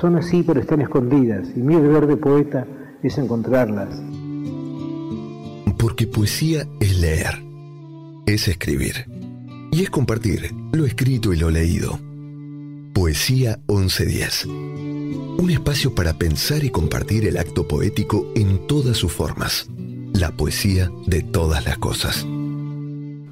[0.00, 2.66] son así pero están escondidas y mi deber de poeta
[3.02, 3.88] es encontrarlas.
[5.78, 7.42] Porque poesía es leer,
[8.26, 9.06] es escribir
[9.72, 11.98] y es compartir lo escrito y lo leído.
[12.92, 14.46] Poesía 1110.
[14.46, 19.68] Un espacio para pensar y compartir el acto poético en todas sus formas.
[20.14, 22.26] La poesía de todas las cosas.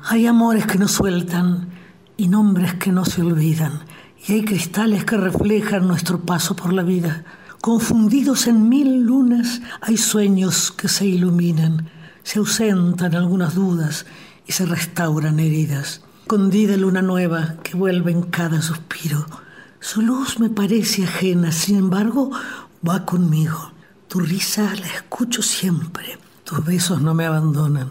[0.06, 1.70] Hay amores que no sueltan
[2.18, 3.80] y nombres que no se olvidan
[4.26, 7.24] y hay cristales que reflejan nuestro paso por la vida.
[7.60, 11.90] Confundidos en mil lunas, hay sueños que se iluminan,
[12.22, 14.06] se ausentan algunas dudas
[14.46, 16.02] y se restauran heridas.
[16.22, 19.26] Escondida luna nueva que vuelve en cada suspiro.
[19.80, 22.30] Su luz me parece ajena, sin embargo,
[22.86, 23.72] va conmigo.
[24.08, 27.90] Tu risa la escucho siempre, tus besos no me abandonan.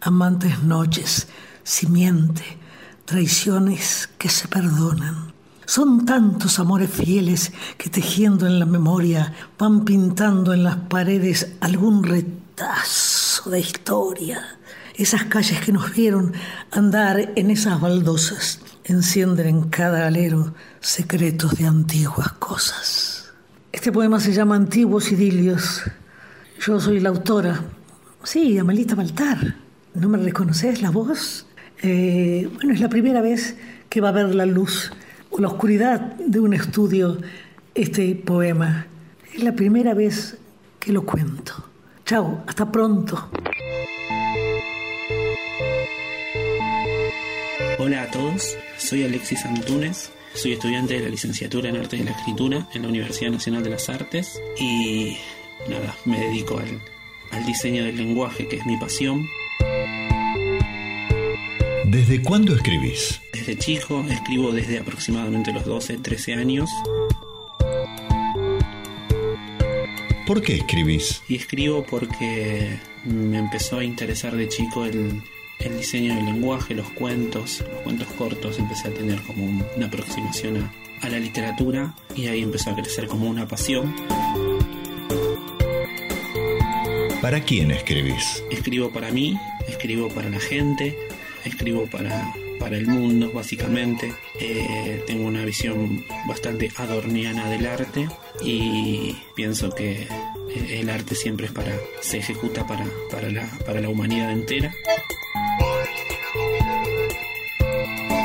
[0.00, 1.28] Amantes noches,
[1.62, 2.58] simiente,
[3.04, 5.33] traiciones que se perdonan.
[5.66, 12.04] Son tantos amores fieles que tejiendo en la memoria van pintando en las paredes algún
[12.04, 14.58] retazo de historia.
[14.94, 16.34] Esas calles que nos vieron
[16.70, 23.32] andar en esas baldosas encienden en cada alero secretos de antiguas cosas.
[23.72, 25.82] Este poema se llama Antiguos Idilios.
[26.60, 27.60] Yo soy la autora.
[28.22, 29.56] Sí, Amelita Baltar.
[29.94, 31.46] ¿No me reconoces la voz?
[31.82, 33.56] Eh, bueno, es la primera vez
[33.88, 34.92] que va a ver la luz
[35.40, 37.18] la oscuridad de un estudio
[37.74, 38.86] este poema.
[39.34, 40.36] Es la primera vez
[40.78, 41.54] que lo cuento.
[42.04, 43.30] Chao, hasta pronto.
[47.78, 52.12] Hola a todos, soy Alexis Antunes, soy estudiante de la licenciatura en Arte de la
[52.12, 55.16] Escritura en la Universidad Nacional de las Artes y
[55.68, 56.80] nada, me dedico al,
[57.32, 59.26] al diseño del lenguaje, que es mi pasión.
[61.86, 63.20] ¿Desde cuándo escribís?
[63.32, 66.70] Desde chico, escribo desde aproximadamente los 12, 13 años.
[70.26, 71.22] ¿Por qué escribís?
[71.28, 75.22] Y escribo porque me empezó a interesar de chico el,
[75.60, 79.44] el diseño del lenguaje, los cuentos, los cuentos cortos, empecé a tener como
[79.76, 80.72] una aproximación a,
[81.02, 83.94] a la literatura y ahí empezó a crecer como una pasión.
[87.20, 88.42] ¿Para quién escribís?
[88.50, 89.38] Escribo para mí,
[89.68, 90.96] escribo para la gente,
[91.44, 94.12] escribo para, para el mundo, básicamente.
[94.40, 98.08] Eh, tengo una visión bastante adorniana del arte
[98.42, 100.06] y pienso que
[100.70, 104.74] el arte siempre es para, se ejecuta para, para, la, para la humanidad entera.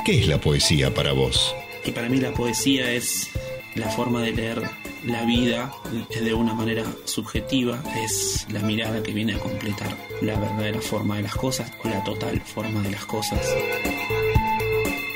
[0.06, 1.56] ¿Qué es la poesía para vos?
[1.86, 3.30] Y para mí la poesía es
[3.76, 4.62] la forma de leer
[5.06, 5.72] la vida
[6.10, 11.24] de una manera subjetiva, es la mirada que viene a completar la verdadera forma de
[11.24, 13.40] las cosas o la total forma de las cosas.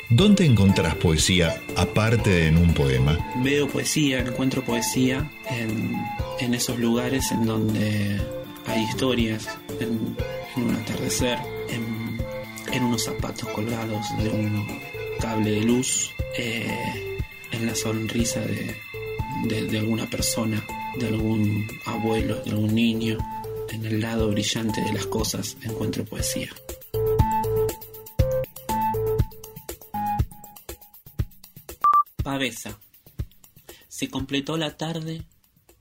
[0.09, 3.18] ¿Dónde encontrás poesía aparte de en un poema?
[3.38, 5.97] Veo poesía, encuentro poesía en,
[6.39, 8.21] en esos lugares en donde
[8.68, 10.15] hay historias, en,
[10.56, 11.39] un atardecer,
[11.69, 12.19] en,
[12.71, 14.79] en, unos zapatos colgados de un
[15.19, 17.18] cable de luz, eh,
[17.51, 18.75] en la sonrisa de,
[19.43, 20.63] de, alguna persona,
[20.99, 23.17] de algún abuelo, de algún niño,
[23.69, 26.49] en el lado brillante de las cosas encuentro poesía.
[32.23, 32.79] Pavesa.
[33.87, 35.23] Se completó la tarde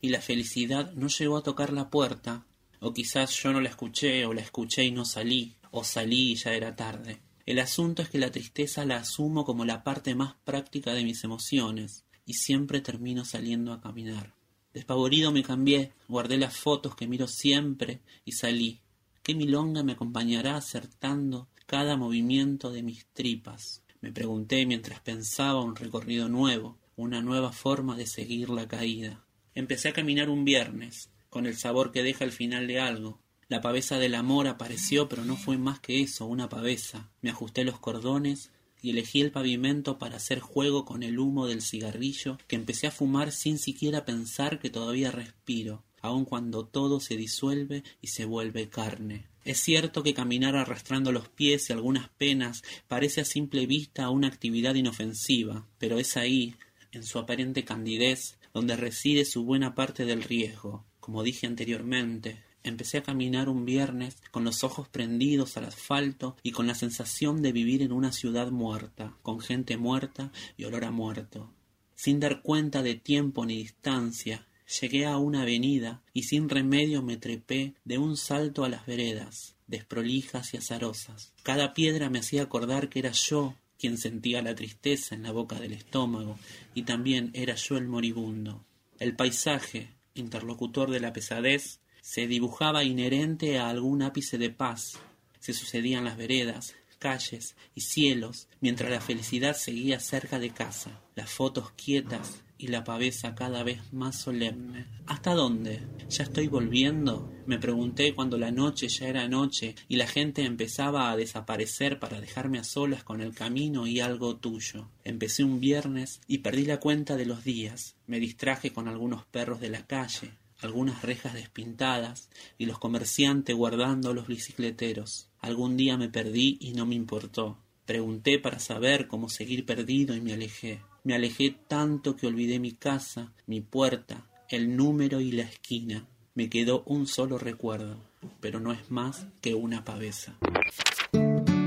[0.01, 2.45] y la felicidad no llegó a tocar la puerta,
[2.81, 6.35] o quizás yo no la escuché, o la escuché y no salí, o salí y
[6.35, 7.21] ya era tarde.
[7.47, 11.23] El asunto es que la tristeza la asumo como la parte más práctica de mis
[11.25, 14.35] emociones, y siempre termino saliendo a caminar.
[14.73, 18.81] Despavorido me cambié, guardé las fotos que miro siempre y salí.
[19.23, 23.83] ¿Qué milonga me acompañará acertando cada movimiento de mis tripas?
[24.01, 29.25] Me pregunté mientras pensaba un recorrido nuevo, una nueva forma de seguir la caída.
[29.55, 33.21] Empecé a caminar un viernes, con el sabor que deja el final de algo.
[33.49, 37.11] La pavesa del amor apareció, pero no fue más que eso, una pavesa.
[37.21, 38.51] Me ajusté los cordones,
[38.83, 42.91] y elegí el pavimento para hacer juego con el humo del cigarrillo que empecé a
[42.91, 48.69] fumar sin siquiera pensar que todavía respiro, aun cuando todo se disuelve y se vuelve
[48.69, 49.27] carne.
[49.45, 54.29] Es cierto que caminar arrastrando los pies y algunas penas parece a simple vista una
[54.29, 56.55] actividad inofensiva, pero es ahí,
[56.93, 60.85] en su aparente candidez, donde reside su buena parte del riesgo.
[61.01, 66.53] Como dije anteriormente, Empecé a caminar un viernes con los ojos prendidos al asfalto y
[66.53, 70.91] con la sensación de vivir en una ciudad muerta, con gente muerta y olor a
[70.91, 71.53] muerto.
[71.95, 74.47] Sin dar cuenta de tiempo ni distancia,
[74.81, 79.57] llegué a una avenida y sin remedio me trepé de un salto a las veredas,
[79.67, 81.33] desprolijas y azarosas.
[81.43, 85.59] Cada piedra me hacía acordar que era yo quien sentía la tristeza en la boca
[85.59, 86.39] del estómago
[86.75, 88.65] y también era yo el moribundo.
[89.01, 94.99] El paisaje, interlocutor de la pesadez, se dibujaba inherente a algún ápice de paz.
[95.39, 101.31] Se sucedían las veredas, calles y cielos, mientras la felicidad seguía cerca de casa, las
[101.31, 104.87] fotos quietas y la pavesa cada vez más solemne.
[105.07, 105.81] ¿Hasta dónde?
[106.09, 107.33] ¿Ya estoy volviendo?
[107.47, 112.21] Me pregunté cuando la noche ya era noche y la gente empezaba a desaparecer para
[112.21, 114.89] dejarme a solas con el camino y algo tuyo.
[115.05, 117.97] Empecé un viernes y perdí la cuenta de los días.
[118.07, 122.29] Me distraje con algunos perros de la calle, algunas rejas despintadas
[122.59, 125.29] y los comerciantes guardando los bicicleteros.
[125.41, 127.59] Algún día me perdí y no me importó.
[127.85, 130.81] Pregunté para saber cómo seguir perdido y me alejé.
[131.05, 136.07] Me alejé tanto que olvidé mi casa, mi puerta, el número y la esquina.
[136.35, 137.97] Me quedó un solo recuerdo,
[138.41, 140.39] pero no es más que una pavesa.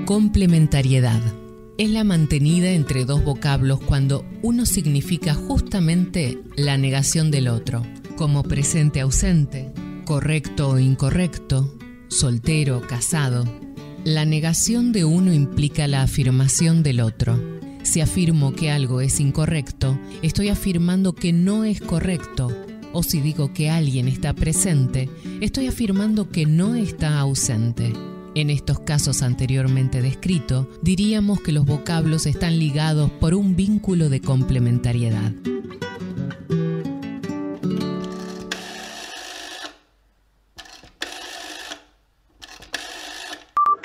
[0.05, 1.21] Complementariedad.
[1.77, 7.83] Es la mantenida entre dos vocablos cuando uno significa justamente la negación del otro
[8.15, 9.71] como presente ausente,
[10.05, 13.45] correcto o incorrecto, soltero, casado.
[14.03, 17.39] La negación de uno implica la afirmación del otro.
[17.83, 22.51] Si afirmo que algo es incorrecto, estoy afirmando que no es correcto.
[22.93, 25.09] O si digo que alguien está presente,
[25.41, 27.93] estoy afirmando que no está ausente.
[28.35, 34.21] En estos casos anteriormente descritos, diríamos que los vocablos están ligados por un vínculo de
[34.21, 35.33] complementariedad.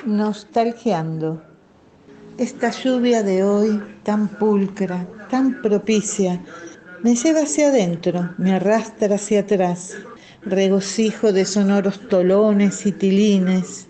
[0.07, 1.43] Nostalgiando.
[2.39, 6.41] Esta lluvia de hoy, tan pulcra, tan propicia,
[7.03, 9.97] me lleva hacia adentro, me arrastra hacia atrás,
[10.43, 13.89] regocijo de sonoros tolones y tilines,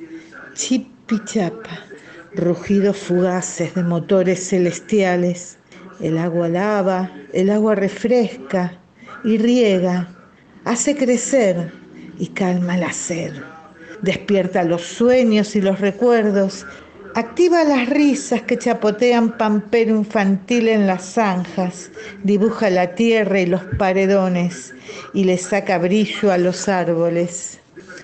[0.55, 1.79] chipichapa,
[2.35, 5.59] rugidos fugaces de motores celestiales.
[6.01, 8.79] El agua lava, el agua refresca
[9.23, 10.09] y riega,
[10.65, 11.73] hace crecer
[12.19, 13.33] y calma la sed
[14.03, 16.67] despierta los sueños y los recuerdos,
[17.13, 21.91] Activa las risas que chapotean pampero infantil en las zanjas,
[22.23, 24.73] dibuja la tierra y los paredones
[25.13, 27.59] y le saca brillo a los árboles.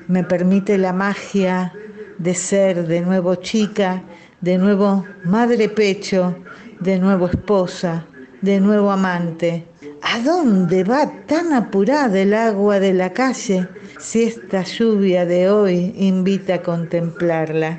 [0.09, 1.73] Me permite la magia
[2.19, 4.03] de ser de nuevo chica,
[4.41, 6.37] de nuevo madre pecho,
[6.81, 8.07] de nuevo esposa,
[8.41, 9.67] de nuevo amante.
[10.03, 15.95] ¿A dónde va tan apurada el agua de la calle si esta lluvia de hoy
[15.97, 17.79] invita a contemplarla?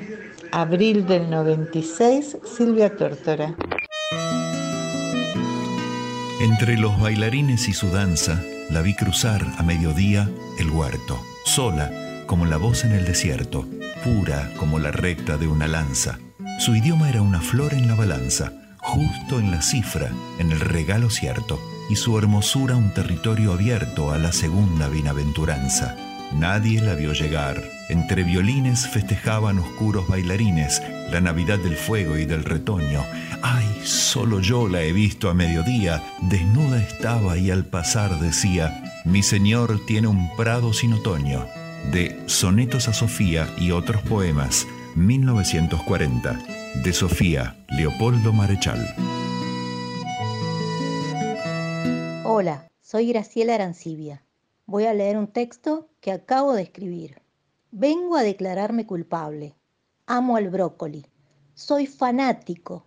[0.52, 3.54] Abril del 96, Silvia Tórtora.
[6.40, 11.90] Entre los bailarines y su danza, la vi cruzar a mediodía el huerto, sola
[12.26, 13.66] como la voz en el desierto,
[14.04, 16.18] pura como la recta de una lanza.
[16.60, 18.52] Su idioma era una flor en la balanza,
[18.88, 24.18] justo en la cifra, en el regalo cierto, y su hermosura un territorio abierto a
[24.18, 25.94] la segunda bienaventuranza.
[26.32, 27.62] Nadie la vio llegar.
[27.90, 33.04] Entre violines festejaban oscuros bailarines la Navidad del fuego y del retoño.
[33.42, 36.02] Ay, solo yo la he visto a mediodía.
[36.22, 41.46] Desnuda estaba y al pasar decía, mi señor tiene un prado sin otoño.
[41.92, 44.66] De Sonetos a Sofía y otros poemas,
[44.96, 46.57] 1940.
[46.74, 48.78] De Sofía, Leopoldo Marechal.
[52.24, 54.22] Hola, soy Graciela Arancibia
[54.68, 57.22] voy a leer un texto que acabo de escribir.
[57.70, 59.56] Vengo a declararme culpable.
[60.06, 61.06] Amo al brócoli.
[61.54, 62.84] Soy fanático.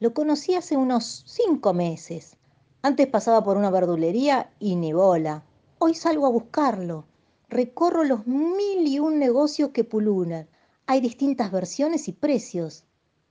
[0.00, 2.36] Lo conocí hace unos cinco meses.
[2.82, 5.44] Antes pasaba por una verdulería y ni bola.
[5.78, 7.06] Hoy salgo a buscarlo.
[7.48, 10.46] Recorro los mil y un negocios que pululan.
[10.86, 12.84] Hay distintas versiones y precios.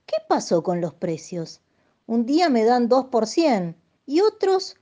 [0.06, 1.62] ¿Qué pasó con los precios?
[2.06, 4.76] Un día me dan 2 por 100 y otros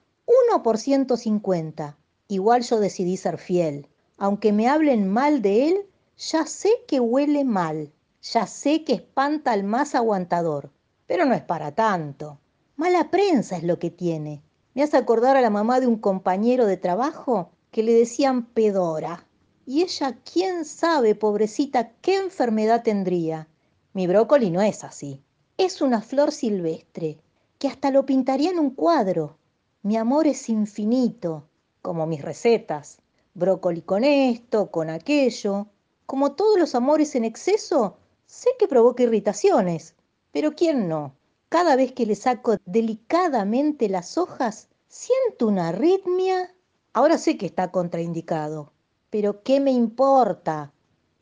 [0.51, 1.97] 1 por 150.
[2.27, 3.89] Igual yo decidí ser fiel.
[4.19, 5.87] Aunque me hablen mal de él,
[6.19, 10.71] ya sé que huele mal, ya sé que espanta al más aguantador,
[11.07, 12.41] pero no es para tanto.
[12.77, 14.43] Mala prensa es lo que tiene.
[14.75, 19.27] Me hace acordar a la mamá de un compañero de trabajo que le decían pedora.
[19.67, 23.47] Y ella, quién sabe, pobrecita, qué enfermedad tendría.
[23.95, 25.23] Mi brócoli no es así.
[25.59, 27.19] Es una flor silvestre,
[27.59, 29.37] que hasta lo pintaría en un cuadro.
[29.83, 31.45] Mi amor es infinito,
[31.83, 32.99] como mis recetas.
[33.35, 35.67] Brócoli con esto, con aquello.
[36.07, 39.95] Como todos los amores en exceso, sé que provoca irritaciones,
[40.33, 41.15] pero ¿quién no?
[41.51, 46.55] Cada vez que le saco delicadamente las hojas, siento una arritmia.
[46.95, 48.73] Ahora sé que está contraindicado,
[49.11, 50.73] pero ¿qué me importa?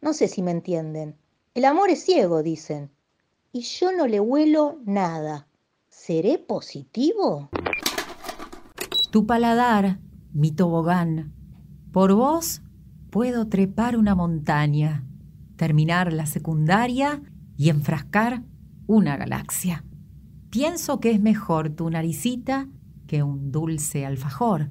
[0.00, 1.19] No sé si me entienden.
[1.52, 2.92] El amor es ciego, dicen,
[3.50, 5.48] y yo no le huelo nada.
[5.88, 7.50] ¿Seré positivo?
[9.10, 9.98] Tu paladar
[10.32, 11.34] mi tobogán.
[11.90, 12.62] Por vos
[13.10, 15.04] puedo trepar una montaña,
[15.56, 17.20] terminar la secundaria
[17.56, 18.44] y enfrascar
[18.86, 19.84] una galaxia.
[20.50, 22.68] Pienso que es mejor tu naricita
[23.08, 24.70] que un dulce alfajor.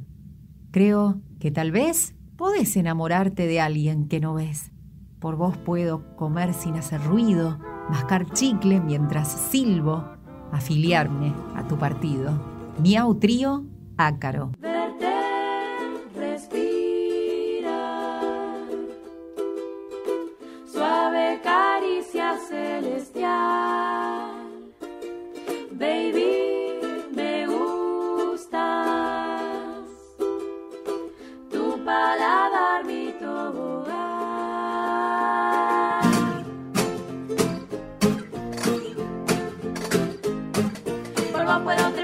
[0.72, 4.72] Creo que tal vez podés enamorarte de alguien que no ves.
[5.20, 7.58] Por vos puedo comer sin hacer ruido,
[7.90, 10.06] mascar chicle mientras silbo,
[10.52, 12.32] afiliarme a tu partido.
[12.82, 13.66] Miau trío,
[13.98, 14.52] ácaro.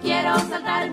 [0.00, 0.92] Quiero saltar el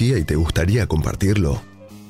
[0.00, 1.60] y te gustaría compartirlo?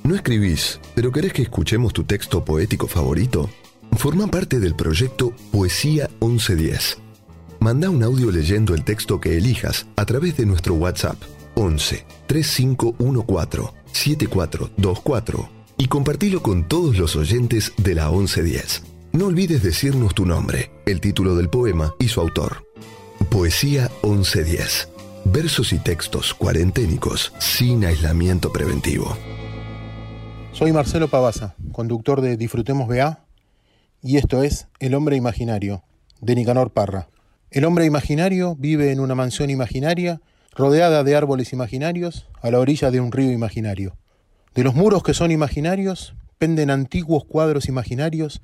[0.04, 3.48] ¿No escribís, pero querés que escuchemos tu texto poético favorito?
[3.96, 6.98] Forma parte del proyecto Poesía 1110.
[7.60, 11.16] Manda un audio leyendo el texto que elijas a través de nuestro WhatsApp
[11.54, 18.82] 11 3514 7424 y compartilo con todos los oyentes de la 1110.
[19.12, 22.66] No olvides decirnos tu nombre, el título del poema y su autor.
[23.30, 24.97] Poesía 1110.
[25.30, 29.14] Versos y textos cuarenténicos sin aislamiento preventivo.
[30.52, 33.26] Soy Marcelo Pavasa, conductor de Disfrutemos BA,
[34.00, 35.84] y esto es El hombre imaginario,
[36.22, 37.10] de Nicanor Parra.
[37.50, 40.22] El hombre imaginario vive en una mansión imaginaria,
[40.56, 43.98] rodeada de árboles imaginarios, a la orilla de un río imaginario.
[44.54, 48.40] De los muros que son imaginarios, penden antiguos cuadros imaginarios,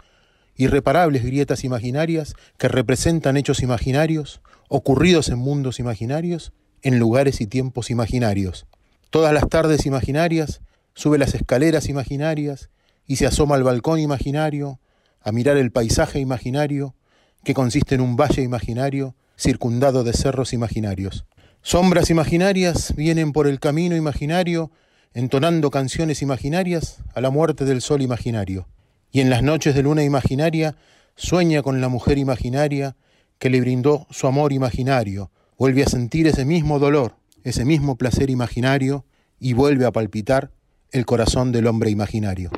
[0.54, 6.52] irreparables grietas imaginarias que representan hechos imaginarios, ocurridos en mundos imaginarios,
[6.84, 8.66] en lugares y tiempos imaginarios.
[9.10, 10.60] Todas las tardes imaginarias,
[10.94, 12.68] sube las escaleras imaginarias
[13.06, 14.78] y se asoma al balcón imaginario
[15.20, 16.94] a mirar el paisaje imaginario
[17.42, 21.24] que consiste en un valle imaginario circundado de cerros imaginarios.
[21.62, 24.70] Sombras imaginarias vienen por el camino imaginario
[25.14, 28.68] entonando canciones imaginarias a la muerte del sol imaginario.
[29.10, 30.76] Y en las noches de luna imaginaria
[31.16, 32.96] sueña con la mujer imaginaria
[33.38, 38.30] que le brindó su amor imaginario, vuelve a sentir ese mismo dolor, ese mismo placer
[38.30, 39.04] imaginario
[39.38, 40.52] y vuelve a palpitar
[40.90, 42.50] el corazón del hombre imaginario.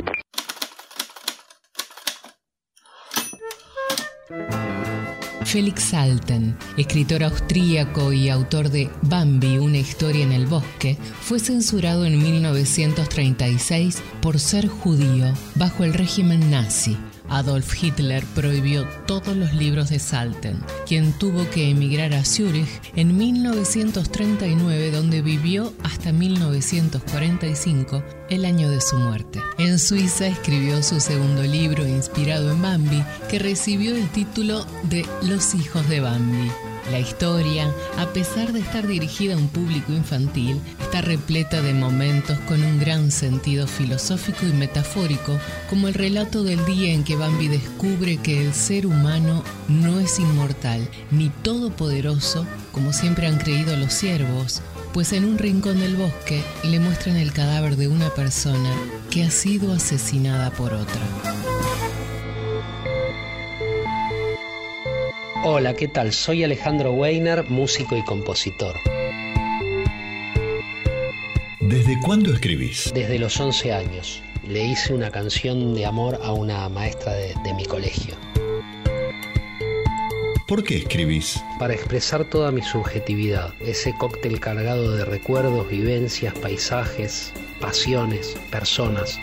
[5.46, 12.04] Felix Salten, escritor austríaco y autor de Bambi, una historia en el bosque, fue censurado
[12.04, 16.96] en 1936 por ser judío bajo el régimen nazi.
[17.28, 23.16] Adolf Hitler prohibió todos los libros de Salten, quien tuvo que emigrar a Zúrich en
[23.16, 29.40] 1939, donde vivió hasta 1945, el año de su muerte.
[29.58, 35.54] En Suiza escribió su segundo libro inspirado en Bambi, que recibió el título de Los
[35.54, 36.50] hijos de Bambi.
[36.90, 42.38] La historia, a pesar de estar dirigida a un público infantil, está repleta de momentos
[42.46, 45.36] con un gran sentido filosófico y metafórico,
[45.68, 50.20] como el relato del día en que Bambi descubre que el ser humano no es
[50.20, 56.44] inmortal ni todopoderoso, como siempre han creído los ciervos, pues en un rincón del bosque
[56.62, 58.70] le muestran el cadáver de una persona
[59.10, 61.00] que ha sido asesinada por otra.
[65.48, 66.12] Hola, ¿qué tal?
[66.12, 68.74] Soy Alejandro Weiner, músico y compositor.
[71.60, 72.90] ¿Desde cuándo escribís?
[72.92, 77.54] Desde los 11 años le hice una canción de amor a una maestra de, de
[77.54, 78.16] mi colegio.
[80.48, 81.40] ¿Por qué escribís?
[81.60, 89.16] Para expresar toda mi subjetividad, ese cóctel cargado de recuerdos, vivencias, paisajes, pasiones, personas.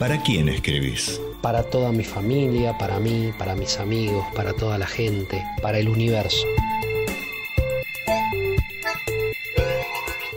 [0.00, 1.20] ¿Para quién escribís?
[1.42, 5.88] Para toda mi familia, para mí, para mis amigos, para toda la gente, para el
[5.88, 6.44] universo.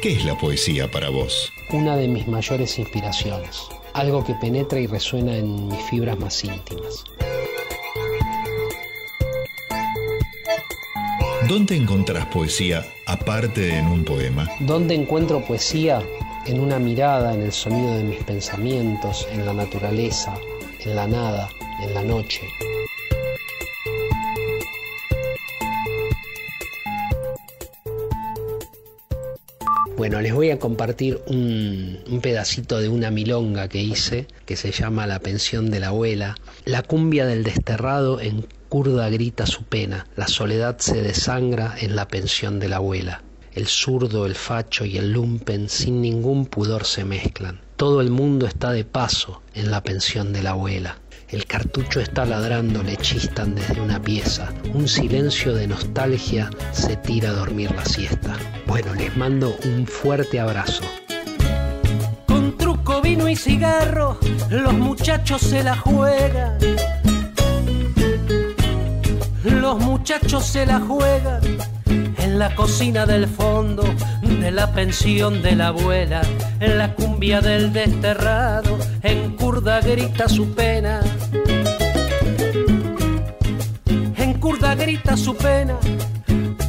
[0.02, 1.52] ¿Qué es la poesía para vos?
[1.72, 7.04] Una de mis mayores inspiraciones, algo que penetra y resuena en mis fibras más íntimas.
[11.48, 14.48] ¿Dónde encontrás poesía aparte de en un poema?
[14.60, 16.02] ¿Dónde encuentro poesía?
[16.46, 20.34] En una mirada, en el sonido de mis pensamientos, en la naturaleza,
[20.86, 21.50] en la nada,
[21.82, 22.42] en la noche.
[29.98, 34.72] Bueno, les voy a compartir un, un, pedacito de una milonga que hice que se
[34.72, 36.36] llama La pensión de la abuela.
[36.66, 42.08] La cumbia del desterrado en curda grita su pena, la soledad se desangra en la
[42.08, 43.22] pensión de la abuela.
[43.54, 47.60] El zurdo, el facho y el lumpen sin ningún pudor se mezclan.
[47.82, 51.00] Todo el mundo está de paso en la pensión de la abuela.
[51.30, 54.54] El cartucho está ladrando, le chistan desde una pieza.
[54.76, 58.38] Un silencio de nostalgia se tira a dormir la siesta.
[58.68, 60.84] Bueno, les mando un fuerte abrazo.
[62.28, 64.20] Con truco, vino y cigarro,
[64.52, 66.60] los muchachos se la juegan.
[69.44, 71.42] Los muchachos se la juegan
[72.22, 73.84] en la cocina del fondo
[74.22, 76.22] de la pensión de la abuela,
[76.60, 81.02] en la cumbia del desterrado, en curda grita su pena.
[84.18, 85.78] En curda grita su pena,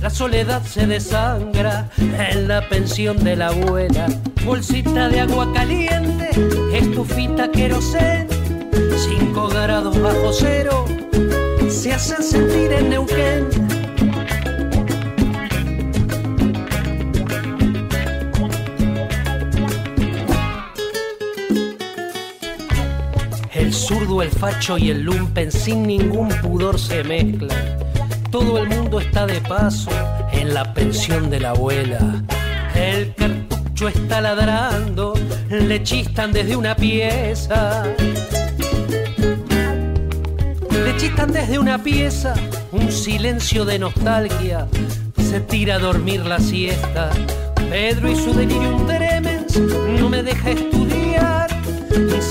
[0.01, 4.07] la soledad se desangra en la pensión de la abuela.
[4.45, 6.31] Bolsita de agua caliente,
[6.73, 8.27] estufita querosén,
[8.97, 10.87] cinco grados bajo cero,
[11.69, 13.72] se hacen sentir en Neuquén
[23.93, 27.51] zurdo, el facho y el lumpen sin ningún pudor se mezclan.
[28.31, 29.91] Todo el mundo está de paso
[30.33, 32.23] en la pensión de la abuela.
[32.75, 35.15] El cartucho está ladrando,
[35.51, 37.85] le chistan desde una pieza.
[40.71, 42.35] Le chistan desde una pieza,
[42.73, 44.67] un silencio de nostalgia.
[45.29, 47.11] Se tira a dormir la siesta.
[47.71, 49.59] Pedro y su delirium tremens
[49.99, 51.12] no me deja estudiar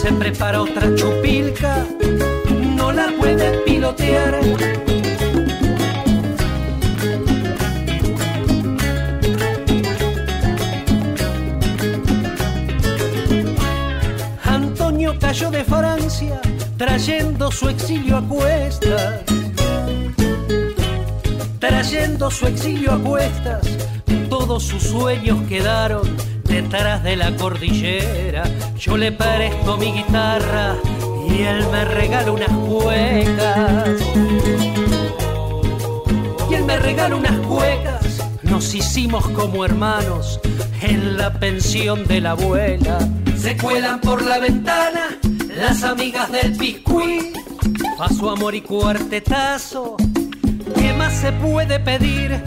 [0.01, 1.85] se prepara otra chupilca,
[2.75, 4.41] no la puede pilotear.
[14.43, 16.41] Antonio cayó de Francia
[16.77, 19.21] trayendo su exilio a cuestas,
[21.59, 23.67] trayendo su exilio a cuestas,
[24.31, 28.43] todos sus sueños quedaron detrás de la cordillera.
[28.77, 30.75] Yo le presto mi guitarra
[31.29, 34.01] y él me regala unas cuecas.
[36.49, 38.29] Y él me regala unas cuecas.
[38.43, 40.41] Nos hicimos como hermanos
[40.81, 42.99] en la pensión de la abuela.
[43.37, 45.17] Se cuelan por la ventana
[45.55, 47.31] las amigas del piscuí.
[47.97, 49.95] A su amor y cuartetazo,
[50.75, 52.41] ¿qué más se puede pedir?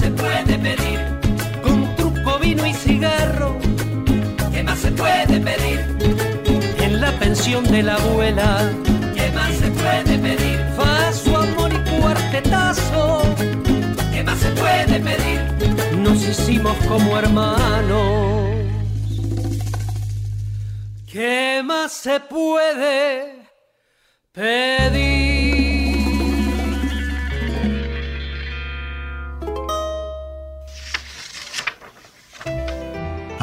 [0.00, 0.98] Se puede pedir?
[1.62, 3.58] Con truco, vino y cigarro.
[4.52, 5.78] ¿Qué más se puede pedir?
[6.86, 8.50] En la pensión de la abuela.
[9.16, 10.58] ¿Qué más se puede pedir?
[10.76, 13.22] Fa su amor y cuartetazo.
[14.12, 15.40] ¿Qué más se puede pedir?
[16.04, 18.40] Nos hicimos como hermanos.
[21.12, 23.46] ¿Qué más se puede
[24.32, 25.49] pedir?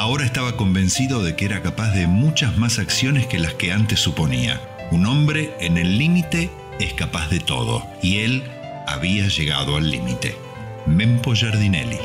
[0.08, 4.00] Ahora estaba convencido de que era capaz de muchas más acciones que las que antes
[4.00, 4.62] suponía.
[4.90, 8.42] Un hombre en el límite es capaz de todo, y él
[8.88, 10.38] había llegado al límite.
[10.86, 12.00] Mempo Giardinelli.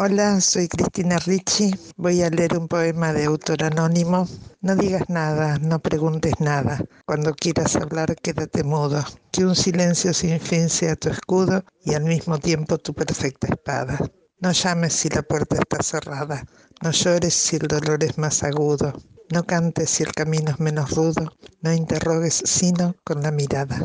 [0.00, 1.74] Hola, soy Cristina Ricci.
[1.96, 4.28] Voy a leer un poema de autor anónimo.
[4.60, 6.84] No digas nada, no preguntes nada.
[7.04, 9.04] Cuando quieras hablar, quédate mudo.
[9.32, 13.98] Que un silencio sin fin sea tu escudo y al mismo tiempo tu perfecta espada.
[14.38, 16.44] No llames si la puerta está cerrada.
[16.80, 18.92] No llores si el dolor es más agudo.
[19.32, 21.32] No cantes si el camino es menos rudo.
[21.60, 23.82] No interrogues sino con la mirada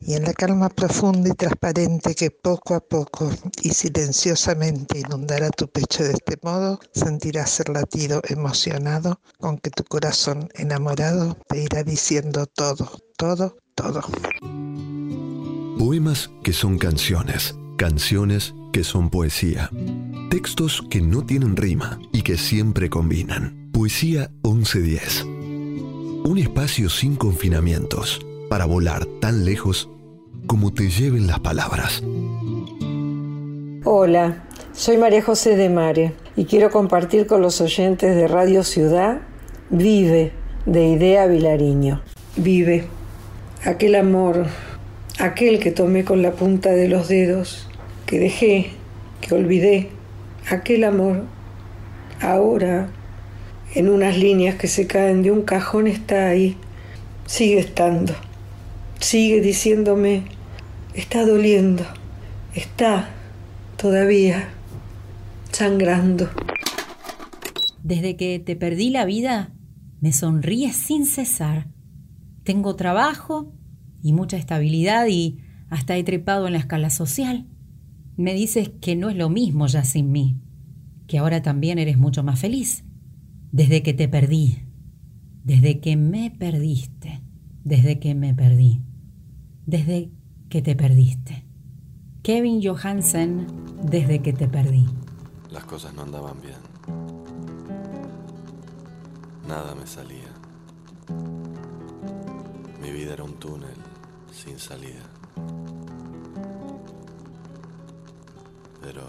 [0.00, 3.30] y en la calma profunda y transparente que poco a poco
[3.62, 9.84] y silenciosamente inundará tu pecho de este modo, sentirás el latido emocionado con que tu
[9.84, 14.00] corazón enamorado te irá diciendo todo, todo, todo.
[15.78, 19.70] Poemas que son canciones, canciones que son poesía.
[20.30, 23.70] Textos que no tienen rima y que siempre combinan.
[23.72, 25.24] Poesía 1110.
[25.24, 29.90] Un espacio sin confinamientos para volar tan lejos
[30.46, 32.02] como te lleven las palabras.
[33.84, 39.20] Hola, soy María José de Mare y quiero compartir con los oyentes de Radio Ciudad
[39.70, 40.32] Vive
[40.66, 42.02] de Idea Vilariño.
[42.36, 42.86] Vive,
[43.64, 44.46] aquel amor,
[45.18, 47.68] aquel que tomé con la punta de los dedos,
[48.04, 48.70] que dejé,
[49.20, 49.90] que olvidé,
[50.50, 51.22] aquel amor,
[52.20, 52.88] ahora,
[53.74, 56.56] en unas líneas que se caen de un cajón, está ahí,
[57.26, 58.14] sigue estando,
[59.00, 60.22] sigue diciéndome,
[60.94, 61.84] está doliendo,
[62.54, 63.10] está
[63.76, 64.48] todavía
[65.52, 66.28] sangrando.
[67.82, 69.54] Desde que te perdí la vida,
[70.00, 71.68] me sonríes sin cesar.
[72.42, 73.52] Tengo trabajo
[74.02, 77.46] y mucha estabilidad y hasta he trepado en la escala social.
[78.16, 80.40] Me dices que no es lo mismo ya sin mí,
[81.06, 82.84] que ahora también eres mucho más feliz.
[83.52, 84.58] Desde que te perdí,
[85.44, 87.22] desde que me perdiste,
[87.66, 88.80] desde que me perdí,
[89.66, 90.12] desde
[90.48, 91.44] que te perdiste.
[92.22, 93.48] Kevin Johansen,
[93.82, 94.86] desde que te perdí.
[95.50, 96.60] Las cosas no andaban bien.
[99.48, 100.30] Nada me salía.
[102.80, 103.74] Mi vida era un túnel
[104.30, 105.02] sin salida.
[108.80, 109.02] Pero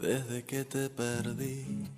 [0.00, 1.88] desde que te perdí,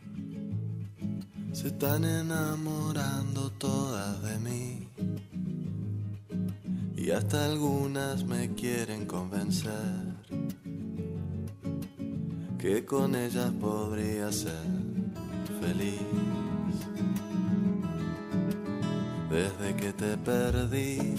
[1.52, 4.88] se están enamorando todas de mí.
[6.96, 10.02] Y hasta algunas me quieren convencer
[12.58, 14.52] que con ellas podría ser
[15.60, 16.00] feliz.
[19.28, 21.16] Desde que te perdí,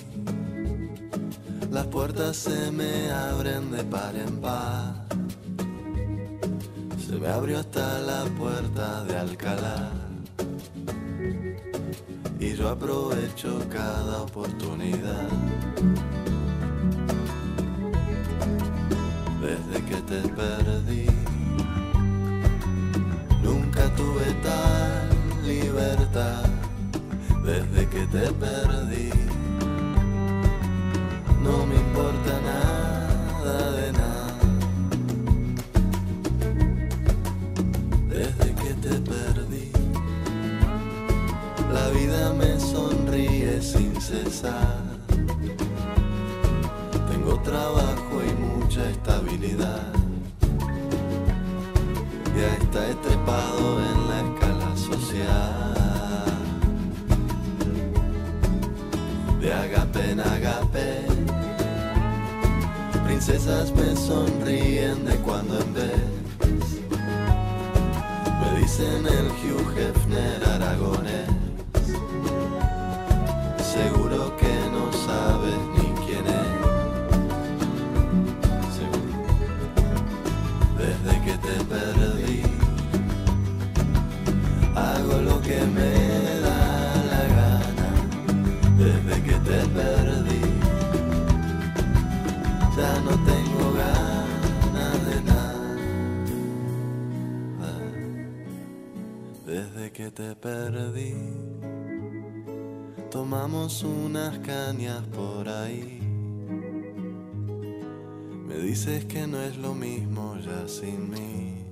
[1.69, 5.05] las puertas se me abren de par en par.
[7.05, 10.02] Se me abrió hasta la puerta de Alcalá.
[12.63, 15.27] Yo aprovecho cada oportunidad.
[19.41, 21.07] Desde que te perdí,
[23.43, 25.09] nunca tuve tal
[25.45, 26.45] libertad.
[27.43, 29.09] Desde que te perdí,
[31.43, 32.72] no me importa nada
[41.93, 44.81] vida me sonríe sin cesar.
[47.11, 49.91] Tengo trabajo y mucha estabilidad.
[52.37, 55.63] Ya está estrepado en la escala social.
[59.39, 61.05] De agape en agape,
[63.05, 66.23] princesas me sonríen de cuando en vez.
[68.39, 70.52] Me dicen el Hugh Hefner
[99.93, 101.13] que te perdí,
[103.11, 105.99] tomamos unas cañas por ahí.
[108.47, 111.63] Me dices que no es lo mismo ya sin mí,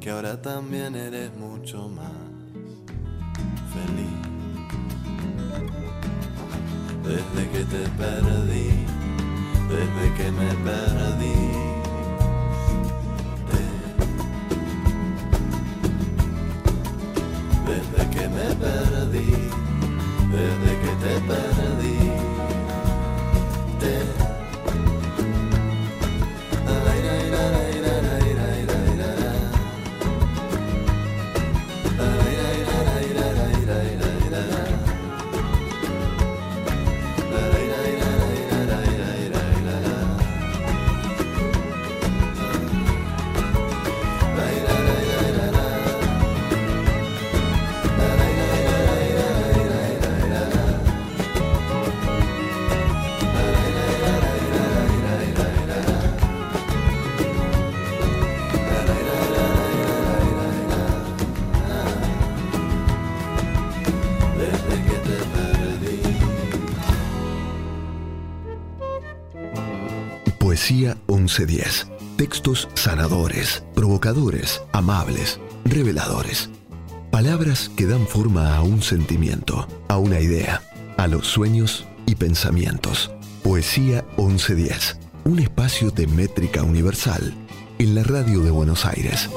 [0.00, 2.10] que ahora también eres mucho más
[3.72, 4.18] feliz.
[7.04, 8.70] Desde que te perdí,
[9.68, 11.57] desde que me perdí.
[20.38, 21.37] Desde que te perdí,
[70.48, 71.88] Poesía 1110.
[72.16, 76.48] Textos sanadores, provocadores, amables, reveladores.
[77.10, 80.62] Palabras que dan forma a un sentimiento, a una idea,
[80.96, 83.10] a los sueños y pensamientos.
[83.44, 87.34] Poesía 1110, un espacio de métrica universal
[87.78, 89.28] en la radio de Buenos Aires.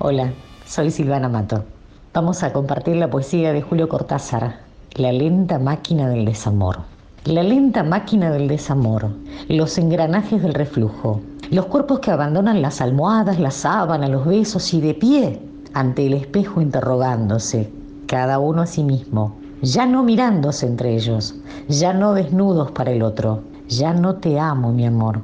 [0.00, 0.34] Hola,
[0.66, 1.64] soy Silvana Mato.
[2.12, 4.60] Vamos a compartir la poesía de Julio Cortázar,
[4.96, 6.97] La lenta máquina del desamor.
[7.28, 9.10] La lenta máquina del desamor,
[9.50, 14.80] los engranajes del reflujo, los cuerpos que abandonan las almohadas, las sábanas, los besos y
[14.80, 15.38] de pie
[15.74, 17.70] ante el espejo interrogándose,
[18.06, 21.34] cada uno a sí mismo, ya no mirándose entre ellos,
[21.68, 25.20] ya no desnudos para el otro, ya no te amo, mi amor.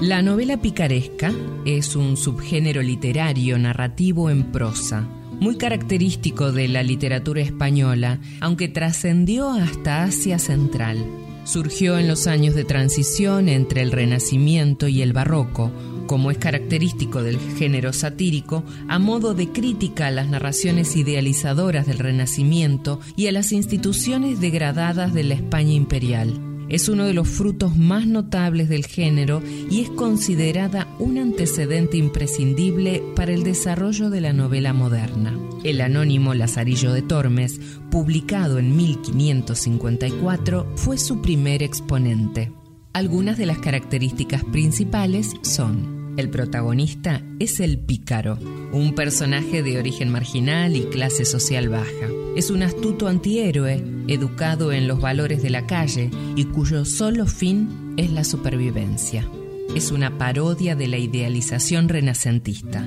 [0.00, 1.32] La novela picaresca
[1.64, 5.02] es un subgénero literario narrativo en prosa,
[5.40, 11.04] muy característico de la literatura española, aunque trascendió hasta Asia Central.
[11.44, 15.70] Surgió en los años de transición entre el Renacimiento y el Barroco,
[16.06, 21.98] como es característico del género satírico, a modo de crítica a las narraciones idealizadoras del
[21.98, 26.47] Renacimiento y a las instituciones degradadas de la España imperial.
[26.68, 33.02] Es uno de los frutos más notables del género y es considerada un antecedente imprescindible
[33.16, 35.38] para el desarrollo de la novela moderna.
[35.64, 37.58] El anónimo Lazarillo de Tormes,
[37.90, 42.52] publicado en 1554, fue su primer exponente.
[42.92, 48.38] Algunas de las características principales son el protagonista es el pícaro,
[48.72, 52.08] un personaje de origen marginal y clase social baja.
[52.34, 57.94] Es un astuto antihéroe, educado en los valores de la calle y cuyo solo fin
[57.96, 59.30] es la supervivencia.
[59.76, 62.84] Es una parodia de la idealización renacentista.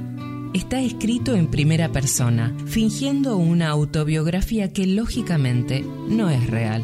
[0.54, 6.84] Está escrito en primera persona, fingiendo una autobiografía que lógicamente no es real.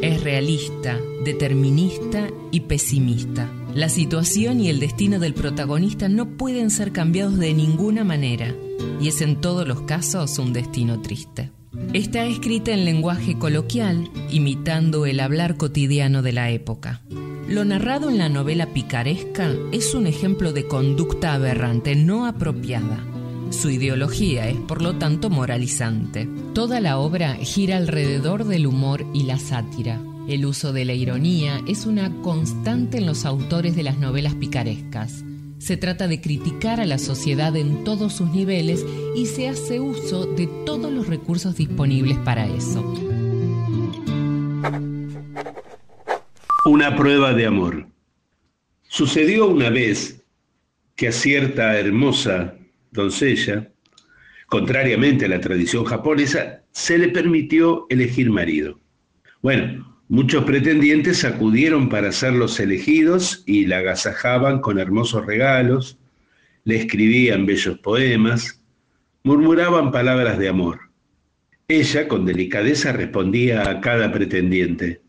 [0.00, 6.92] Es realista, determinista y pesimista la situación y el destino del protagonista no pueden ser
[6.92, 8.54] cambiados de ninguna manera,
[9.00, 11.50] y es en todos los casos un destino triste.
[11.94, 17.00] Está escrita en lenguaje coloquial, imitando el hablar cotidiano de la época.
[17.48, 23.04] Lo narrado en la novela picaresca es un ejemplo de conducta aberrante, no apropiada.
[23.50, 26.28] Su ideología es, por lo tanto, moralizante.
[26.54, 30.00] Toda la obra gira alrededor del humor y la sátira,
[30.34, 35.24] el uso de la ironía es una constante en los autores de las novelas picarescas.
[35.58, 40.26] Se trata de criticar a la sociedad en todos sus niveles y se hace uso
[40.26, 42.82] de todos los recursos disponibles para eso.
[46.64, 47.86] Una prueba de amor.
[48.84, 50.24] Sucedió una vez
[50.96, 52.54] que a cierta hermosa
[52.90, 53.70] doncella,
[54.46, 58.78] contrariamente a la tradición japonesa, se le permitió elegir marido.
[59.42, 65.96] Bueno, Muchos pretendientes acudieron para ser los elegidos y la agasajaban con hermosos regalos,
[66.64, 68.62] le escribían bellos poemas,
[69.22, 70.80] murmuraban palabras de amor.
[71.66, 75.00] Ella con delicadeza respondía a cada pretendiente,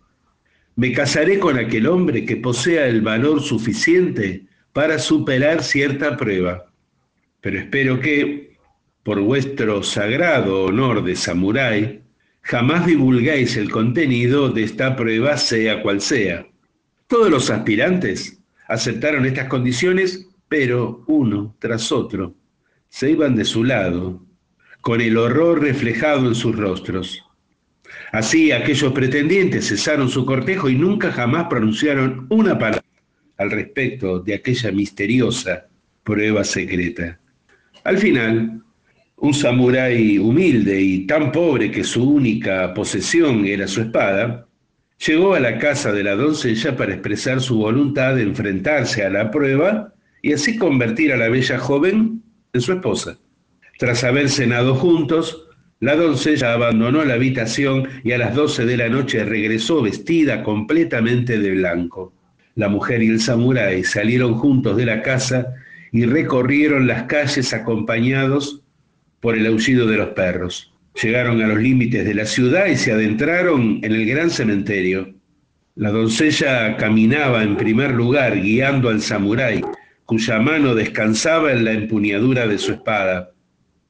[0.77, 6.71] me casaré con aquel hombre que posea el valor suficiente para superar cierta prueba,
[7.41, 8.55] pero espero que,
[9.03, 12.02] por vuestro sagrado honor de samurái,
[12.43, 16.45] jamás divulguéis el contenido de esta prueba, sea cual sea.
[17.07, 22.35] Todos los aspirantes aceptaron estas condiciones, pero uno tras otro
[22.89, 24.23] se iban de su lado,
[24.81, 27.23] con el horror reflejado en sus rostros.
[28.11, 32.83] Así aquellos pretendientes cesaron su cortejo y nunca jamás pronunciaron una palabra
[33.37, 35.67] al respecto de aquella misteriosa
[36.03, 37.19] prueba secreta.
[37.83, 38.61] Al final,
[39.23, 44.47] un samurái humilde y tan pobre que su única posesión era su espada,
[45.07, 49.31] llegó a la casa de la doncella para expresar su voluntad de enfrentarse a la
[49.31, 53.17] prueba y así convertir a la bella joven en su esposa.
[53.79, 55.47] Tras haber cenado juntos,
[55.79, 61.39] la doncella abandonó la habitación y a las doce de la noche regresó vestida completamente
[61.39, 62.11] de blanco.
[62.55, 65.53] La mujer y el samurái salieron juntos de la casa
[65.93, 68.62] y recorrieron las calles acompañados
[69.23, 70.73] por el aullido de los perros.
[71.01, 75.13] Llegaron a los límites de la ciudad y se adentraron en el gran cementerio.
[75.75, 79.61] La doncella caminaba en primer lugar guiando al samurái,
[80.03, 83.31] cuya mano descansaba en la empuñadura de su espada.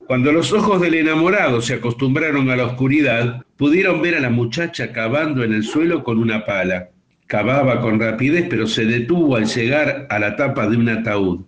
[0.05, 4.91] Cuando los ojos del enamorado se acostumbraron a la oscuridad, pudieron ver a la muchacha
[4.91, 6.89] cavando en el suelo con una pala.
[7.25, 11.41] Cavaba con rapidez, pero se detuvo al llegar a la tapa de un ataúd.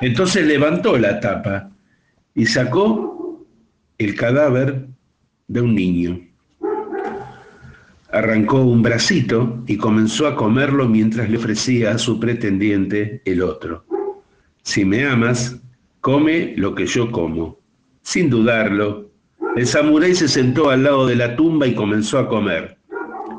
[0.00, 1.72] Entonces levantó la tapa
[2.38, 3.44] y sacó
[3.98, 4.86] el cadáver
[5.48, 6.20] de un niño.
[8.12, 13.84] arrancó un bracito y comenzó a comerlo mientras le ofrecía a su pretendiente el otro.
[14.62, 15.60] Si me amas,
[16.00, 17.58] come lo que yo como.
[18.02, 19.10] Sin dudarlo,
[19.56, 22.78] el samurái se sentó al lado de la tumba y comenzó a comer.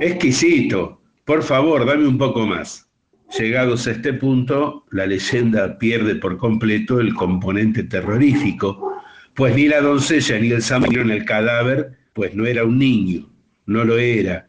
[0.02, 2.89] Exquisito, por favor, dame un poco más.
[3.38, 9.02] Llegados a este punto, la leyenda pierde por completo el componente terrorífico,
[9.36, 13.30] pues ni la doncella ni el samurái en el cadáver, pues no era un niño,
[13.68, 14.48] no lo era,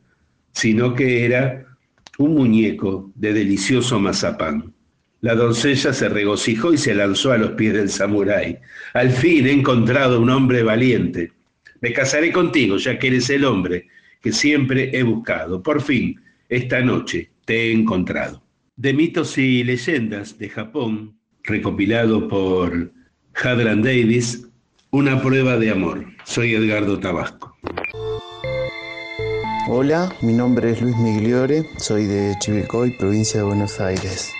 [0.52, 1.66] sino que era
[2.18, 4.72] un muñeco de delicioso mazapán.
[5.20, 8.58] La doncella se regocijó y se lanzó a los pies del samurái.
[8.94, 11.32] Al fin he encontrado un hombre valiente.
[11.82, 13.88] Me casaré contigo, ya que eres el hombre
[14.22, 15.62] que siempre he buscado.
[15.62, 16.18] Por fin,
[16.48, 18.42] esta noche te he encontrado.
[18.80, 22.90] De mitos y leyendas de Japón, recopilado por
[23.34, 24.46] Hadran Davis,
[24.90, 26.06] una prueba de amor.
[26.24, 27.54] Soy Edgardo Tabasco.
[29.68, 34.32] Hola, mi nombre es Luis Migliore, soy de Chivilcoy, provincia de Buenos Aires.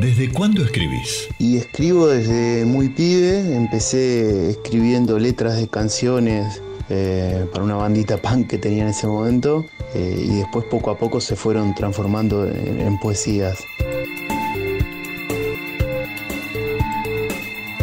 [0.00, 1.28] ¿Desde cuándo escribís?
[1.38, 8.46] Y escribo desde muy pibe, empecé escribiendo letras de canciones eh, para una bandita punk
[8.46, 12.80] que tenía en ese momento eh, y después poco a poco se fueron transformando en,
[12.80, 13.58] en poesías.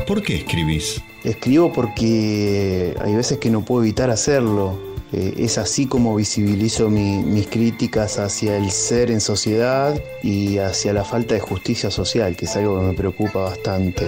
[0.06, 1.02] ¿Por qué escribís?
[1.24, 4.78] Escribo porque hay veces que no puedo evitar hacerlo.
[5.14, 11.06] Eh, es así como visibilizo mis críticas hacia el ser en sociedad y hacia la
[11.06, 14.08] falta de justicia social, que es algo que me preocupa bastante.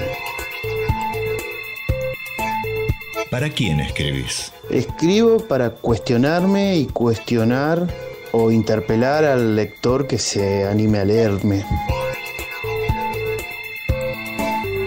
[3.30, 4.52] ¿Para quién escribís?
[4.70, 7.88] Escribo para cuestionarme y cuestionar
[8.32, 11.63] o interpelar al lector que se anime a leerme.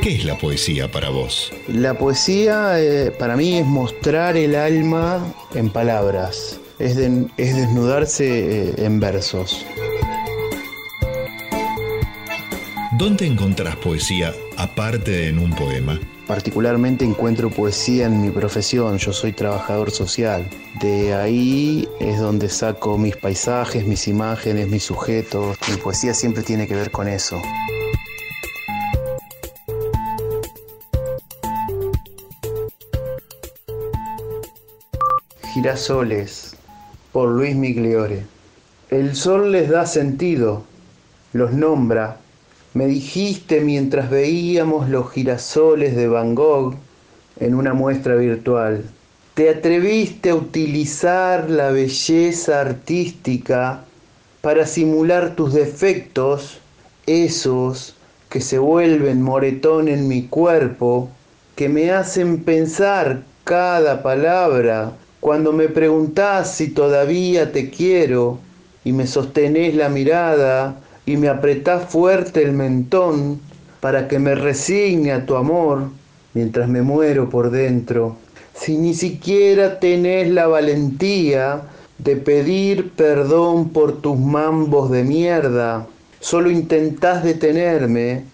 [0.02, 1.52] ¿Qué es la poesía para vos?
[1.68, 8.74] La poesía eh, para mí es mostrar el alma en palabras, es, es desnudarse eh,
[8.78, 9.64] en versos.
[12.98, 16.00] ¿Dónde encontrás poesía aparte de en un poema?
[16.28, 20.46] Particularmente encuentro poesía en mi profesión, yo soy trabajador social.
[20.78, 25.56] De ahí es donde saco mis paisajes, mis imágenes, mis sujetos.
[25.70, 27.40] Mi poesía siempre tiene que ver con eso.
[35.54, 36.56] Girasoles
[37.10, 38.26] por Luis Migliore.
[38.90, 40.62] El sol les da sentido,
[41.32, 42.18] los nombra.
[42.78, 46.76] Me dijiste mientras veíamos los girasoles de Van Gogh
[47.40, 48.84] en una muestra virtual.
[49.34, 53.82] Te atreviste a utilizar la belleza artística
[54.42, 56.60] para simular tus defectos,
[57.04, 57.96] esos
[58.28, 61.10] que se vuelven moretón en mi cuerpo,
[61.56, 68.38] que me hacen pensar cada palabra cuando me preguntás si todavía te quiero
[68.84, 70.76] y me sostenés la mirada
[71.08, 73.40] y me apretás fuerte el mentón
[73.80, 75.88] para que me resigne a tu amor
[76.34, 78.18] mientras me muero por dentro,
[78.52, 81.62] si ni siquiera tenés la valentía
[81.96, 85.86] de pedir perdón por tus mambos de mierda,
[86.20, 88.24] solo intentás detenerme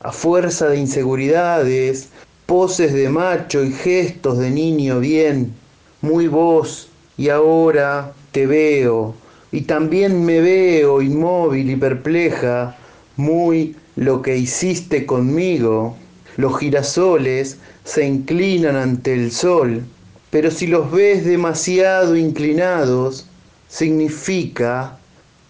[0.00, 2.08] a fuerza de inseguridades,
[2.46, 5.52] poses de macho y gestos de niño bien.
[6.00, 9.14] Muy vos, y ahora te veo,
[9.52, 12.74] y también me veo inmóvil y perpleja,
[13.16, 15.96] muy lo que hiciste conmigo.
[16.36, 19.84] Los girasoles se inclinan ante el sol,
[20.30, 23.26] pero si los ves demasiado inclinados,
[23.68, 24.96] significa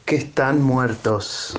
[0.05, 1.57] que están muertos.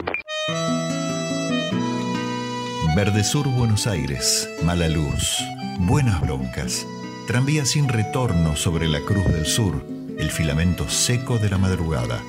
[2.96, 5.40] Verde Sur, Buenos Aires, mala luz,
[5.80, 6.86] buenas broncas.
[7.26, 9.86] Tranvía sin retorno sobre la Cruz del Sur,
[10.20, 12.22] el filamento seco de la madrugada,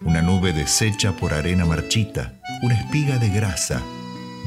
[0.00, 3.82] una nube deshecha por arena marchita, una espiga de grasa,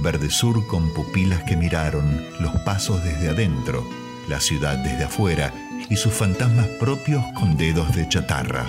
[0.01, 3.87] verde sur con pupilas que miraron los pasos desde adentro,
[4.27, 5.53] la ciudad desde afuera
[5.89, 8.65] y sus fantasmas propios con dedos de chatarra.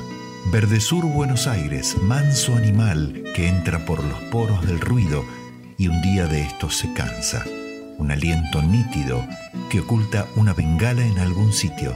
[0.50, 5.24] Verde sur Buenos Aires, manso animal que entra por los poros del ruido
[5.78, 7.44] y un día de estos se cansa
[8.02, 9.24] un aliento nítido
[9.70, 11.94] que oculta una bengala en algún sitio.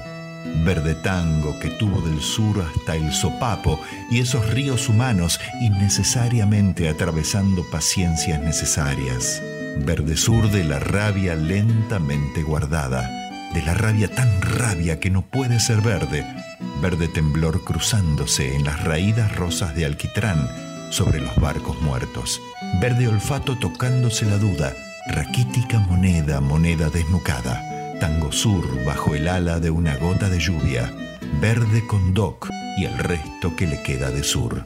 [0.65, 3.81] Verde tango que tuvo del sur hasta el sopapo
[4.11, 9.43] y esos ríos humanos innecesariamente atravesando paciencias necesarias.
[9.79, 13.09] Verde sur de la rabia lentamente guardada,
[13.55, 16.25] de la rabia tan rabia que no puede ser verde.
[16.81, 20.49] Verde temblor cruzándose en las raídas rosas de alquitrán
[20.91, 22.41] sobre los barcos muertos.
[22.81, 24.73] Verde olfato tocándose la duda
[25.07, 27.63] raquítica moneda, moneda desnucada,
[28.01, 30.93] tango sur bajo el ala de una gota de lluvia,
[31.41, 34.65] verde con doc y el resto que le queda de sur.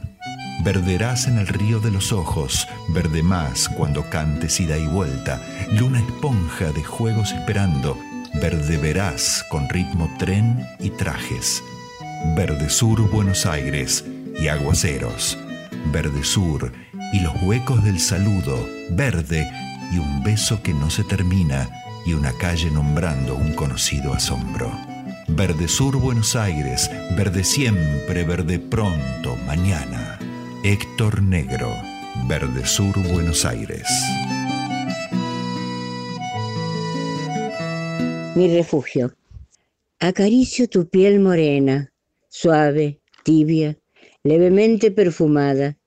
[0.63, 5.99] Verderás en el río de los ojos, verde más cuando cantes ida y vuelta, luna
[5.99, 7.97] esponja de juegos esperando,
[8.41, 11.63] verde verás con ritmo tren y trajes.
[12.35, 14.05] Verde Sur Buenos Aires
[14.39, 15.37] y aguaceros.
[15.91, 16.71] Verde Sur
[17.13, 19.49] y los huecos del saludo, verde
[19.91, 24.71] y un beso que no se termina y una calle nombrando un conocido asombro.
[25.27, 30.19] Verde Sur Buenos Aires, verde siempre, verde pronto, mañana.
[30.63, 31.73] Héctor Negro,
[32.27, 33.87] Verde Sur Buenos Aires.
[38.35, 39.13] Mi refugio.
[39.99, 41.91] Acaricio tu piel morena,
[42.27, 43.77] suave, tibia,
[44.23, 45.77] levemente perfumada,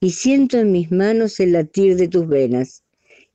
[0.00, 2.84] y siento en mis manos el latir de tus venas,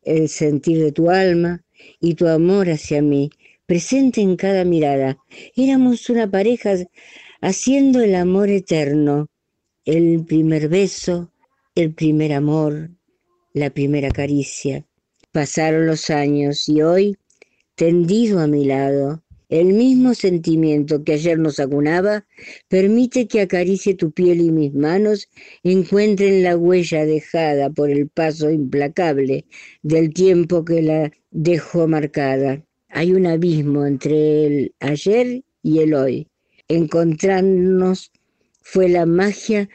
[0.03, 1.64] el sentir de tu alma
[1.99, 3.29] y tu amor hacia mí,
[3.65, 5.17] presente en cada mirada.
[5.55, 6.75] Éramos una pareja
[7.41, 9.27] haciendo el amor eterno,
[9.85, 11.31] el primer beso,
[11.75, 12.91] el primer amor,
[13.53, 14.85] la primera caricia.
[15.31, 17.17] Pasaron los años y hoy,
[17.75, 22.25] tendido a mi lado, el mismo sentimiento que ayer nos acunaba
[22.67, 25.29] permite que acaricie tu piel y mis manos
[25.63, 29.45] encuentren la huella dejada por el paso implacable
[29.83, 32.63] del tiempo que la dejó marcada.
[32.89, 36.27] Hay un abismo entre el ayer y el hoy.
[36.67, 38.11] Encontrarnos
[38.61, 39.69] fue la magia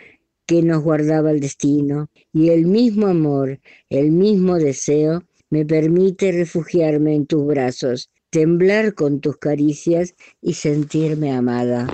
[0.47, 7.15] que nos guardaba el destino y el mismo amor, el mismo deseo me permite refugiarme
[7.15, 11.87] en tus brazos, temblar con tus caricias y sentirme amada.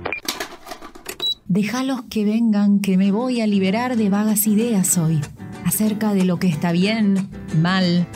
[1.48, 5.20] Déjalos que vengan, que me voy a liberar de vagas ideas hoy,
[5.64, 7.28] acerca de lo que está bien,
[7.60, 8.06] mal.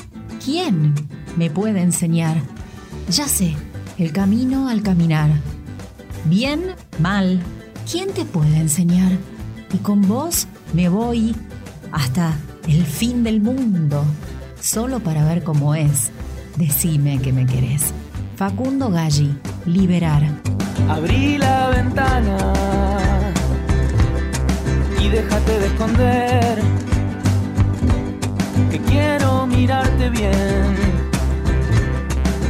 [0.45, 0.95] ¿Quién
[1.37, 2.37] me puede enseñar?
[3.11, 3.55] Ya sé,
[3.99, 5.31] el camino al caminar.
[6.27, 7.41] Bien, mal,
[7.91, 9.12] ¿quién te puede enseñar?
[9.73, 11.35] Y con vos me voy
[11.93, 12.37] hasta
[12.68, 14.05] el fin del mundo,
[14.61, 16.11] solo para ver cómo es.
[16.57, 17.95] Decime que me querés.
[18.41, 20.22] Facundo Galli, Liberar.
[20.88, 22.38] Abrí la ventana
[24.99, 26.59] y déjate de esconder.
[28.70, 30.74] Que quiero mirarte bien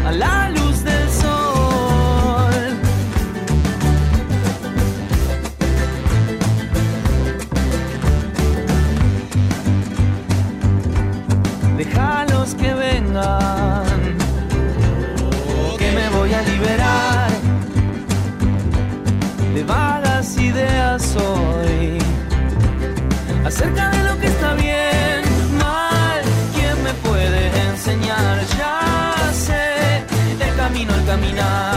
[0.07, 2.55] a la luz del sol.
[11.77, 13.90] Déjalos que vengan,
[16.43, 17.31] liberar.
[19.55, 21.99] De vagas ideas hoy.
[23.45, 25.23] Acerca de lo que está bien,
[25.59, 26.23] mal,
[26.55, 30.05] quién me puede enseñar, ya sé
[30.41, 31.70] el camino al caminar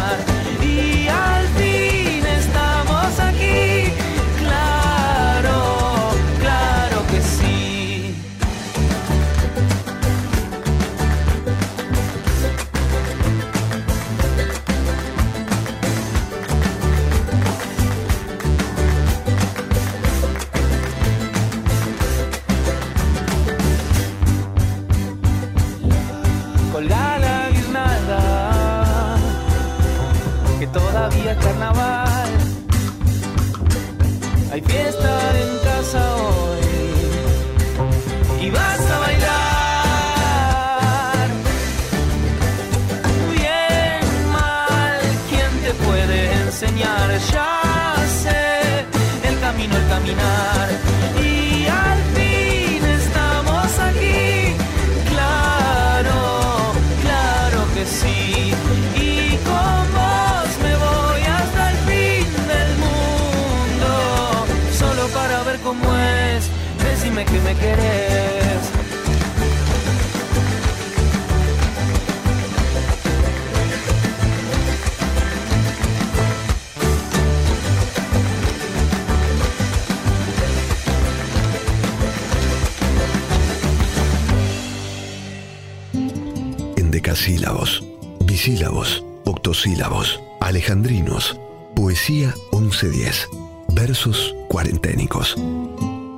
[87.13, 87.83] En decasílabos,
[88.25, 91.39] bisílabos, octosílabos, alejandrinos,
[91.75, 93.29] poesía 1110,
[93.75, 95.35] versos cuarenténicos.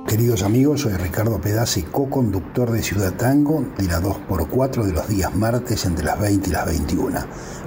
[0.08, 5.36] Queridos amigos, soy Ricardo Pedazzi, co-conductor de Ciudad Tango de la 2x4 de los días
[5.36, 7.20] martes entre las 20 y las 21.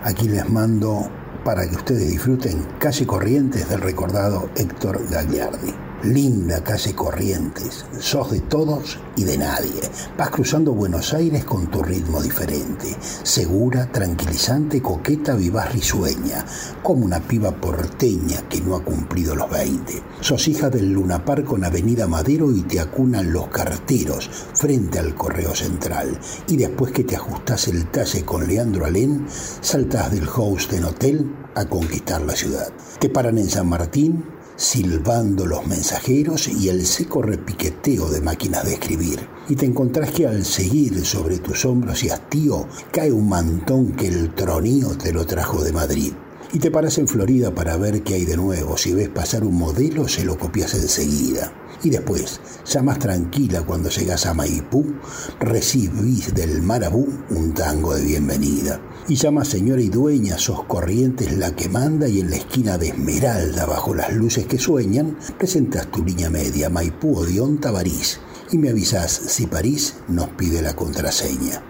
[0.05, 1.07] Aquí les mando
[1.45, 5.88] para que ustedes disfruten Calle Corrientes del recordado Héctor Gagliardi.
[6.03, 9.81] Linda calle Corrientes, sos de todos y de nadie.
[10.17, 12.95] Vas cruzando Buenos Aires con tu ritmo diferente.
[13.23, 16.45] Segura, tranquilizante, coqueta, vivaz, risueña.
[16.81, 20.01] Como una piba porteña que no ha cumplido los 20.
[20.21, 25.53] Sos hija del Lunapar con Avenida Madero y te acunan los carteros frente al Correo
[25.53, 26.17] Central.
[26.47, 31.35] Y después que te ajustas el talle con Leandro Alén, saltas del host en hotel
[31.55, 32.71] a conquistar la ciudad.
[32.99, 38.73] Te paran en San Martín silbando los mensajeros y el seco repiqueteo de máquinas de
[38.73, 39.25] escribir.
[39.47, 44.07] Y te encontrás que al seguir sobre tus hombros y hastío cae un mantón que
[44.07, 46.11] el tronío te lo trajo de Madrid.
[46.51, 48.75] Y te paras en Florida para ver qué hay de nuevo.
[48.75, 51.53] Si ves pasar un modelo, se lo copias enseguida.
[51.81, 54.85] Y después, ya más tranquila cuando llegas a Maipú,
[55.39, 61.55] recibís del Marabú un tango de bienvenida y llama señora y dueña, sos corrientes la
[61.55, 66.05] que manda y en la esquina de Esmeralda, bajo las luces que sueñan, presentas tu
[66.05, 68.19] línea media, Maipú, Odión, Tabarís,
[68.51, 71.63] y me avisas si París nos pide la contraseña.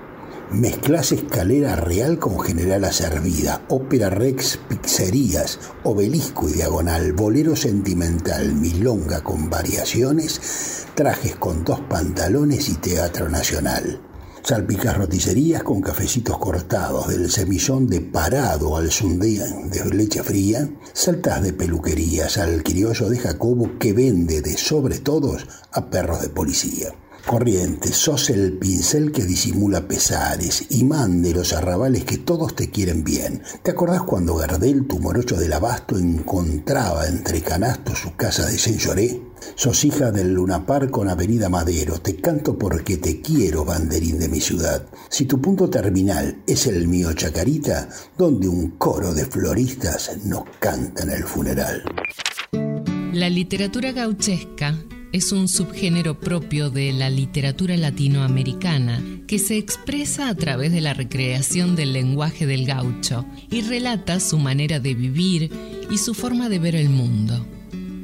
[0.52, 9.22] Mezclas escalera real con general servida, ópera rex, pizzerías, obelisco y diagonal, bolero sentimental, milonga
[9.24, 14.09] con variaciones, trajes con dos pantalones y teatro nacional.
[14.44, 21.44] Salpicas roticerías con cafecitos cortados, del semillón de parado al sundén de leche fría, saltas
[21.44, 26.94] de peluquerías al criollo de Jacobo que vende de sobre todos a perros de policía.
[27.26, 33.04] Corrientes, sos el pincel que disimula pesares, imán de los arrabales que todos te quieren
[33.04, 33.44] bien.
[33.62, 38.80] ¿Te acordás cuando Gardel, tu morocho del abasto, encontraba entre canastos su casa de Saint
[39.56, 42.00] Sos hija del Lunapar con Avenida Madero.
[42.00, 44.86] Te canto porque te quiero, banderín de mi ciudad.
[45.10, 51.04] Si tu punto terminal es el mío Chacarita, donde un coro de floristas nos canta
[51.04, 51.84] en el funeral.
[53.14, 54.76] La literatura gauchesca
[55.12, 60.94] es un subgénero propio de la literatura latinoamericana que se expresa a través de la
[60.94, 65.52] recreación del lenguaje del gaucho y relata su manera de vivir
[65.90, 67.46] y su forma de ver el mundo.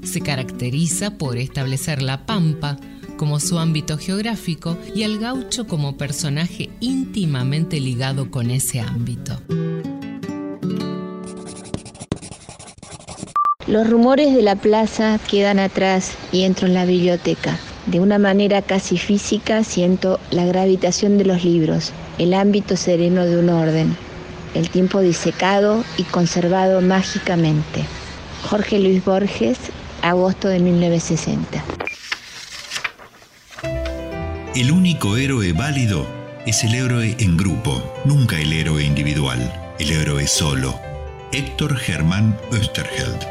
[0.06, 2.78] Se caracteriza por establecer la pampa
[3.18, 9.39] como su ámbito geográfico y al gaucho como personaje íntimamente ligado con ese ámbito.
[13.68, 17.58] Los rumores de la plaza quedan atrás y entro en la biblioteca.
[17.88, 23.38] De una manera casi física siento la gravitación de los libros, el ámbito sereno de
[23.38, 23.95] un orden,
[24.53, 27.84] el tiempo disecado y conservado mágicamente.
[28.49, 29.58] Jorge Luis Borges,
[30.10, 31.64] agosto de 1960.
[34.56, 36.06] El único héroe válido
[36.45, 39.39] es el héroe en grupo, nunca el héroe individual,
[39.80, 40.76] el héroe solo.
[41.32, 43.26] Héctor Germán Österheld.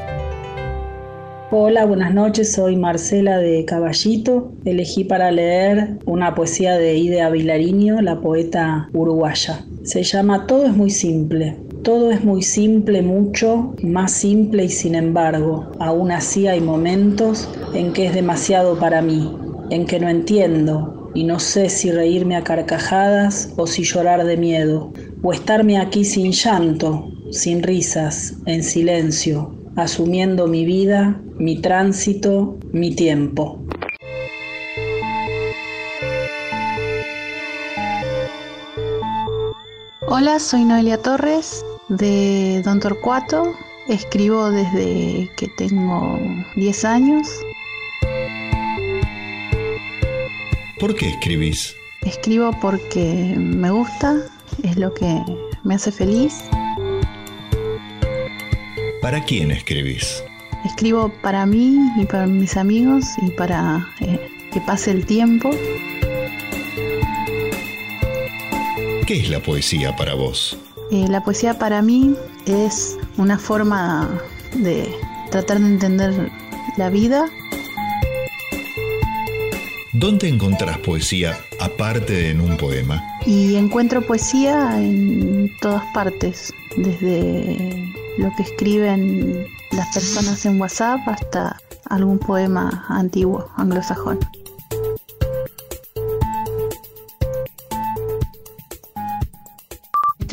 [1.53, 4.53] Hola, buenas noches, soy Marcela de Caballito.
[4.65, 9.65] Elegí para leer una poesía de Idea Vilariño, la poeta uruguaya.
[9.85, 11.57] Se llama Todo es muy simple.
[11.85, 17.93] Todo es muy simple, mucho, más simple y sin embargo, aún así hay momentos en
[17.93, 19.31] que es demasiado para mí,
[19.69, 24.39] en que no entiendo y no sé si reírme a carcajadas o si llorar de
[24.39, 32.59] miedo, o estarme aquí sin llanto, sin risas, en silencio, asumiendo mi vida, mi tránsito,
[32.73, 33.61] mi tiempo.
[40.07, 41.63] Hola, soy Noelia Torres
[41.97, 43.55] de Don Torcuato.
[43.89, 46.19] Escribo desde que tengo
[46.57, 47.29] 10 años.
[50.79, 51.77] ¿Por qué escribís?
[52.03, 54.17] Escribo porque me gusta,
[54.63, 55.23] es lo que
[55.63, 56.45] me hace feliz.
[59.01, 60.23] ¿Para quién escribís?
[60.65, 64.19] Escribo para mí y para mis amigos y para eh,
[64.53, 65.51] que pase el tiempo.
[69.07, 70.59] ¿Qué es la poesía para vos?
[70.91, 72.15] Eh, la poesía para mí
[72.47, 74.09] es una forma
[74.55, 74.95] de
[75.31, 76.31] tratar de entender
[76.77, 77.27] la vida.
[79.93, 83.03] ¿Dónde encontrás poesía aparte de en un poema?
[83.27, 91.57] Y encuentro poesía en todas partes, desde lo que escriben las personas en WhatsApp hasta
[91.89, 94.19] algún poema antiguo anglosajón.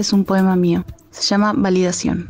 [0.02, 0.84] Este es un poema mío.
[1.12, 2.28] Se llama Validación.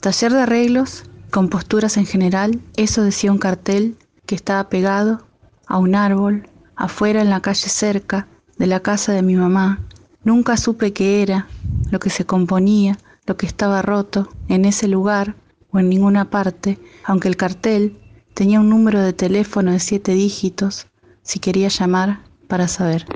[0.00, 3.96] Taller de arreglos, con posturas en general, eso decía un cartel
[4.26, 5.24] que estaba pegado
[5.68, 8.26] a un árbol, afuera en la calle cerca
[8.58, 9.78] de la casa de mi mamá.
[10.24, 11.46] Nunca supe qué era,
[11.92, 15.36] lo que se componía, lo que estaba roto en ese lugar
[15.70, 17.96] o en ninguna parte, aunque el cartel
[18.34, 20.88] Tenía un número de teléfono de siete dígitos
[21.22, 23.06] si quería llamar para saber.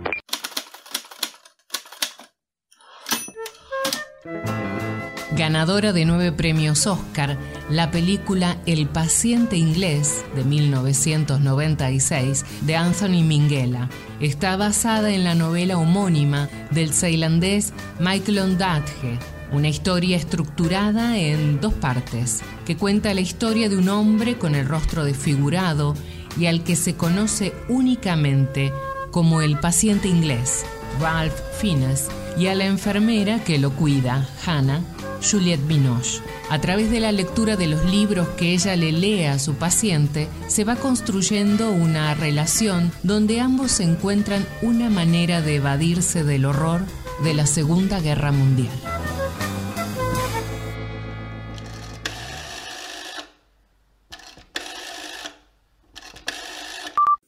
[5.48, 7.38] Ganadora de nueve premios Oscar,
[7.70, 13.88] la película El paciente inglés de 1996 de Anthony Minghella.
[14.20, 19.18] Está basada en la novela homónima del ceilandés Michael Ondaatje,
[19.50, 24.68] una historia estructurada en dos partes, que cuenta la historia de un hombre con el
[24.68, 25.94] rostro desfigurado
[26.38, 28.70] y al que se conoce únicamente
[29.10, 30.66] como el paciente inglés,
[31.00, 34.82] Ralph Fiennes, y a la enfermera que lo cuida, Hannah,
[35.22, 36.22] Juliette Binoche.
[36.50, 40.28] A través de la lectura de los libros que ella le lee a su paciente,
[40.46, 46.80] se va construyendo una relación donde ambos encuentran una manera de evadirse del horror
[47.22, 48.72] de la Segunda Guerra Mundial.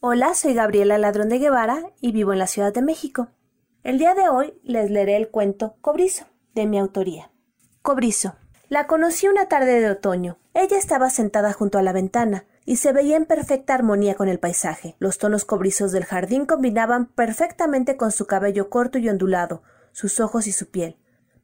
[0.03, 3.28] Hola, soy Gabriela Ladrón de Guevara y vivo en la Ciudad de México.
[3.82, 6.24] El día de hoy les leeré el cuento Cobrizo,
[6.55, 7.30] de mi autoría.
[7.82, 8.34] Cobrizo.
[8.68, 10.38] La conocí una tarde de otoño.
[10.52, 14.38] Ella estaba sentada junto a la ventana y se veía en perfecta armonía con el
[14.38, 14.96] paisaje.
[14.98, 19.62] Los tonos cobrizos del jardín combinaban perfectamente con su cabello corto y ondulado,
[19.92, 20.98] sus ojos y su piel.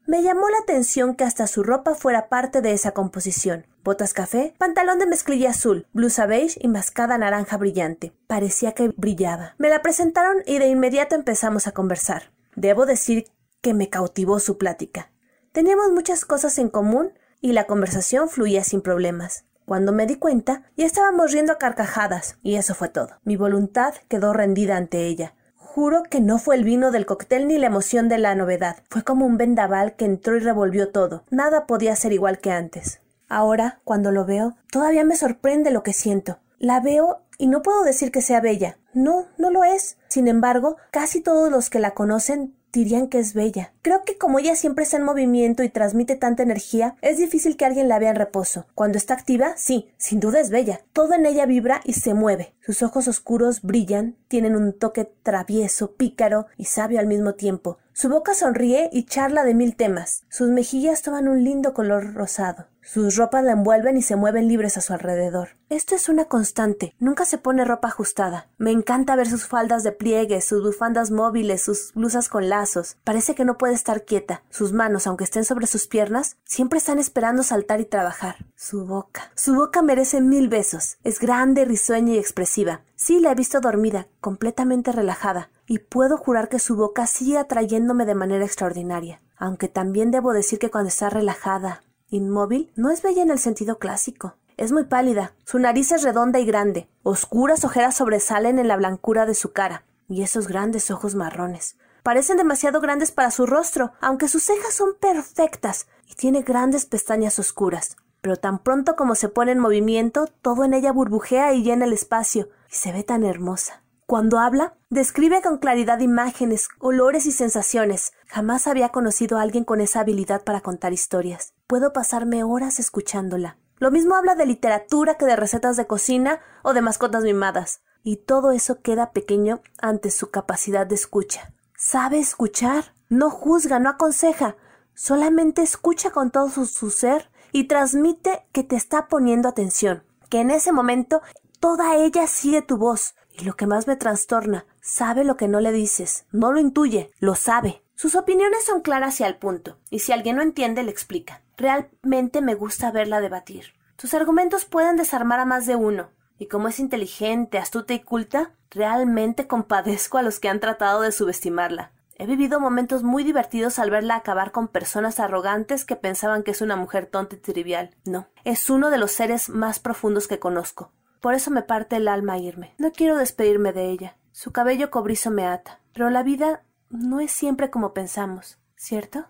[0.06, 3.66] Me llamó la atención que hasta su ropa fuera parte de esa composición.
[3.82, 8.12] Botas café, pantalón de mezclilla azul, blusa beige y mascada naranja brillante.
[8.26, 9.54] Parecía que brillaba.
[9.56, 12.30] Me la presentaron y de inmediato empezamos a conversar.
[12.56, 13.24] Debo decir
[13.62, 15.10] que me cautivó su plática.
[15.56, 19.46] Teníamos muchas cosas en común y la conversación fluía sin problemas.
[19.64, 23.16] Cuando me di cuenta, ya estábamos riendo a carcajadas, y eso fue todo.
[23.24, 25.34] Mi voluntad quedó rendida ante ella.
[25.54, 28.82] Juro que no fue el vino del cóctel ni la emoción de la novedad.
[28.90, 31.24] Fue como un vendaval que entró y revolvió todo.
[31.30, 33.00] Nada podía ser igual que antes.
[33.26, 36.38] Ahora, cuando lo veo, todavía me sorprende lo que siento.
[36.58, 38.76] La veo y no puedo decir que sea bella.
[38.92, 39.96] No, no lo es.
[40.08, 43.72] Sin embargo, casi todos los que la conocen dirían que es bella.
[43.82, 47.64] Creo que como ella siempre está en movimiento y transmite tanta energía, es difícil que
[47.64, 48.66] alguien la vea en reposo.
[48.74, 50.80] Cuando está activa, sí, sin duda es bella.
[50.92, 52.54] Todo en ella vibra y se mueve.
[52.60, 57.78] Sus ojos oscuros brillan, tienen un toque travieso, pícaro y sabio al mismo tiempo.
[57.98, 60.22] Su boca sonríe y charla de mil temas.
[60.28, 62.66] Sus mejillas toman un lindo color rosado.
[62.82, 65.56] Sus ropas la envuelven y se mueven libres a su alrededor.
[65.70, 66.94] Esto es una constante.
[66.98, 68.48] Nunca se pone ropa ajustada.
[68.58, 72.98] Me encanta ver sus faldas de pliegue, sus bufandas móviles, sus blusas con lazos.
[73.02, 74.42] Parece que no puede estar quieta.
[74.50, 78.36] Sus manos, aunque estén sobre sus piernas, siempre están esperando saltar y trabajar.
[78.56, 79.32] Su boca.
[79.34, 80.98] Su boca merece mil besos.
[81.02, 82.82] Es grande, risueña y expresiva.
[82.94, 88.06] Sí, la he visto dormida, completamente relajada, y puedo jurar que su boca sigue atrayéndome
[88.06, 89.20] de manera extraordinaria.
[89.36, 93.78] Aunque también debo decir que cuando está relajada, Inmóvil no es bella en el sentido
[93.78, 94.36] clásico.
[94.56, 99.26] Es muy pálida, su nariz es redonda y grande, oscuras ojeras sobresalen en la blancura
[99.26, 101.76] de su cara, y esos grandes ojos marrones.
[102.02, 107.38] Parecen demasiado grandes para su rostro, aunque sus cejas son perfectas, y tiene grandes pestañas
[107.38, 107.96] oscuras.
[108.20, 111.92] Pero tan pronto como se pone en movimiento, todo en ella burbujea y llena el
[111.92, 113.82] espacio, y se ve tan hermosa.
[114.06, 118.12] Cuando habla, describe con claridad imágenes, olores y sensaciones.
[118.28, 121.54] Jamás había conocido a alguien con esa habilidad para contar historias.
[121.66, 123.58] Puedo pasarme horas escuchándola.
[123.78, 127.80] Lo mismo habla de literatura que de recetas de cocina o de mascotas mimadas.
[128.04, 131.52] Y todo eso queda pequeño ante su capacidad de escucha.
[131.76, 134.54] Sabe escuchar, no juzga, no aconseja,
[134.94, 140.38] solamente escucha con todo su, su ser y transmite que te está poniendo atención, que
[140.38, 141.22] en ese momento
[141.58, 145.60] toda ella sigue tu voz, y lo que más me trastorna, sabe lo que no
[145.60, 147.82] le dices, no lo intuye, lo sabe.
[147.94, 151.42] Sus opiniones son claras y al punto, y si alguien no entiende, le explica.
[151.56, 153.74] Realmente me gusta verla debatir.
[153.98, 158.52] Sus argumentos pueden desarmar a más de uno, y como es inteligente, astuta y culta,
[158.70, 161.92] realmente compadezco a los que han tratado de subestimarla.
[162.18, 166.62] He vivido momentos muy divertidos al verla acabar con personas arrogantes que pensaban que es
[166.62, 167.94] una mujer tonta y trivial.
[168.06, 170.92] No, es uno de los seres más profundos que conozco.
[171.26, 172.70] Por eso me parte el alma irme.
[172.78, 174.16] No quiero despedirme de ella.
[174.30, 175.80] Su cabello cobrizo me ata.
[175.92, 179.24] Pero la vida no es siempre como pensamos, ¿cierto?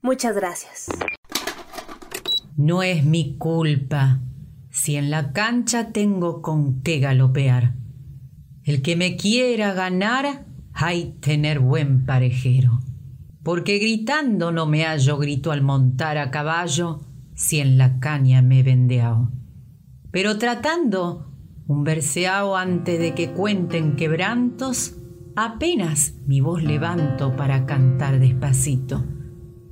[0.00, 0.86] Muchas gracias.
[2.56, 4.20] No es mi culpa
[4.70, 7.74] si en la cancha tengo con qué galopear.
[8.64, 12.80] El que me quiera ganar, hay tener buen parejero.
[13.42, 17.02] Porque gritando no me hallo grito al montar a caballo
[17.34, 19.30] si en la caña me he vendeado.
[20.10, 21.28] Pero tratando
[21.72, 24.94] un verseao antes de que cuenten quebrantos,
[25.34, 29.02] apenas mi voz levanto para cantar despacito,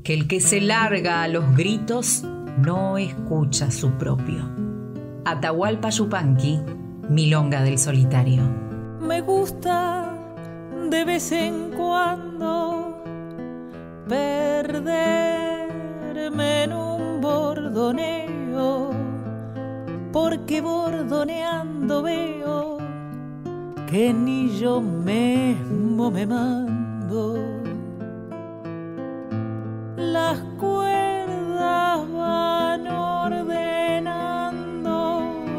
[0.02, 2.24] que el que se larga a los gritos
[2.58, 4.48] no escucha su propio.
[5.26, 6.58] Atahualpa Yupanqui,
[7.10, 8.42] Milonga del Solitario.
[9.00, 10.16] Me gusta
[10.90, 12.96] de vez en cuando
[14.08, 15.04] perderme
[16.64, 18.90] en un bordoneo,
[20.12, 22.78] porque bordoneando veo
[23.88, 27.38] que ni yo mismo me mando.
[29.96, 33.72] Las cuerdas van ordenando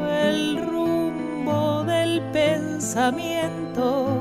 [0.09, 4.17] el rumbo del pensamiento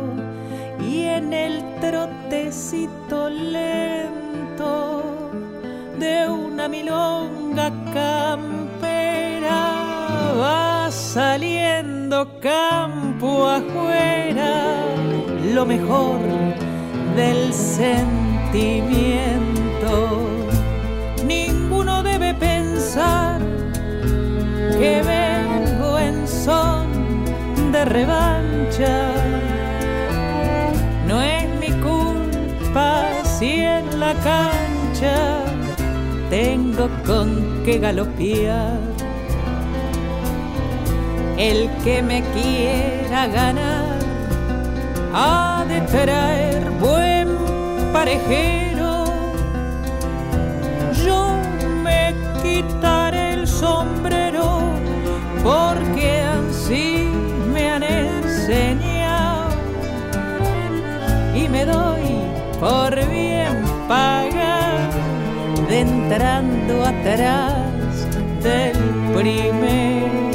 [0.81, 5.03] y en el trotecito lento
[5.99, 9.20] de una milonga campera
[10.39, 14.76] va saliendo campo afuera
[15.55, 16.20] lo mejor
[17.16, 18.31] del sentimiento.
[21.26, 23.41] Ninguno debe pensar
[24.78, 26.87] que vengo en son
[27.72, 29.12] de revancha.
[31.07, 35.45] No es mi culpa si en la cancha
[36.31, 38.89] tengo con qué galopear.
[41.41, 43.99] El que me quiera ganar
[45.14, 47.28] ha de traer buen
[47.95, 49.07] parejero.
[51.03, 51.38] Yo
[51.82, 54.61] me quitaré el sombrero
[55.43, 57.09] porque así
[57.55, 59.49] me han enseñado
[61.34, 62.20] y me doy
[62.61, 64.91] por bien pagar
[65.70, 67.55] de entrando atrás
[68.43, 68.76] del
[69.14, 70.30] primero.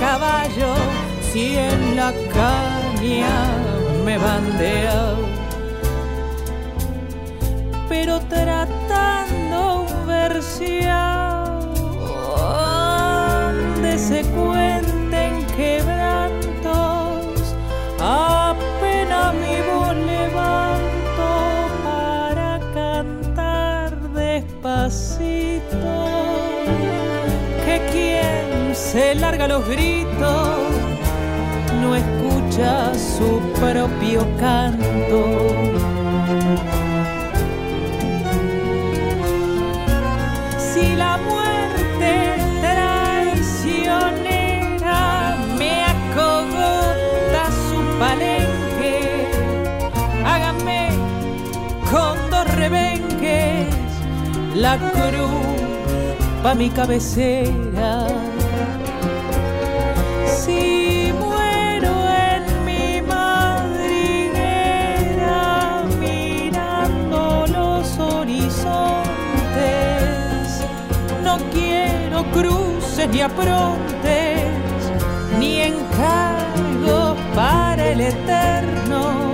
[0.00, 0.74] Caballo,
[1.20, 3.46] si en la caña
[4.04, 5.14] me bandea.
[7.88, 11.74] Pero tratando un versión
[12.36, 15.93] donde se cuenten quebrantos,
[28.94, 30.70] se larga los gritos
[31.80, 35.20] no escucha su propio canto.
[40.56, 44.14] Si la muerte traicionera
[45.58, 49.26] me acogota su palenque,
[50.24, 50.90] hágame
[51.90, 53.74] con dos rebenques
[54.54, 55.64] la cruz
[56.44, 58.13] pa' mi cabecera.
[73.06, 74.52] Ni aprontes,
[75.38, 79.32] ni encargos para el eterno.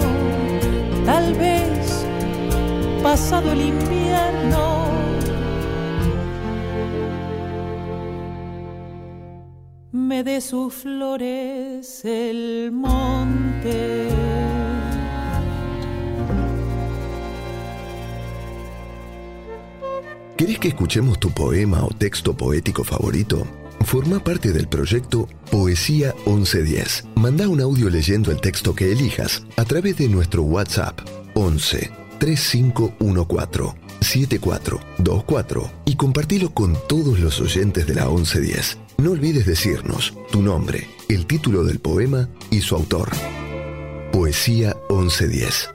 [1.05, 2.05] Tal vez
[3.03, 4.91] pasado el invierno.
[9.93, 14.09] Me dé sus flores el monte.
[20.37, 23.47] ¿Querés que escuchemos tu poema o texto poético favorito?
[23.91, 27.07] Forma parte del proyecto Poesía 1110.
[27.17, 31.01] Manda un audio leyendo el texto que elijas a través de nuestro WhatsApp
[31.35, 38.79] 11 3514 7424 y compartilo con todos los oyentes de la 1110.
[38.99, 43.09] No olvides decirnos tu nombre, el título del poema y su autor.
[44.13, 45.69] Poesía 1110.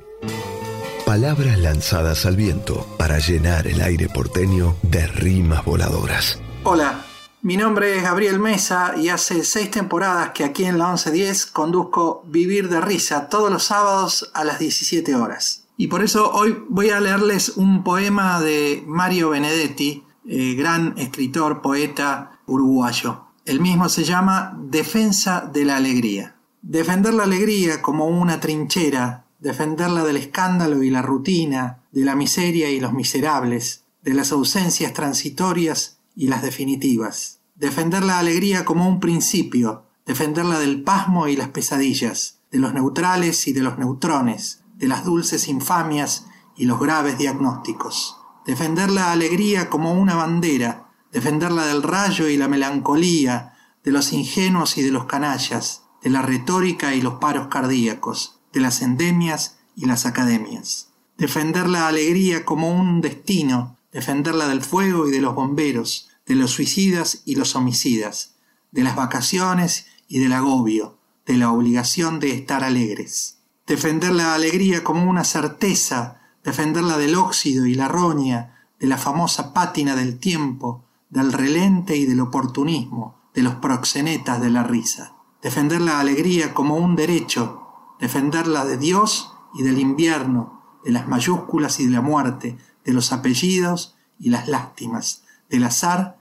[1.05, 6.39] Palabras lanzadas al viento para llenar el aire porteño de rimas voladoras.
[6.63, 7.05] Hola,
[7.45, 12.23] mi nombre es Gabriel Mesa y hace seis temporadas que aquí en la 1110 conduzco
[12.25, 15.67] Vivir de Risa todos los sábados a las 17 horas.
[15.77, 21.61] Y por eso hoy voy a leerles un poema de Mario Benedetti, eh, gran escritor,
[21.61, 23.25] poeta uruguayo.
[23.45, 26.37] El mismo se llama Defensa de la Alegría.
[26.63, 32.71] Defender la alegría como una trinchera, defenderla del escándalo y la rutina, de la miseria
[32.71, 37.34] y los miserables, de las ausencias transitorias y las definitivas.
[37.55, 43.47] Defender la alegría como un principio, defenderla del pasmo y las pesadillas, de los neutrales
[43.47, 46.27] y de los neutrones, de las dulces infamias
[46.57, 48.17] y los graves diagnósticos.
[48.45, 53.53] Defender la alegría como una bandera, defenderla del rayo y la melancolía,
[53.85, 58.59] de los ingenuos y de los canallas, de la retórica y los paros cardíacos, de
[58.59, 60.89] las endemias y las academias.
[61.17, 66.51] Defender la alegría como un destino, defenderla del fuego y de los bomberos, de los
[66.51, 68.35] suicidas y los homicidas,
[68.71, 73.39] de las vacaciones y del agobio, de la obligación de estar alegres.
[73.67, 79.53] Defender la alegría como una certeza, defenderla del óxido y la roña, de la famosa
[79.53, 85.15] pátina del tiempo, del relente y del oportunismo, de los proxenetas de la risa
[85.45, 87.67] defender la alegría como un derecho,
[87.99, 93.11] defenderla de Dios y del invierno, de las mayúsculas y de la muerte, de los
[93.11, 96.14] apellidos y las lástimas, del azar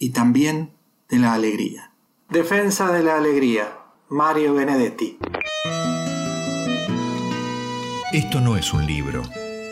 [0.00, 0.72] y también
[1.08, 1.92] de la alegría.
[2.30, 3.76] Defensa de la alegría,
[4.08, 5.18] Mario Benedetti.
[8.12, 9.22] Esto no es un libro.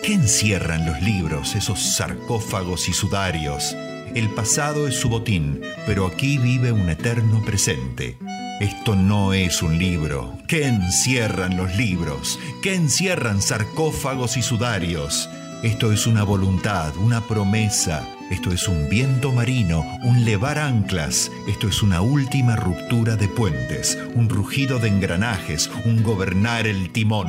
[0.05, 3.75] ¿Qué encierran los libros, esos sarcófagos y sudarios?
[4.15, 8.19] El pasado es su botín, pero aquí vive un eterno presente.
[8.61, 10.37] Esto no es un libro.
[10.47, 12.39] ¿Qué encierran los libros?
[12.63, 15.29] ¿Qué encierran sarcófagos y sudarios?
[15.63, 18.07] Esto es una voluntad, una promesa.
[18.31, 21.31] Esto es un viento marino, un levar anclas.
[21.49, 27.29] Esto es una última ruptura de puentes, un rugido de engranajes, un gobernar el timón.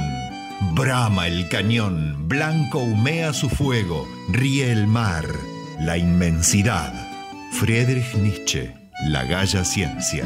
[0.74, 5.26] Brama el cañón, blanco humea su fuego, ríe el mar,
[5.80, 6.94] la inmensidad.
[7.54, 8.76] Friedrich Nietzsche,
[9.08, 10.26] La Galla Ciencia.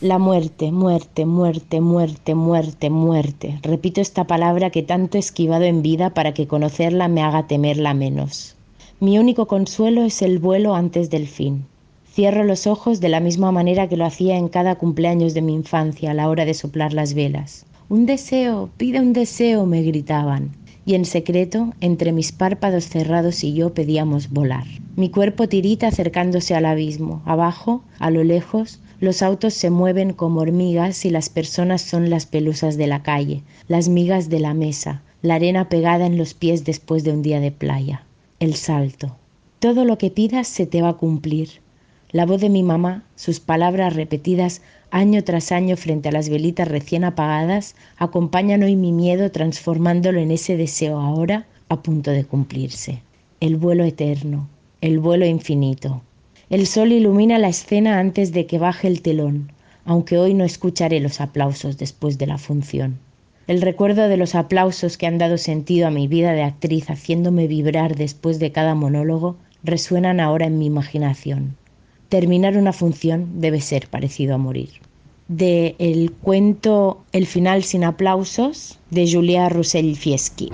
[0.00, 3.58] La muerte, muerte, muerte, muerte, muerte, muerte.
[3.64, 7.94] Repito esta palabra que tanto he esquivado en vida para que conocerla me haga temerla
[7.94, 8.54] menos.
[9.00, 11.64] Mi único consuelo es el vuelo antes del fin.
[12.12, 15.52] Cierro los ojos de la misma manera que lo hacía en cada cumpleaños de mi
[15.52, 17.66] infancia a la hora de soplar las velas.
[17.88, 20.50] Un deseo, pide un deseo, me gritaban.
[20.86, 24.64] Y en secreto, entre mis párpados cerrados y yo pedíamos volar.
[24.94, 27.20] Mi cuerpo tirita acercándose al abismo.
[27.24, 32.26] Abajo, a lo lejos, los autos se mueven como hormigas y las personas son las
[32.26, 36.64] pelusas de la calle, las migas de la mesa, la arena pegada en los pies
[36.64, 38.04] después de un día de playa.
[38.40, 39.16] El salto.
[39.60, 41.60] Todo lo que pidas se te va a cumplir.
[42.10, 46.66] La voz de mi mamá, sus palabras repetidas año tras año frente a las velitas
[46.66, 53.02] recién apagadas, acompañan hoy mi miedo transformándolo en ese deseo ahora a punto de cumplirse.
[53.40, 54.48] El vuelo eterno,
[54.80, 56.02] el vuelo infinito.
[56.50, 59.52] El sol ilumina la escena antes de que baje el telón,
[59.84, 62.98] aunque hoy no escucharé los aplausos después de la función.
[63.48, 67.48] El recuerdo de los aplausos que han dado sentido a mi vida de actriz haciéndome
[67.48, 71.56] vibrar después de cada monólogo resuenan ahora en mi imaginación.
[72.08, 74.70] Terminar una función debe ser parecido a morir.
[75.28, 80.48] De el cuento El final sin aplausos de Julia Russell Fieschi.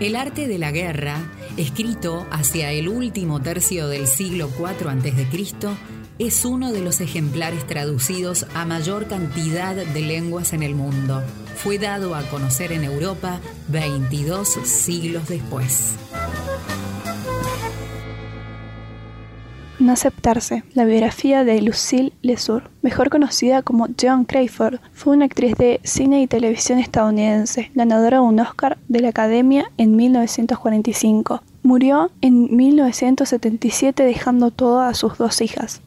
[0.00, 5.76] El arte de la guerra, escrito hacia el último tercio del siglo IV a.C.,
[6.18, 11.22] es uno de los ejemplares traducidos a mayor cantidad de lenguas en el mundo.
[11.56, 15.96] Fue dado a conocer en Europa 22 siglos después.
[19.80, 20.62] No aceptarse.
[20.74, 26.20] La biografía de Lucille Lesur, mejor conocida como Joan Crayford, fue una actriz de cine
[26.20, 31.42] y televisión estadounidense, ganadora de un Oscar de la Academia en 1945.
[31.62, 35.80] Murió en 1977 dejando todo a sus dos hijas.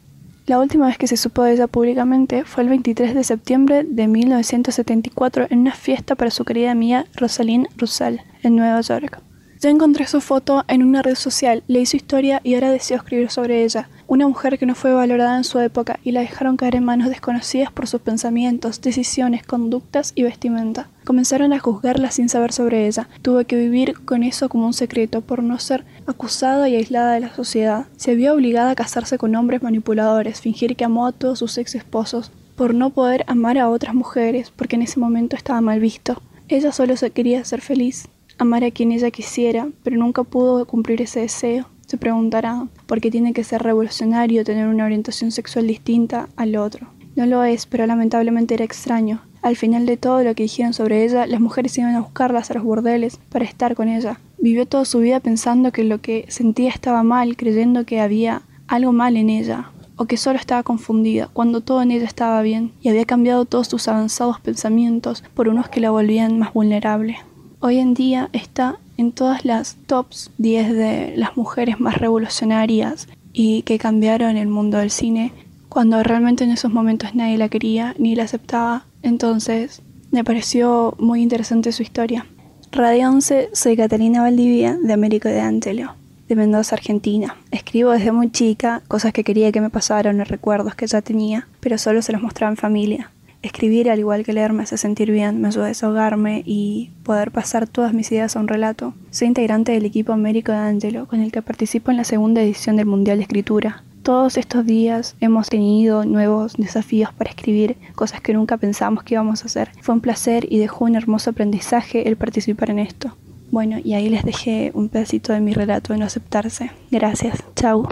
[0.46, 4.08] La última vez que se supo de ella públicamente fue el 23 de septiembre de
[4.08, 9.22] 1974 en una fiesta para su querida amiga Rosalind Russell en Nueva York.
[9.68, 13.64] Encontré su foto en una red social, leí su historia y ahora deseo escribir sobre
[13.64, 13.88] ella.
[14.06, 17.08] Una mujer que no fue valorada en su época y la dejaron caer en manos
[17.08, 20.88] desconocidas por sus pensamientos, decisiones, conductas y vestimenta.
[21.04, 23.08] Comenzaron a juzgarla sin saber sobre ella.
[23.22, 27.20] Tuve que vivir con eso como un secreto por no ser acusada y aislada de
[27.20, 27.86] la sociedad.
[27.96, 31.74] Se vio obligada a casarse con hombres manipuladores, fingir que amó a todos sus ex
[31.74, 36.20] esposos, por no poder amar a otras mujeres, porque en ese momento estaba mal visto.
[36.48, 38.08] Ella solo se quería ser feliz
[38.38, 41.66] amar a quien ella quisiera, pero nunca pudo cumplir ese deseo.
[41.86, 46.88] Se preguntará por qué tiene que ser revolucionario tener una orientación sexual distinta al otro.
[47.16, 49.22] No lo es, pero lamentablemente era extraño.
[49.42, 52.54] Al final de todo lo que dijeron sobre ella, las mujeres iban a buscarlas a
[52.54, 54.18] los burdeles para estar con ella.
[54.38, 58.92] Vivió toda su vida pensando que lo que sentía estaba mal, creyendo que había algo
[58.92, 62.88] mal en ella, o que solo estaba confundida, cuando todo en ella estaba bien, y
[62.88, 67.18] había cambiado todos sus avanzados pensamientos por unos que la volvían más vulnerable.
[67.66, 73.62] Hoy en día está en todas las tops 10 de las mujeres más revolucionarias y
[73.62, 75.32] que cambiaron el mundo del cine,
[75.70, 78.84] cuando realmente en esos momentos nadie la quería ni la aceptaba.
[79.00, 82.26] Entonces me pareció muy interesante su historia.
[82.70, 85.94] Radio 11, soy Catalina Valdivia de Américo de Antelo,
[86.28, 87.34] de Mendoza, Argentina.
[87.50, 91.48] Escribo desde muy chica cosas que quería que me pasaran y recuerdos que ya tenía,
[91.60, 93.10] pero solo se los mostraba en familia.
[93.44, 97.30] Escribir, al igual que leer, me hace sentir bien, me ayuda a desahogarme y poder
[97.30, 98.94] pasar todas mis ideas a un relato.
[99.10, 102.76] Soy integrante del equipo Américo de Angelo, con el que participo en la segunda edición
[102.76, 103.84] del Mundial de Escritura.
[104.02, 109.42] Todos estos días hemos tenido nuevos desafíos para escribir, cosas que nunca pensamos que íbamos
[109.42, 109.72] a hacer.
[109.82, 113.14] Fue un placer y dejó un hermoso aprendizaje el participar en esto.
[113.50, 116.70] Bueno, y ahí les dejé un pedacito de mi relato de no aceptarse.
[116.90, 117.44] Gracias.
[117.56, 117.86] Chau.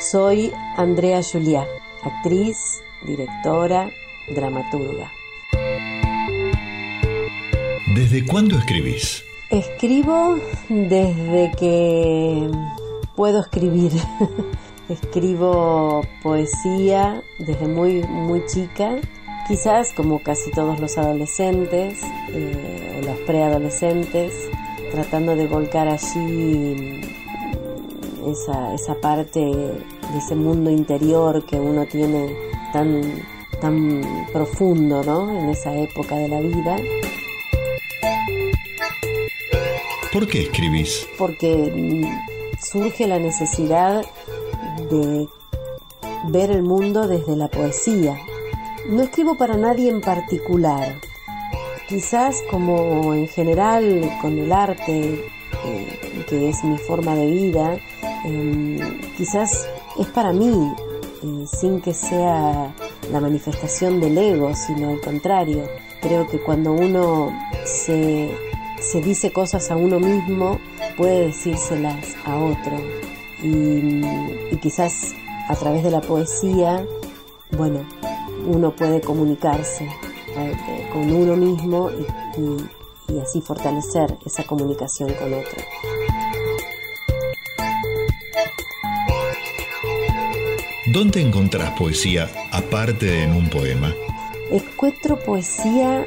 [0.00, 1.66] Soy Andrea Juliá,
[2.02, 2.56] actriz,
[3.04, 3.90] directora,
[4.34, 5.10] dramaturga.
[7.94, 9.24] ¿Desde cuándo escribís?
[9.50, 10.38] Escribo
[10.68, 12.50] desde que
[13.14, 13.92] puedo escribir.
[14.88, 18.96] Escribo poesía desde muy, muy chica,
[19.48, 24.32] quizás como casi todos los adolescentes eh, o los preadolescentes,
[24.92, 27.00] tratando de volcar allí
[28.26, 33.24] esa, esa parte de ese mundo interior que uno tiene tan,
[33.58, 34.02] tan
[34.34, 35.30] profundo ¿no?
[35.30, 36.76] en esa época de la vida.
[40.12, 41.08] ¿Por qué escribís?
[41.16, 42.06] Porque
[42.60, 44.04] surge la necesidad
[44.90, 45.26] de
[46.28, 48.18] ver el mundo desde la poesía.
[48.90, 51.00] No escribo para nadie en particular.
[51.88, 55.24] Quizás como en general con el arte,
[55.64, 57.78] eh, que es mi forma de vida,
[58.24, 58.78] em,
[59.16, 59.66] quizás
[59.98, 60.72] es para mí,
[61.46, 62.74] sin que sea
[63.10, 65.64] la manifestación del ego, sino al contrario.
[66.00, 67.32] Creo que cuando uno
[67.64, 68.30] se,
[69.02, 70.58] dice cosas a uno mismo,
[70.96, 72.76] puede decírselas a otro.
[73.42, 75.14] Y, quizás
[75.48, 76.84] a través de la poesía,
[77.56, 77.86] bueno,
[78.46, 79.84] uno puede comunicarse
[80.36, 81.90] eh, con uno mismo
[83.08, 85.62] y así fortalecer esa comunicación con otro.
[90.92, 93.92] ¿Dónde encontrás poesía aparte de en un poema?
[94.52, 96.06] Encuentro poesía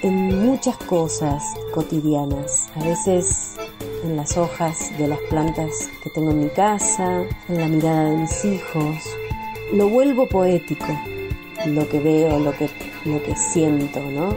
[0.00, 1.42] en muchas cosas
[1.74, 2.70] cotidianas.
[2.76, 3.56] A veces
[4.02, 8.16] en las hojas de las plantas que tengo en mi casa, en la mirada de
[8.16, 8.96] mis hijos.
[9.74, 10.86] Lo vuelvo poético,
[11.66, 12.70] lo que veo, lo que,
[13.04, 14.34] lo que siento, ¿no?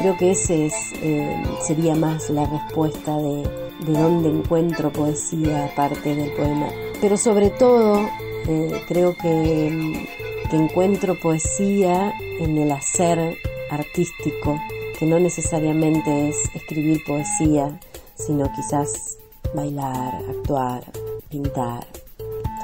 [0.00, 3.48] Creo que ese es, eh, sería más la respuesta de,
[3.86, 6.70] de dónde encuentro poesía aparte del poema.
[7.00, 8.04] Pero sobre todo
[8.48, 10.06] eh, creo que,
[10.50, 13.36] que encuentro poesía en el hacer
[13.70, 14.58] artístico,
[14.98, 17.78] que no necesariamente es escribir poesía,
[18.14, 19.18] sino quizás
[19.54, 20.84] bailar, actuar,
[21.28, 21.86] pintar,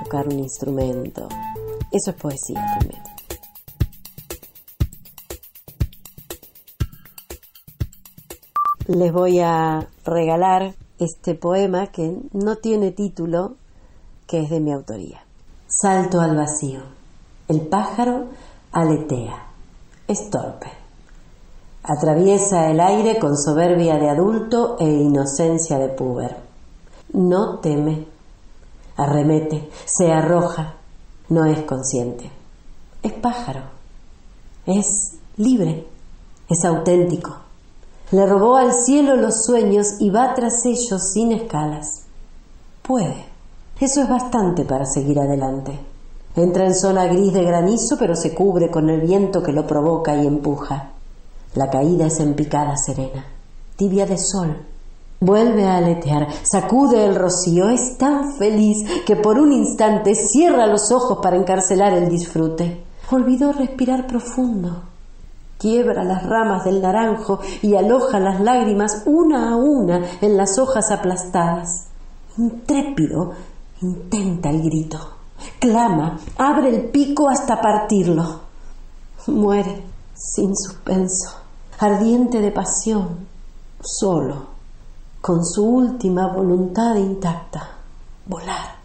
[0.02, 1.28] tocar un instrumento.
[1.92, 3.02] Eso es poesía también.
[8.88, 13.56] Les voy a regalar este poema que no tiene título,
[14.26, 15.27] que es de mi autoría.
[15.70, 16.80] Salto al vacío.
[17.46, 18.28] El pájaro
[18.72, 19.48] aletea.
[20.06, 20.70] Es torpe.
[21.82, 26.38] Atraviesa el aire con soberbia de adulto e inocencia de puber.
[27.12, 28.06] No teme,
[28.96, 30.76] arremete, se arroja,
[31.28, 32.30] no es consciente.
[33.02, 33.64] Es pájaro,
[34.64, 35.86] es libre,
[36.48, 37.36] es auténtico.
[38.10, 42.04] Le robó al cielo los sueños y va tras ellos sin escalas.
[42.80, 43.27] Puede.
[43.80, 45.78] Eso es bastante para seguir adelante.
[46.34, 50.16] Entra en zona gris de granizo, pero se cubre con el viento que lo provoca
[50.16, 50.90] y empuja.
[51.54, 53.24] La caída es en picada serena,
[53.76, 54.64] tibia de sol.
[55.20, 60.90] Vuelve a aletear, sacude el rocío, es tan feliz que por un instante cierra los
[60.90, 62.84] ojos para encarcelar el disfrute.
[63.12, 64.82] Olvidó respirar profundo.
[65.56, 70.90] Quiebra las ramas del naranjo y aloja las lágrimas una a una en las hojas
[70.90, 71.86] aplastadas.
[72.36, 73.32] Intrépido,
[73.82, 74.98] intenta el grito.
[75.60, 78.40] Clama, abre el pico hasta partirlo.
[79.26, 79.82] Muere
[80.14, 81.30] sin suspenso,
[81.78, 83.26] ardiente de pasión,
[83.80, 84.46] solo,
[85.20, 87.76] con su última voluntad intacta,
[88.26, 88.78] volar.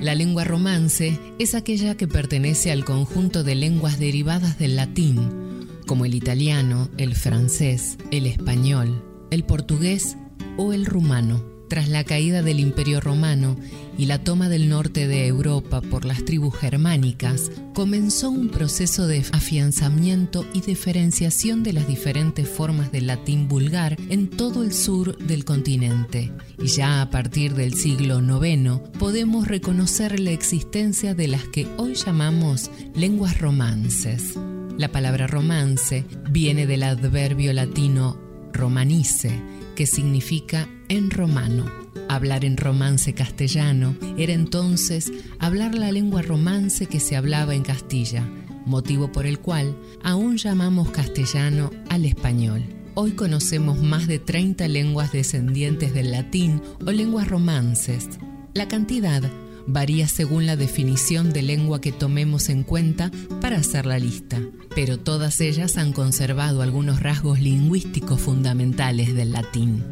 [0.00, 6.04] La lengua romance es aquella que pertenece al conjunto de lenguas derivadas del latín, como
[6.04, 10.16] el italiano, el francés, el español, el portugués
[10.56, 11.55] o el rumano.
[11.68, 13.56] Tras la caída del Imperio Romano
[13.98, 19.24] y la toma del norte de Europa por las tribus germánicas, comenzó un proceso de
[19.32, 25.44] afianzamiento y diferenciación de las diferentes formas del latín vulgar en todo el sur del
[25.44, 26.32] continente.
[26.62, 31.94] Y ya a partir del siglo IX podemos reconocer la existencia de las que hoy
[31.94, 34.38] llamamos lenguas romances.
[34.78, 38.20] La palabra romance viene del adverbio latino
[38.52, 39.40] romanice,
[39.74, 41.64] que significa en romano.
[42.08, 48.28] Hablar en romance castellano era entonces hablar la lengua romance que se hablaba en Castilla,
[48.64, 52.64] motivo por el cual aún llamamos castellano al español.
[52.94, 58.08] Hoy conocemos más de 30 lenguas descendientes del latín o lenguas romances.
[58.54, 59.22] La cantidad
[59.66, 63.10] varía según la definición de lengua que tomemos en cuenta
[63.40, 64.40] para hacer la lista,
[64.74, 69.84] pero todas ellas han conservado algunos rasgos lingüísticos fundamentales del latín.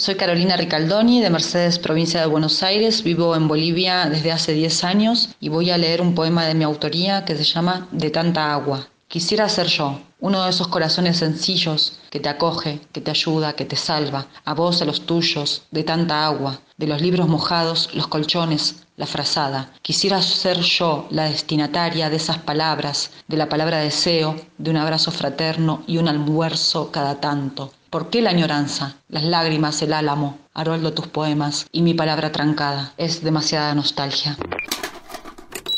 [0.00, 3.02] Soy Carolina Ricaldoni de Mercedes, provincia de Buenos Aires.
[3.02, 6.64] Vivo en Bolivia desde hace 10 años y voy a leer un poema de mi
[6.64, 8.88] autoría que se llama De tanta agua.
[9.08, 13.66] Quisiera ser yo, uno de esos corazones sencillos que te acoge, que te ayuda, que
[13.66, 18.06] te salva, a vos, a los tuyos, de tanta agua, de los libros mojados, los
[18.06, 19.70] colchones, la frazada.
[19.82, 25.10] Quisiera ser yo la destinataria de esas palabras, de la palabra deseo, de un abrazo
[25.10, 27.74] fraterno y un almuerzo cada tanto.
[27.90, 32.94] ¿Por qué la añoranza, las lágrimas, el álamo, Haroldo tus poemas y mi palabra trancada?
[32.98, 34.38] Es demasiada nostalgia.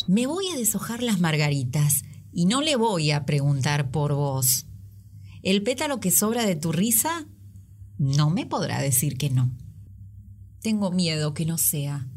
[0.07, 4.67] Me voy a deshojar las margaritas y no le voy a preguntar por vos.
[5.43, 7.27] ¿El pétalo que sobra de tu risa?
[7.97, 9.51] No me podrá decir que no.
[10.61, 12.09] Tengo miedo que no sea.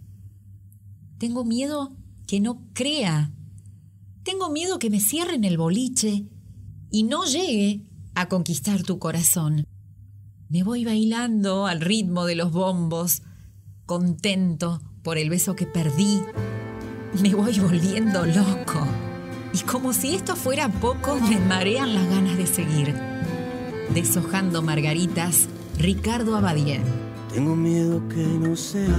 [1.19, 1.95] Tengo miedo
[2.27, 3.31] que no crea.
[4.23, 6.25] Tengo miedo que me cierren el boliche
[6.91, 9.65] y no llegue a conquistar tu corazón.
[10.47, 13.23] Me voy bailando al ritmo de los bombos,
[13.87, 16.21] contento por el beso que perdí.
[17.19, 18.85] Me voy volviendo loco.
[19.53, 22.93] Y como si esto fuera poco, me marean las ganas de seguir.
[23.93, 25.47] Deshojando margaritas,
[25.79, 26.83] Ricardo Abadien.
[27.33, 28.91] Tengo miedo que no seas.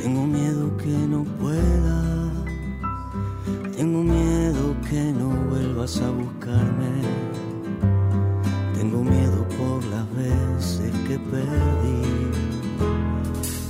[0.00, 2.32] Tengo miedo que no puedas.
[3.76, 7.35] Tengo miedo que no vuelvas a buscarme.
[8.88, 12.30] Tengo miedo por las veces que perdí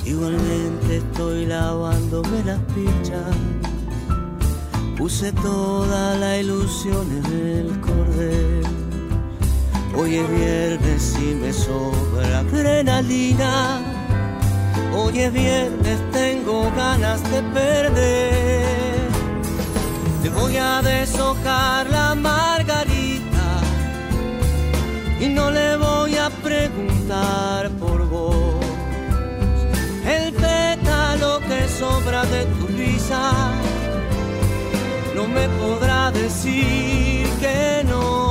[0.04, 3.34] Igualmente estoy lavándome las pichas.
[4.98, 8.62] Puse toda la ilusión en el cordel.
[9.96, 13.80] Hoy es viernes y me sobra adrenalina.
[14.94, 19.08] Hoy es viernes, tengo ganas de perder.
[20.22, 22.85] Te voy a deshojar la margarita
[25.20, 28.64] y no le voy a preguntar por vos
[30.06, 33.32] el pétalo que sobra de tu risa
[35.16, 38.25] no me podrá decir que no.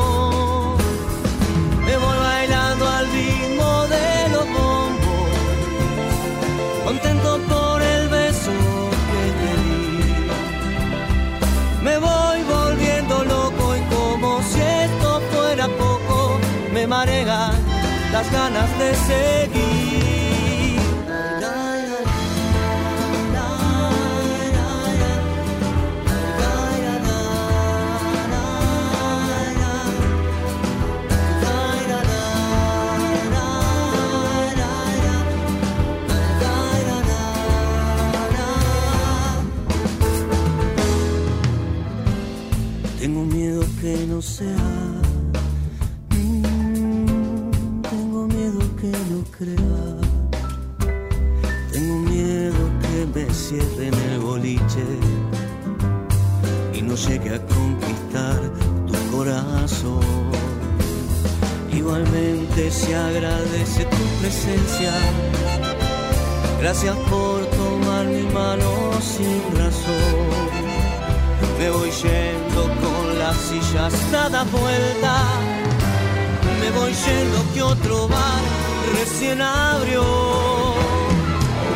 [18.16, 19.76] Las ganas de seguir.
[44.08, 44.75] no sea.
[53.46, 54.86] Me cierren el boliche
[56.74, 58.42] y no llegue a conquistar
[58.88, 60.32] tu corazón.
[61.72, 64.94] Igualmente se agradece tu presencia.
[66.60, 70.16] Gracias por tomar mi mano sin razón.
[71.60, 75.24] Me voy yendo con las sillas dada vuelta.
[76.62, 78.42] Me voy yendo que otro bar
[78.98, 80.45] recién abrió.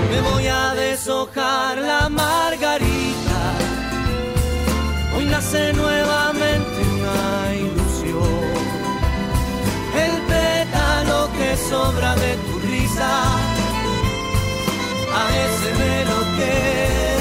[0.09, 3.41] Me voy a deshojar la margarita.
[5.15, 8.49] Hoy nace nuevamente una ilusión.
[10.05, 13.11] El pétalo que sobra de tu risa.
[15.21, 17.18] A ese me lo quedo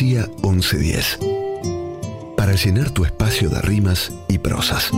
[0.00, 1.18] Poesía 1110.
[2.34, 4.90] Para llenar tu espacio de rimas y prosas.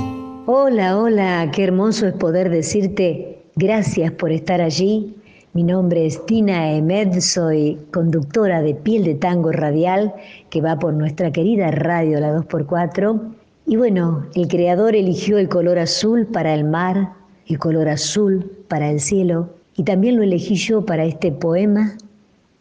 [0.46, 5.12] Hola, hola, qué hermoso es poder decirte gracias por estar allí.
[5.54, 10.14] Mi nombre es Tina Emed, soy conductora de Piel de Tango Radial
[10.50, 13.20] que va por nuestra querida radio La 2x4.
[13.66, 17.14] Y bueno, el creador eligió el color azul para el mar,
[17.48, 21.96] el color azul para el cielo y también lo elegí yo para este poema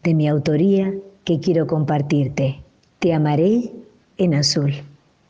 [0.01, 0.91] de mi autoría
[1.23, 2.61] que quiero compartirte.
[2.99, 3.71] Te amaré
[4.17, 4.73] en azul.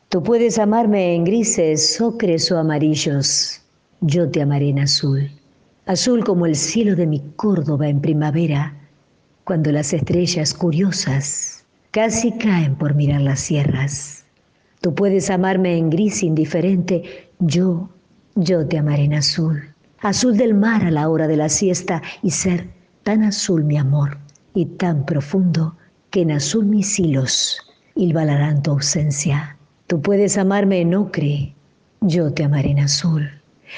[0.09, 3.61] Tú puedes amarme en grises, ocres o amarillos.
[4.01, 5.31] Yo te amaré en azul.
[5.85, 8.77] Azul como el cielo de mi Córdoba en primavera,
[9.43, 14.25] cuando las estrellas curiosas casi caen por mirar las sierras.
[14.81, 17.89] Tú puedes amarme en gris indiferente, yo,
[18.35, 19.61] yo te amaré en azul.
[19.99, 22.67] Azul del mar a la hora de la siesta y ser
[23.03, 24.17] tan azul mi amor
[24.53, 25.75] y tan profundo
[26.11, 27.57] que en azul mis hilos
[27.95, 29.57] hilvalarán tu ausencia.
[29.87, 31.55] Tú puedes amarme en ocre,
[32.01, 33.29] yo te amaré en azul.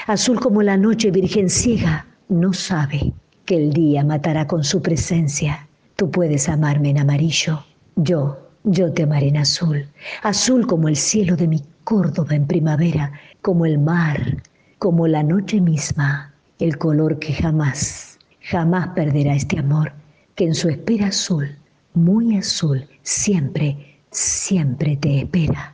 [0.07, 3.13] Azul como la noche virgen ciega, no sabe
[3.45, 5.67] que el día matará con su presencia.
[5.95, 7.63] Tú puedes amarme en amarillo,
[7.97, 9.85] yo, yo te amaré en azul.
[10.23, 13.11] Azul como el cielo de mi Córdoba en primavera,
[13.43, 14.41] como el mar,
[14.79, 19.91] como la noche misma, el color que jamás, jamás perderá este amor,
[20.33, 21.55] que en su espera azul,
[21.93, 25.73] muy azul, siempre, siempre te espera.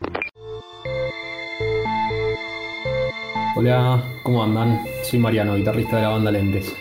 [3.55, 4.81] Hola, ¿cómo andan?
[5.03, 6.73] Soy Mariano, guitarrista de la banda Lentes.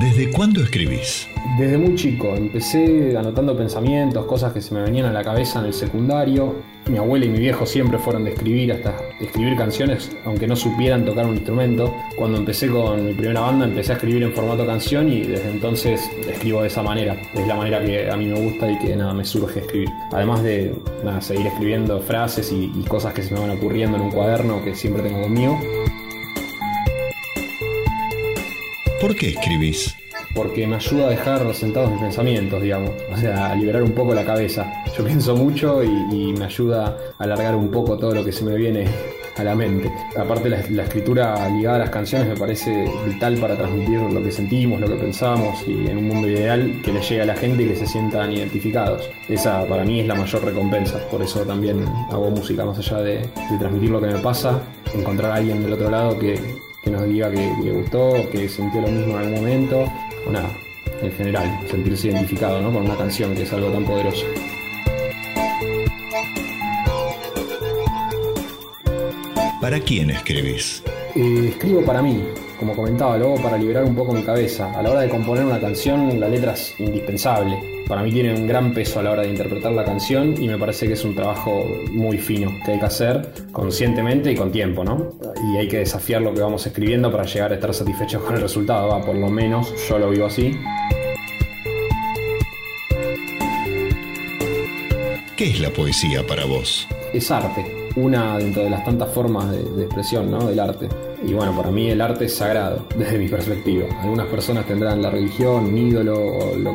[0.00, 1.28] ¿Desde cuándo escribís?
[1.58, 5.66] Desde muy chico, empecé anotando pensamientos, cosas que se me venían a la cabeza en
[5.66, 6.54] el secundario.
[6.86, 11.04] Mi abuela y mi viejo siempre fueron de escribir, hasta escribir canciones, aunque no supieran
[11.04, 11.94] tocar un instrumento.
[12.16, 16.10] Cuando empecé con mi primera banda, empecé a escribir en formato canción y desde entonces
[16.26, 17.14] escribo de esa manera.
[17.34, 19.90] Es la manera que a mí me gusta y que nada, me surge escribir.
[20.12, 20.74] Además de
[21.20, 24.74] seguir escribiendo frases y, y cosas que se me van ocurriendo en un cuaderno que
[24.74, 25.60] siempre tengo conmigo.
[29.00, 29.96] ¿Por qué escribís?
[30.34, 34.14] porque me ayuda a dejar sentados mis pensamientos, digamos, o sea, a liberar un poco
[34.14, 34.72] la cabeza.
[34.96, 38.54] Yo pienso mucho y, me ayuda a alargar un poco todo lo que se me
[38.56, 38.86] viene
[39.36, 39.90] a la mente.
[40.16, 44.80] Aparte la, escritura ligada a las canciones me parece vital para transmitir lo que sentimos,
[44.80, 47.68] lo que pensamos y en un mundo ideal que le llegue a la gente y
[47.68, 49.08] que se sientan identificados.
[49.28, 53.28] Esa para mí es la mayor recompensa, por eso también hago música, más allá de
[53.58, 54.60] transmitir lo que me pasa,
[54.94, 56.38] encontrar a alguien del otro lado que,
[56.82, 59.84] que nos diga que le gustó, que sintió lo mismo en algún momento
[60.26, 60.50] o nada,
[61.02, 62.72] en general, sentirse identificado ¿no?
[62.72, 64.26] con una canción que es algo tan poderoso.
[69.60, 70.82] ¿Para quién escribís?
[71.14, 72.24] Eh, escribo para mí,
[72.58, 74.72] como comentaba, luego para liberar un poco mi cabeza.
[74.76, 77.79] A la hora de componer una canción, la letra es indispensable.
[77.90, 80.56] Para mí tiene un gran peso a la hora de interpretar la canción y me
[80.56, 84.84] parece que es un trabajo muy fino que hay que hacer conscientemente y con tiempo,
[84.84, 85.08] ¿no?
[85.52, 88.42] Y hay que desafiar lo que vamos escribiendo para llegar a estar satisfechos con el
[88.42, 89.04] resultado, ¿va?
[89.04, 90.56] por lo menos yo lo vivo así.
[95.36, 96.86] ¿Qué es la poesía para vos?
[97.12, 100.46] Es arte, una dentro de las tantas formas de, de, expresión ¿no?
[100.46, 100.88] del arte.
[101.22, 103.86] Y bueno, para mí el arte es sagrado, desde mi perspectiva.
[104.00, 106.74] Algunas personas tendrán la religión, un ídolo o lo,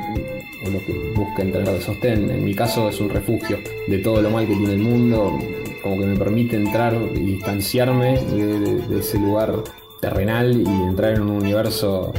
[0.86, 2.30] que busquen tener de sostén.
[2.30, 5.40] En mi caso es un refugio de todo lo mal que tiene el mundo,
[5.82, 9.64] como que me permite entrar y distanciarme de ese lugar
[10.00, 12.14] terrenal y entrar en un universo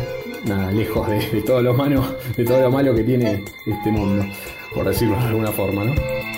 [0.44, 2.05] nada lejos de, de, todo lo malo,
[2.36, 4.24] de todo lo malo que tiene este mundo,
[4.74, 6.36] por decirlo de alguna forma, ¿no?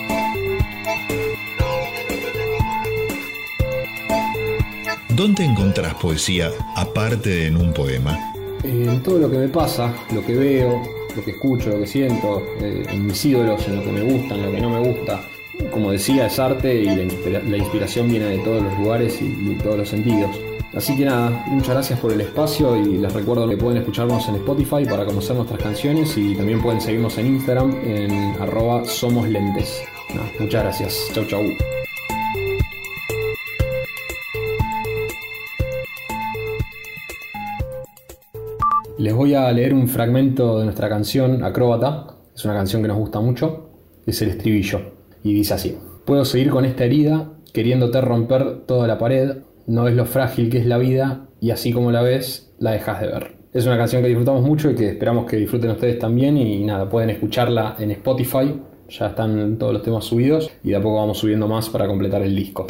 [5.19, 8.17] ¿Dónde encontrás poesía aparte de en un poema?
[8.63, 10.81] En todo lo que me pasa, lo que veo,
[11.13, 14.35] lo que escucho, lo que siento, eh, en mis ídolos, en lo que me gusta,
[14.35, 15.19] en lo que no me gusta.
[15.73, 19.25] Como decía, es arte y la, inspira la inspiración viene de todos los lugares y,
[19.25, 20.39] y todos los sentidos.
[20.73, 24.35] Así que nada, muchas gracias por el espacio y les recuerdo que pueden escucharnos en
[24.35, 28.83] Spotify para conocer nuestras canciones y también pueden seguirnos en Instagram en arroba
[30.39, 31.43] muchas gracias, chau chau.
[38.99, 42.17] Les voy a leer un fragmento de nuestra canción Acróbata.
[42.35, 43.69] Es una canción que nos gusta mucho.
[44.05, 44.91] Es el estribillo.
[45.23, 45.77] Y dice así.
[46.03, 49.37] Puedo seguir con esta herida, queriéndote romper toda la pared.
[49.67, 52.99] No ves lo frágil que es la vida y así como la ves, la dejas
[52.99, 53.37] de ver.
[53.53, 56.35] Es una canción que disfrutamos mucho y que esperamos que disfruten ustedes también.
[56.35, 58.53] Y nada, pueden escucharla en Spotify.
[58.89, 62.21] Ya están todos los temas subidos y de a poco vamos subiendo más para completar
[62.21, 62.67] el disco.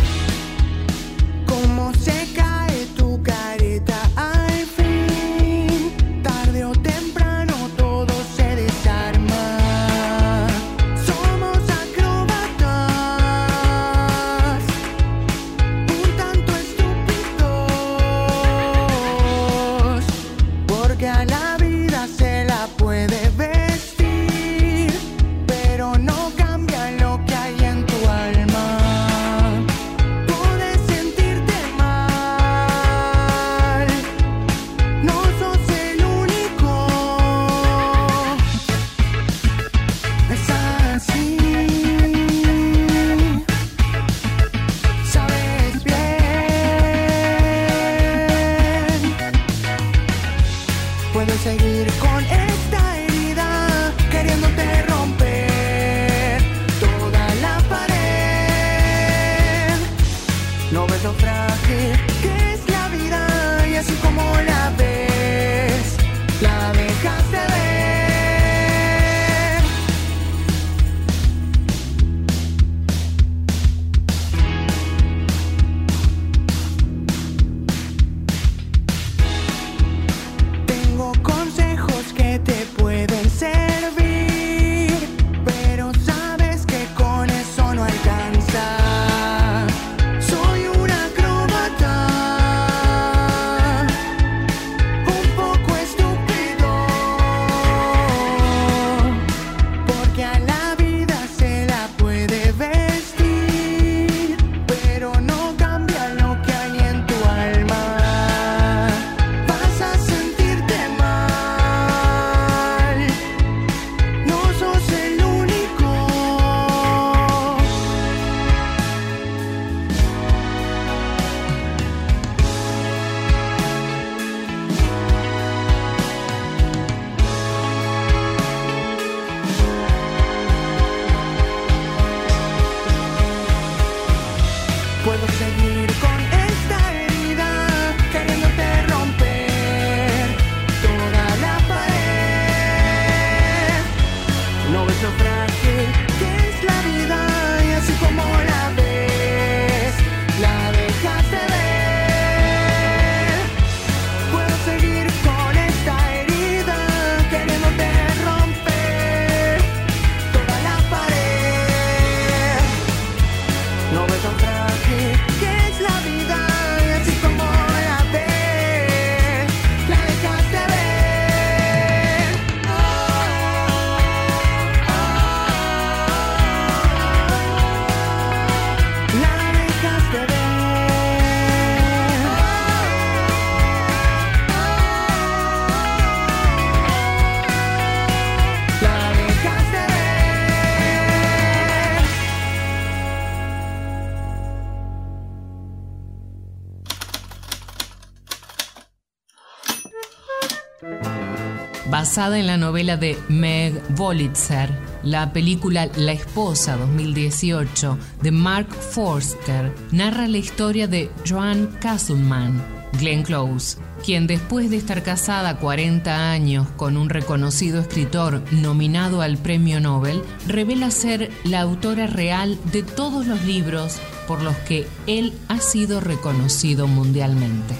[202.19, 204.69] Basada en la novela de Meg Wolitzer.
[205.03, 212.61] La película La esposa 2018 de Mark Forster narra la historia de Joan Castleman,
[212.99, 219.37] Glenn Close, quien después de estar casada 40 años con un reconocido escritor nominado al
[219.37, 223.97] Premio Nobel, revela ser la autora real de todos los libros
[224.27, 227.75] por los que él ha sido reconocido mundialmente.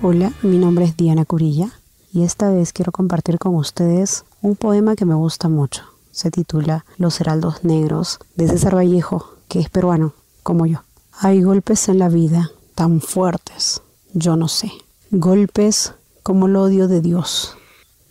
[0.00, 1.72] Hola, mi nombre es Diana Curilla
[2.12, 5.82] y esta vez quiero compartir con ustedes un poema que me gusta mucho.
[6.12, 10.12] Se titula Los Heraldos Negros de César Vallejo, que es peruano,
[10.44, 10.84] como yo.
[11.18, 13.82] Hay golpes en la vida tan fuertes,
[14.14, 14.70] yo no sé.
[15.10, 17.56] Golpes como el odio de Dios,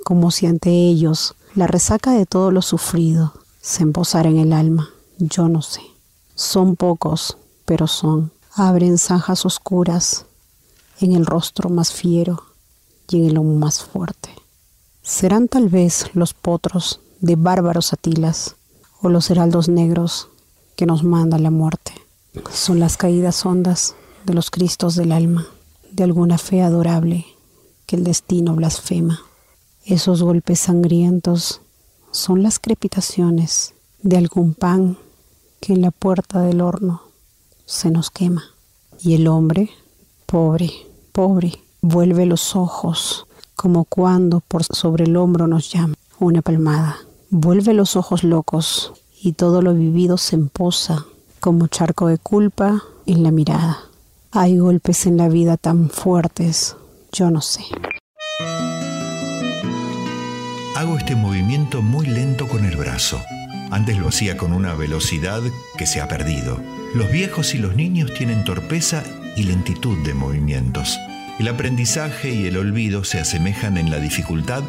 [0.03, 3.31] como si ante ellos la resaca de todo lo sufrido
[3.61, 4.89] se emposara en el alma,
[5.19, 5.81] yo no sé.
[6.35, 8.33] Son pocos, pero son.
[8.53, 10.26] Abren zanjas oscuras
[10.99, 12.43] en el rostro más fiero
[13.09, 14.29] y en el lomo más fuerte.
[15.01, 18.55] Serán tal vez los potros de bárbaros atilas
[19.01, 20.27] o los heraldos negros
[20.75, 21.93] que nos manda la muerte.
[22.51, 23.95] Son las caídas hondas
[24.25, 25.47] de los cristos del alma,
[25.91, 27.25] de alguna fe adorable
[27.85, 29.21] que el destino blasfema.
[29.85, 31.61] Esos golpes sangrientos
[32.11, 34.97] son las crepitaciones de algún pan
[35.59, 37.01] que en la puerta del horno
[37.65, 38.43] se nos quema.
[38.99, 39.69] Y el hombre,
[40.25, 40.71] pobre,
[41.17, 43.25] pobre, vuelve los ojos
[43.55, 46.97] como cuando por sobre el hombro nos llama una palmada.
[47.31, 51.07] Vuelve los ojos locos y todo lo vivido se emposa
[51.39, 53.79] como charco de culpa en la mirada.
[54.29, 56.75] Hay golpes en la vida tan fuertes,
[57.11, 57.63] yo no sé.
[60.75, 63.19] Hago este movimiento muy lento con el brazo.
[63.71, 65.41] Antes lo hacía con una velocidad
[65.79, 66.59] que se ha perdido.
[66.93, 69.03] Los viejos y los niños tienen torpeza
[69.37, 70.97] y lentitud de movimientos.
[71.39, 74.63] El aprendizaje y el olvido se asemejan en la dificultad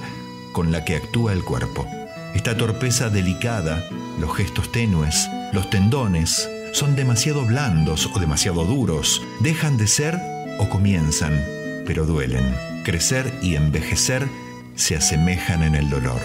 [0.53, 1.87] con la que actúa el cuerpo.
[2.35, 3.89] Esta torpeza delicada,
[4.21, 10.21] los gestos tenues, los tendones, son demasiado blandos o demasiado duros, dejan de ser
[10.59, 11.43] o comienzan,
[11.87, 12.55] pero duelen.
[12.85, 14.29] Crecer y envejecer
[14.75, 16.21] se asemejan en el dolor.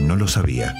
[0.00, 0.74] No lo sabía.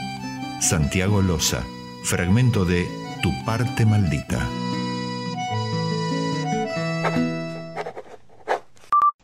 [0.61, 1.63] Santiago Loza,
[2.05, 2.87] fragmento de
[3.23, 4.47] Tu parte maldita.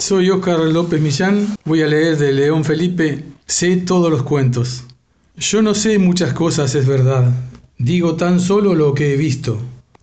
[0.06, 4.84] Soy Óscar López Millán, voy a leer de León Felipe, sé todos los cuentos.
[5.38, 7.32] Yo no sé muchas cosas, es verdad,
[7.78, 9.58] digo tan solo lo que he visto,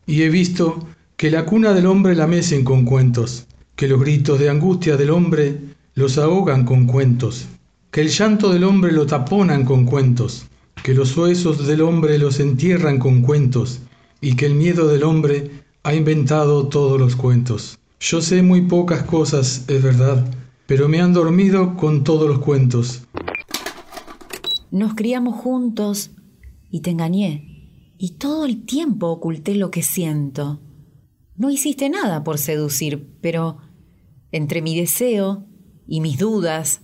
[0.07, 0.87] y he visto
[1.17, 3.45] que la cuna del hombre la mecen con cuentos,
[3.75, 5.59] que los gritos de angustia del hombre
[5.93, 7.45] los ahogan con cuentos,
[7.91, 10.47] que el llanto del hombre lo taponan con cuentos,
[10.81, 13.81] que los huesos del hombre los entierran con cuentos,
[14.19, 15.51] y que el miedo del hombre
[15.83, 17.77] ha inventado todos los cuentos.
[18.01, 20.25] Yo sé muy pocas cosas, es verdad,
[20.65, 23.03] pero me han dormido con todos los cuentos.
[24.71, 26.09] Nos criamos juntos
[26.71, 30.59] y te engañé, y todo el tiempo oculté lo que siento.
[31.35, 33.59] No hiciste nada por seducir, pero
[34.31, 35.45] entre mi deseo
[35.85, 36.81] y mis dudas,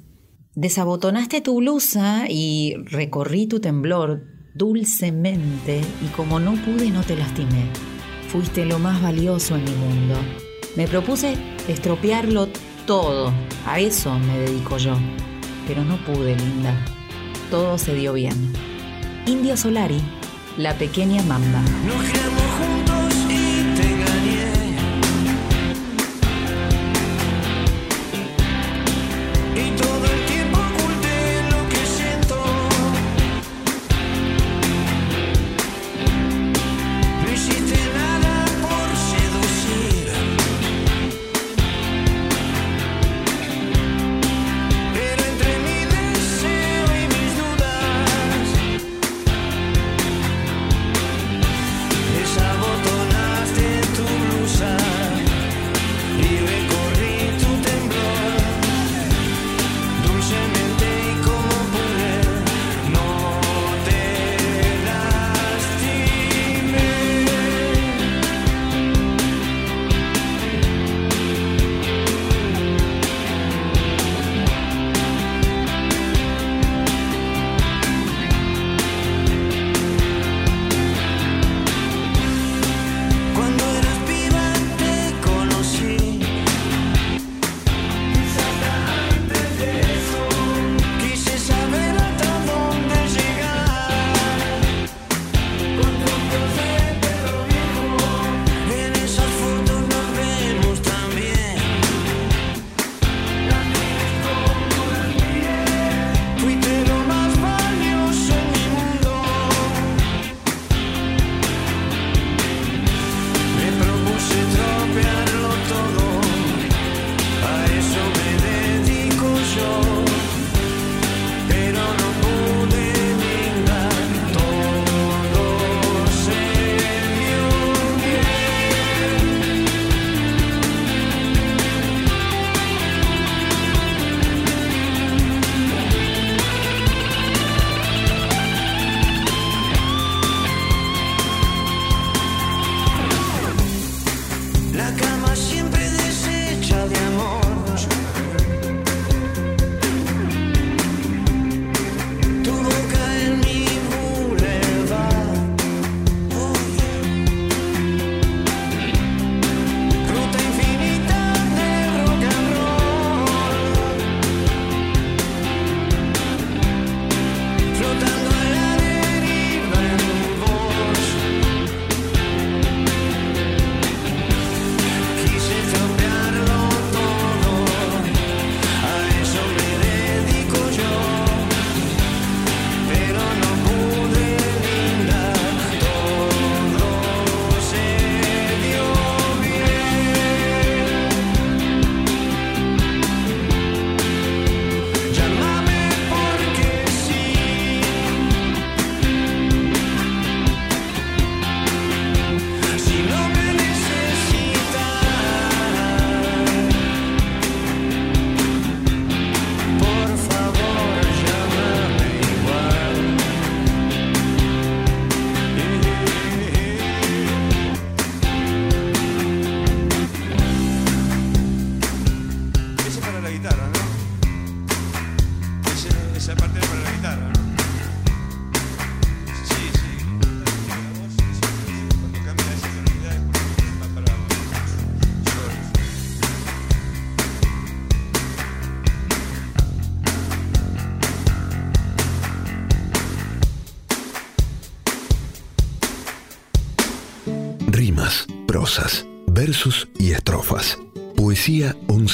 [0.53, 4.23] desabotonaste tu blusa y recorrí tu temblor
[4.53, 7.71] dulcemente y como no pude no te lastimé.
[8.27, 10.46] Fuiste lo más valioso en mi mundo.
[10.77, 11.35] Me propuse
[11.67, 12.49] estropearlo
[12.85, 13.33] todo,
[13.65, 14.95] a eso me dedico yo.
[15.67, 16.71] Pero no pude, linda.
[17.49, 18.53] Todo se dio bien.
[19.25, 19.99] Indio Solari,
[20.55, 21.63] la pequeña mamba.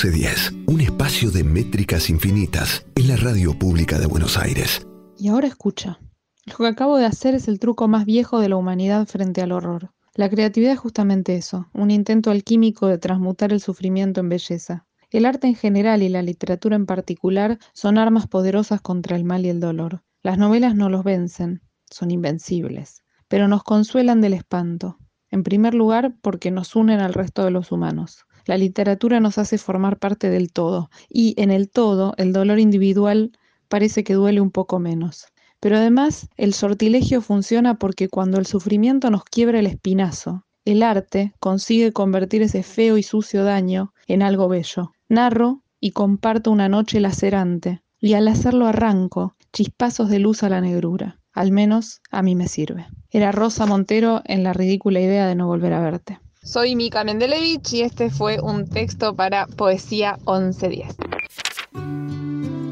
[0.03, 4.85] 1410, un espacio de métricas infinitas en la radio pública de Buenos Aires.
[5.17, 6.01] Y ahora escucha.
[6.45, 9.53] Lo que acabo de hacer es el truco más viejo de la humanidad frente al
[9.53, 9.91] horror.
[10.15, 14.85] La creatividad es justamente eso, un intento alquímico de transmutar el sufrimiento en belleza.
[15.09, 19.45] El arte en general y la literatura en particular son armas poderosas contra el mal
[19.45, 20.03] y el dolor.
[20.21, 24.97] Las novelas no los vencen, son invencibles, pero nos consuelan del espanto,
[25.29, 28.25] en primer lugar porque nos unen al resto de los humanos.
[28.45, 33.31] La literatura nos hace formar parte del todo, y en el todo el dolor individual
[33.69, 35.27] parece que duele un poco menos.
[35.59, 41.33] Pero además, el sortilegio funciona porque cuando el sufrimiento nos quiebra el espinazo, el arte
[41.39, 44.91] consigue convertir ese feo y sucio daño en algo bello.
[45.07, 50.59] Narro y comparto una noche lacerante, y al hacerlo arranco chispazos de luz a la
[50.59, 51.19] negrura.
[51.31, 52.87] Al menos a mí me sirve.
[53.09, 56.19] Era Rosa Montero en la ridícula idea de no volver a verte.
[56.43, 60.95] Soy Mika Mendelevich y este fue un texto para Poesía 1110.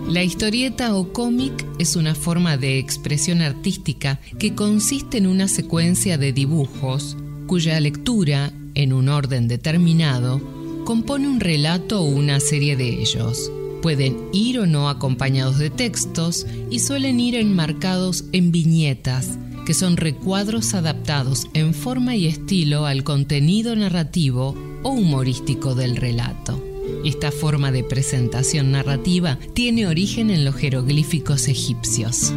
[0.10, 6.18] La historieta o cómic es una forma de expresión artística que consiste en una secuencia
[6.18, 7.16] de dibujos
[7.48, 10.42] cuya lectura, en un orden determinado,
[10.84, 13.50] compone un relato o una serie de ellos.
[13.82, 19.98] Pueden ir o no acompañados de textos y suelen ir enmarcados en viñetas, que son
[19.98, 26.62] recuadros adaptados en forma y estilo al contenido narrativo o humorístico del relato.
[27.06, 32.32] Esta forma de presentación narrativa tiene origen en los jeroglíficos egipcios.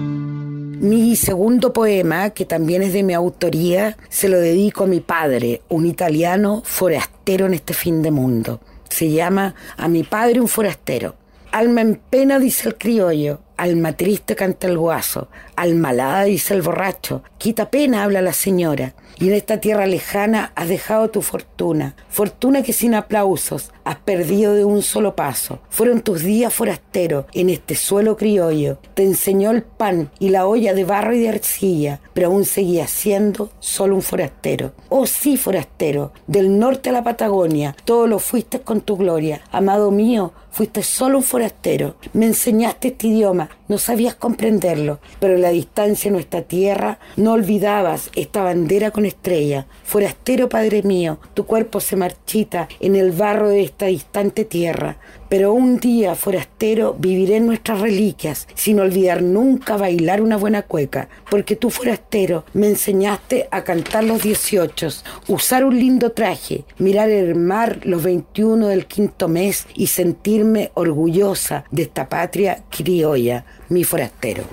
[0.85, 5.63] Mi segundo poema, que también es de mi autoría, se lo dedico a mi padre,
[5.69, 8.61] un italiano forastero en este fin de mundo.
[8.91, 11.17] Se llama A mi padre un forastero.
[11.53, 16.63] Alma en pena, dice el criollo, alma triste canta el guaso, alma alada dice el
[16.63, 18.95] borracho, quita pena habla la señora.
[19.19, 24.55] Y en esta tierra lejana has dejado tu fortuna, fortuna que sin aplausos has perdido
[24.55, 25.61] de un solo paso.
[25.69, 28.79] Fueron tus días forasteros en este suelo criollo.
[28.95, 32.91] Te enseñó el pan y la olla de barro y de arcilla, pero aún seguías
[32.91, 34.73] siendo solo un forastero.
[34.89, 39.43] Oh sí, forastero, del norte a la Patagonia, todo lo fuiste con tu gloria.
[39.53, 41.95] Amado mío, fuiste solo un forastero.
[42.13, 47.33] Me enseñaste este idioma, no sabías comprenderlo, pero en la distancia de nuestra tierra no
[47.33, 49.67] olvidabas esta bandera con estrella.
[49.85, 54.99] Forastero, Padre mío, tu cuerpo se marchita en el barro de esta distante tierra,
[55.29, 61.09] pero un día, forastero, viviré en nuestras reliquias, sin olvidar nunca bailar una buena cueca,
[61.31, 67.35] porque tú, forastero, me enseñaste a cantar los dieciochos, usar un lindo traje, mirar el
[67.35, 74.45] mar los 21 del quinto mes y sentirme orgullosa de esta patria criolla, mi forastero.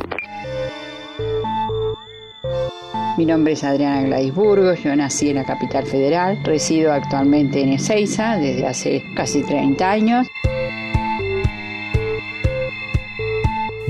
[3.17, 7.73] Mi nombre es Adriana Gladys Burgos, yo nací en la capital federal, resido actualmente en
[7.73, 10.27] Ezeiza desde hace casi 30 años.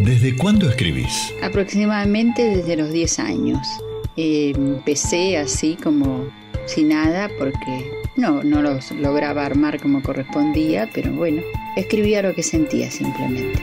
[0.03, 1.31] ¿Desde cuándo escribís?
[1.43, 3.67] Aproximadamente desde los 10 años.
[4.17, 6.25] Eh, empecé así como
[6.65, 11.43] sin nada porque no, no los lograba armar como correspondía, pero bueno,
[11.75, 13.61] escribía lo que sentía simplemente.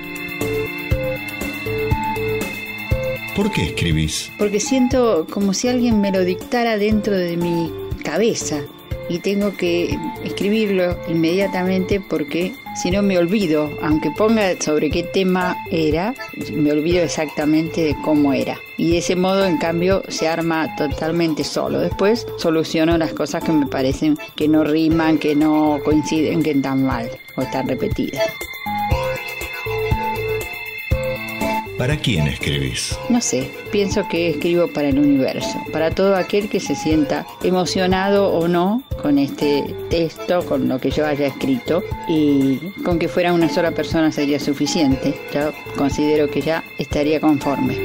[3.35, 4.31] ¿Por qué escribís?
[4.39, 7.73] Porque siento como si alguien me lo dictara dentro de mi
[8.05, 8.63] cabeza
[9.09, 15.57] y tengo que escribirlo inmediatamente porque si no me olvido, aunque ponga sobre qué tema
[15.71, 16.15] era,
[16.53, 18.57] me olvido exactamente de cómo era.
[18.77, 21.81] Y de ese modo, en cambio, se arma totalmente solo.
[21.81, 26.85] Después soluciono las cosas que me parecen que no riman, que no coinciden, que están
[26.85, 28.23] mal o están repetidas.
[31.79, 32.99] ¿Para quién escribís?
[33.09, 38.33] No sé, pienso que escribo para el universo, para todo aquel que se sienta emocionado
[38.33, 43.33] o no con este texto, con lo que yo haya escrito, y con que fuera
[43.33, 45.15] una sola persona sería suficiente.
[45.33, 47.77] Yo considero que ya estaría conforme.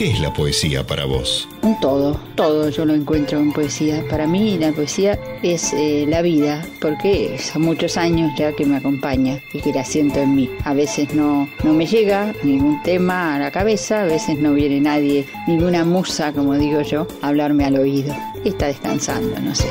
[0.00, 1.46] ¿Qué es la poesía para vos?
[1.60, 4.02] Un todo, todo yo lo encuentro en poesía.
[4.08, 8.78] Para mí la poesía es eh, la vida, porque son muchos años ya que me
[8.78, 10.48] acompaña y que la siento en mí.
[10.64, 14.80] A veces no, no me llega ningún tema a la cabeza, a veces no viene
[14.80, 18.16] nadie, ninguna musa, como digo yo, a hablarme al oído.
[18.42, 19.68] Está descansando, no sé.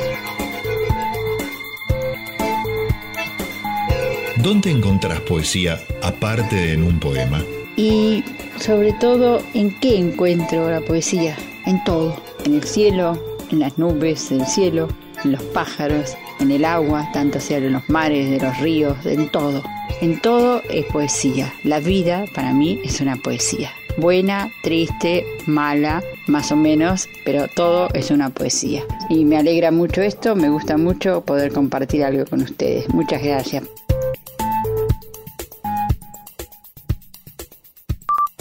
[4.36, 7.42] ¿Dónde encontrás poesía aparte de en un poema?
[7.76, 8.24] Y
[8.58, 11.36] sobre todo, ¿en qué encuentro la poesía?
[11.66, 12.16] En todo.
[12.44, 13.18] En el cielo,
[13.50, 14.88] en las nubes del cielo,
[15.24, 19.30] en los pájaros, en el agua, tanto sea en los mares, de los ríos, en
[19.30, 19.62] todo.
[20.00, 21.52] En todo es poesía.
[21.64, 23.70] La vida para mí es una poesía.
[23.98, 28.84] buena, triste, mala, más o menos, pero todo es una poesía.
[29.08, 32.88] Y me alegra mucho esto, me gusta mucho poder compartir algo con ustedes.
[32.94, 33.64] Muchas gracias.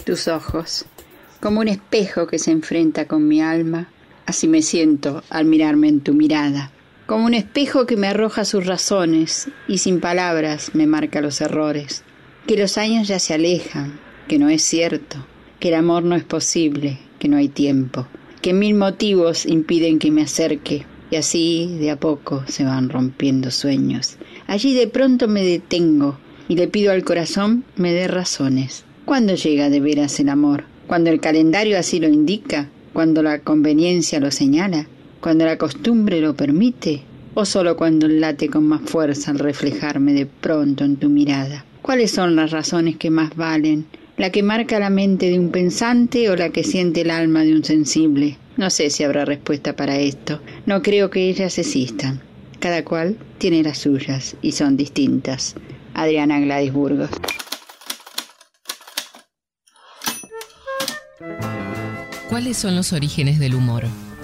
[0.10, 0.86] Tus ojos,
[1.40, 3.90] como un espejo que se enfrenta con mi alma,
[4.26, 6.72] así me siento al mirarme en tu mirada
[7.06, 12.02] como un espejo que me arroja sus razones y sin palabras me marca los errores,
[12.48, 15.23] que los años ya se alejan, que no es cierto,
[15.60, 18.07] que el amor no es posible, que no hay tiempo,
[18.41, 23.52] que mil motivos impiden que me acerque, y así de a poco se van rompiendo
[23.52, 24.18] sueños.
[24.48, 26.18] Allí de pronto me detengo
[26.48, 28.86] y le pido al corazón me dé razones.
[29.10, 30.65] ¿Cuándo llega de veras el amor?
[30.86, 32.69] ¿Cuando el calendario así lo indica?
[32.94, 34.86] ¿Cuando la conveniencia lo señala?
[35.19, 37.02] cuando la costumbre lo permite,
[37.34, 41.65] o solo cuando late con más fuerza al reflejarme de pronto en tu mirada?
[41.81, 43.88] ¿Cuáles son las razones que más valen?
[44.15, 47.56] ¿La que marca la mente de un pensante o la que siente el alma de
[47.56, 48.38] un sensible?
[48.57, 50.40] No sé si habrá respuesta para esto.
[50.68, 52.22] No creo que ellas existan.
[52.60, 55.56] Cada cual tiene las suyas y son distintas.
[55.95, 56.40] Adriana
[56.72, 57.10] Burgos.
[62.40, 63.84] ¿Cuáles son los orígenes del humor?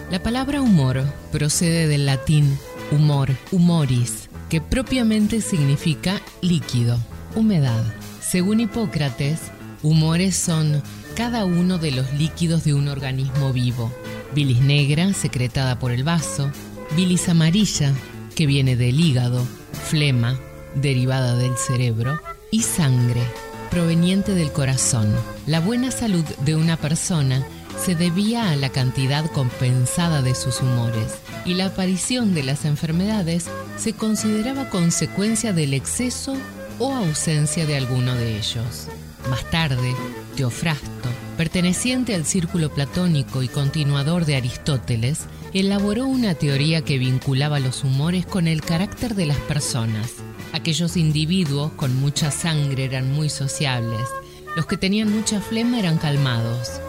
[0.09, 2.57] La palabra humor procede del latín
[2.89, 6.97] humor, humoris, que propiamente significa líquido,
[7.35, 7.83] humedad.
[8.21, 9.41] Según Hipócrates,
[9.83, 10.81] humores son
[11.17, 13.93] cada uno de los líquidos de un organismo vivo.
[14.33, 16.49] Bilis negra, secretada por el vaso,
[16.95, 17.91] bilis amarilla,
[18.33, 19.45] que viene del hígado,
[19.89, 20.39] flema,
[20.73, 22.17] derivada del cerebro,
[22.49, 23.23] y sangre,
[23.71, 25.13] proveniente del corazón.
[25.47, 27.45] La buena salud de una persona
[27.84, 33.47] se debía a la cantidad compensada de sus humores y la aparición de las enfermedades
[33.77, 36.35] se consideraba consecuencia del exceso
[36.80, 38.88] o ausencia de alguno de ellos.
[39.30, 39.95] Más tarde,
[40.35, 45.22] Teofrasto, perteneciente al círculo platónico y continuador de Aristóteles,
[45.53, 50.11] elaboró una teoría que vinculaba los humores con el carácter de las personas.
[50.53, 54.07] Aquellos individuos con mucha sangre eran muy sociables,
[54.56, 56.80] los que tenían mucha flema eran calmados,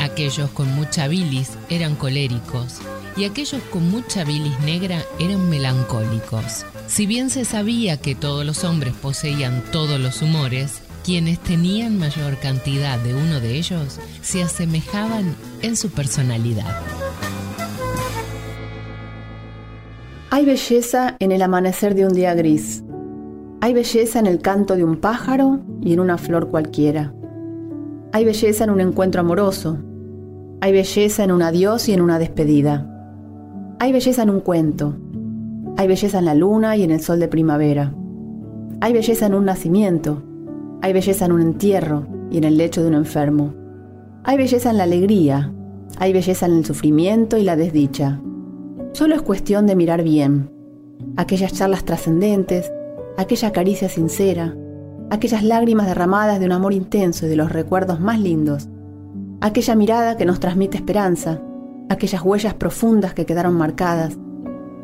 [0.00, 2.78] Aquellos con mucha bilis eran coléricos
[3.16, 6.64] y aquellos con mucha bilis negra eran melancólicos.
[6.86, 12.38] Si bien se sabía que todos los hombres poseían todos los humores, quienes tenían mayor
[12.38, 16.80] cantidad de uno de ellos se asemejaban en su personalidad.
[20.30, 22.82] Hay belleza en el amanecer de un día gris.
[23.60, 27.12] Hay belleza en el canto de un pájaro y en una flor cualquiera.
[28.12, 29.78] Hay belleza en un encuentro amoroso,
[30.64, 32.86] hay belleza en un adiós y en una despedida.
[33.80, 34.94] Hay belleza en un cuento.
[35.76, 37.92] Hay belleza en la luna y en el sol de primavera.
[38.80, 40.22] Hay belleza en un nacimiento.
[40.80, 43.54] Hay belleza en un entierro y en el lecho de un enfermo.
[44.22, 45.52] Hay belleza en la alegría.
[45.98, 48.20] Hay belleza en el sufrimiento y la desdicha.
[48.92, 50.48] Solo es cuestión de mirar bien.
[51.16, 52.70] Aquellas charlas trascendentes,
[53.16, 54.54] aquella caricia sincera,
[55.12, 58.68] aquellas lágrimas derramadas de un amor intenso y de los recuerdos más lindos
[59.42, 61.42] aquella mirada que nos transmite esperanza,
[61.88, 64.16] aquellas huellas profundas que quedaron marcadas,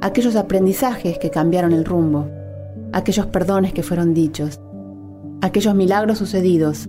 [0.00, 2.28] aquellos aprendizajes que cambiaron el rumbo,
[2.92, 4.60] aquellos perdones que fueron dichos,
[5.42, 6.88] aquellos milagros sucedidos,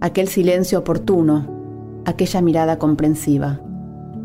[0.00, 3.60] aquel silencio oportuno, aquella mirada comprensiva.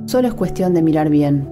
[0.05, 1.49] Solo es cuestión de mirar bien.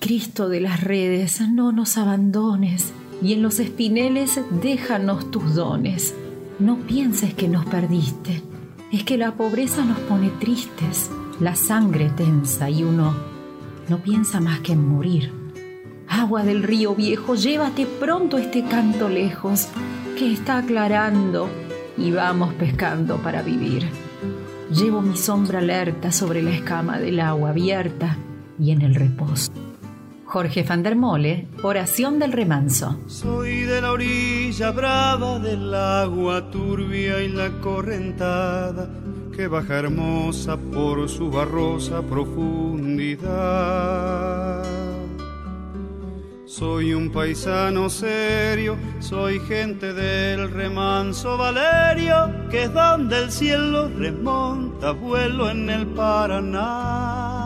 [0.00, 6.14] Cristo de las redes, no nos abandones, y en los espineles déjanos tus dones.
[6.58, 8.42] No pienses que nos perdiste
[8.92, 11.10] es que la pobreza nos pone tristes,
[11.40, 13.14] la sangre tensa y uno
[13.88, 15.32] no piensa más que en morir.
[16.08, 19.68] Agua del río viejo, llévate pronto este canto lejos,
[20.16, 21.48] que está aclarando
[21.98, 23.88] y vamos pescando para vivir.
[24.70, 28.16] Llevo mi sombra alerta sobre la escama del agua abierta
[28.58, 29.52] y en el reposo.
[30.26, 32.98] Jorge van der Mole, Oración del Remanso.
[33.06, 38.90] Soy de la orilla brava del agua turbia y la correntada
[39.34, 43.26] que baja hermosa por su barrosa profundidad.
[46.44, 54.90] Soy un paisano serio, soy gente del remanso Valerio, que es donde el cielo remonta
[54.92, 57.45] vuelo en el Paraná.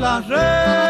[0.00, 0.89] Las redes,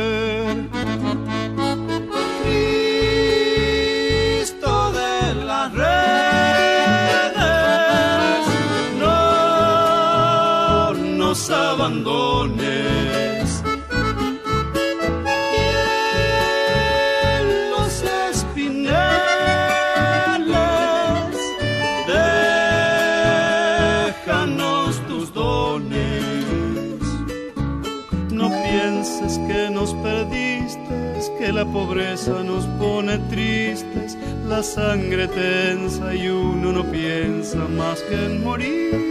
[11.91, 11.97] Y
[17.27, 18.95] en los espineles,
[24.07, 27.03] déjanos tus dones.
[28.31, 30.79] No pienses que nos perdiste,
[31.37, 38.15] que la pobreza nos pone tristes, la sangre tensa y uno no piensa más que
[38.15, 39.10] en morir.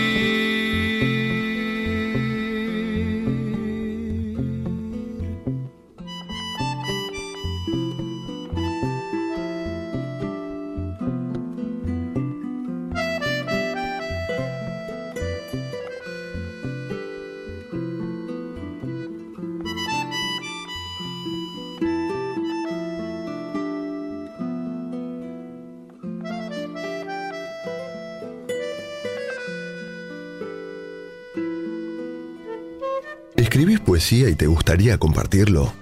[33.51, 35.73] ¿Escribís poesía y te gustaría compartirlo?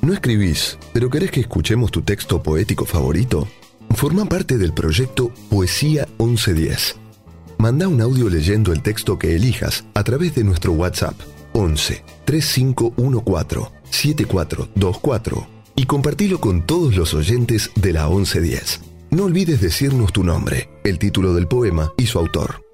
[0.00, 3.46] ¿No escribís, pero querés que escuchemos tu texto poético favorito?
[3.90, 6.96] Forma parte del proyecto Poesía 1110.
[7.58, 11.20] Manda un audio leyendo el texto que elijas a través de nuestro WhatsApp
[11.52, 15.46] 11 3514 7424
[15.76, 18.80] y compartilo con todos los oyentes de la 1110.
[19.10, 22.64] No olvides decirnos tu nombre, el título del poema y su autor.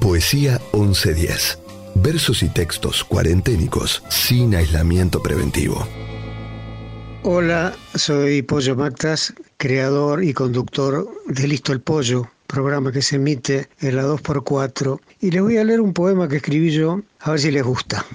[0.00, 1.59] Poesía 1110.
[2.02, 5.86] Versos y textos cuarenténicos sin aislamiento preventivo.
[7.24, 13.68] Hola, soy Pollo Mactas, creador y conductor de Listo el Pollo, programa que se emite
[13.80, 17.40] en la 2x4, y les voy a leer un poema que escribí yo, a ver
[17.40, 18.06] si les gusta.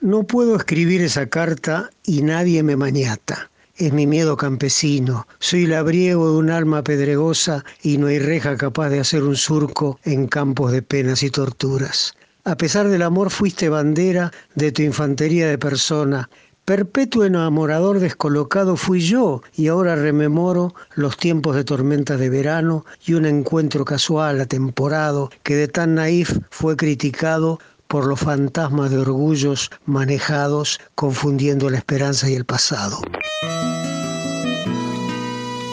[0.00, 3.50] No puedo escribir esa carta y nadie me mañata.
[3.76, 8.88] Es mi miedo campesino, soy labriego de un alma pedregosa y no hay reja capaz
[8.88, 12.16] de hacer un surco en campos de penas y torturas.
[12.44, 16.28] A pesar del amor fuiste bandera de tu infantería de persona.
[16.64, 23.14] Perpetuo enamorador descolocado fui yo y ahora rememoro los tiempos de tormentas de verano y
[23.14, 29.70] un encuentro casual, atemporado, que de tan naif fue criticado por los fantasmas de orgullos
[29.86, 33.00] manejados confundiendo la esperanza y el pasado.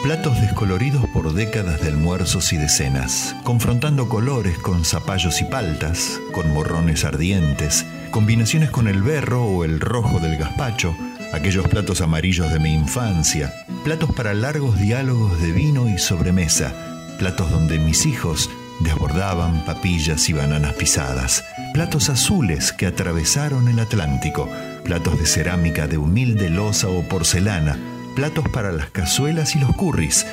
[0.02, 6.18] Platos descoloridos por décadas de almuerzos y de cenas, confrontando colores con zapallos y paltas,
[6.32, 10.96] con morrones ardientes, combinaciones con el berro o el rojo del gazpacho,
[11.34, 13.52] aquellos platos amarillos de mi infancia,
[13.84, 16.72] platos para largos diálogos de vino y sobremesa,
[17.18, 18.48] platos donde mis hijos
[18.80, 21.44] desbordaban papillas y bananas pisadas,
[21.74, 24.48] platos azules que atravesaron el Atlántico,
[24.82, 27.78] platos de cerámica de humilde losa o porcelana,
[28.14, 30.26] platos para las cazuelas y los curris,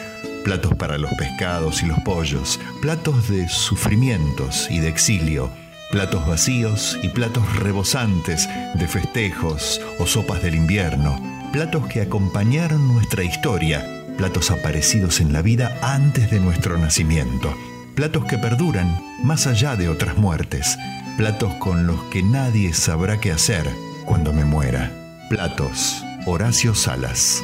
[0.43, 5.49] platos para los pescados y los pollos, platos de sufrimientos y de exilio,
[5.91, 11.19] platos vacíos y platos rebosantes de festejos o sopas del invierno,
[11.51, 13.85] platos que acompañaron nuestra historia,
[14.17, 17.55] platos aparecidos en la vida antes de nuestro nacimiento,
[17.95, 20.77] platos que perduran más allá de otras muertes,
[21.17, 23.67] platos con los que nadie sabrá qué hacer
[24.05, 24.91] cuando me muera.
[25.29, 27.43] Platos, Horacio Salas.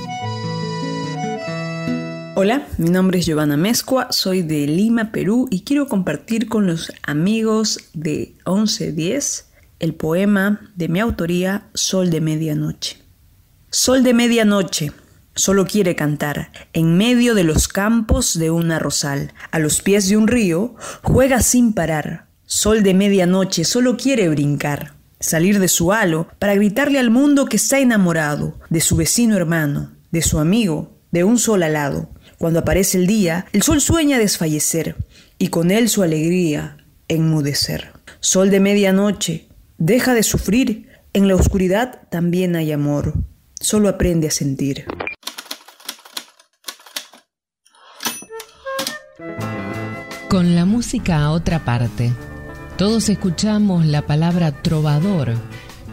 [2.36, 6.92] Hola, mi nombre es Giovanna Mezcua, soy de Lima, Perú y quiero compartir con los
[7.04, 12.98] amigos de 1110 el poema de mi autoría Sol de Medianoche.
[13.70, 14.92] Sol de Medianoche,
[15.36, 20.18] solo quiere cantar en medio de los campos de una rosal, a los pies de
[20.18, 20.74] un río,
[21.04, 22.26] juega sin parar.
[22.48, 27.58] Sol de medianoche solo quiere brincar, salir de su halo para gritarle al mundo que
[27.58, 32.10] está enamorado de su vecino hermano, de su amigo, de un sol alado.
[32.44, 34.98] Cuando aparece el día, el sol sueña desfallecer
[35.38, 36.76] y con él su alegría
[37.08, 37.94] enmudecer.
[38.20, 39.48] Sol de medianoche,
[39.78, 43.14] deja de sufrir, en la oscuridad también hay amor,
[43.62, 44.84] solo aprende a sentir.
[50.28, 52.12] Con la música a otra parte.
[52.78, 55.32] Todos escuchamos la palabra trovador,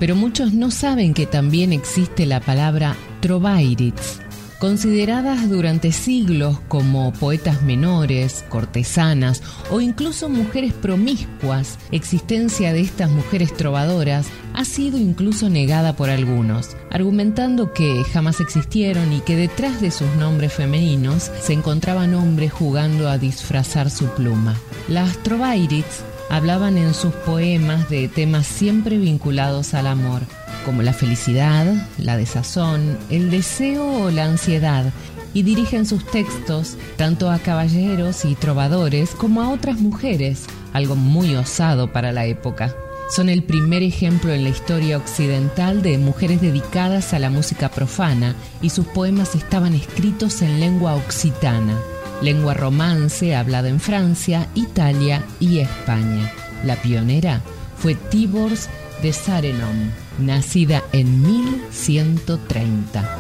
[0.01, 4.19] pero muchos no saben que también existe la palabra trovairitz,
[4.61, 13.55] consideradas durante siglos como poetas menores, cortesanas o incluso mujeres promiscuas, existencia de estas mujeres
[13.55, 19.91] trovadoras ha sido incluso negada por algunos, argumentando que jamás existieron y que detrás de
[19.91, 24.57] sus nombres femeninos se encontraban hombres jugando a disfrazar su pluma.
[24.89, 30.23] Las Trovairits hablaban en sus poemas de temas siempre vinculados al amor,
[30.65, 31.67] como la felicidad,
[31.99, 34.93] la desazón, el deseo o la ansiedad,
[35.33, 41.35] y dirigen sus textos tanto a caballeros y trovadores como a otras mujeres, algo muy
[41.37, 42.75] osado para la época.
[43.11, 48.37] Son el primer ejemplo en la historia occidental de mujeres dedicadas a la música profana
[48.63, 51.77] y sus poemas estaban escritos en lengua occitana,
[52.23, 56.33] lengua romance hablada en Francia, Italia y España.
[56.65, 57.41] La pionera
[57.79, 58.69] fue Tibors
[59.03, 59.91] de Sarenom,
[60.21, 63.19] nacida en 1130.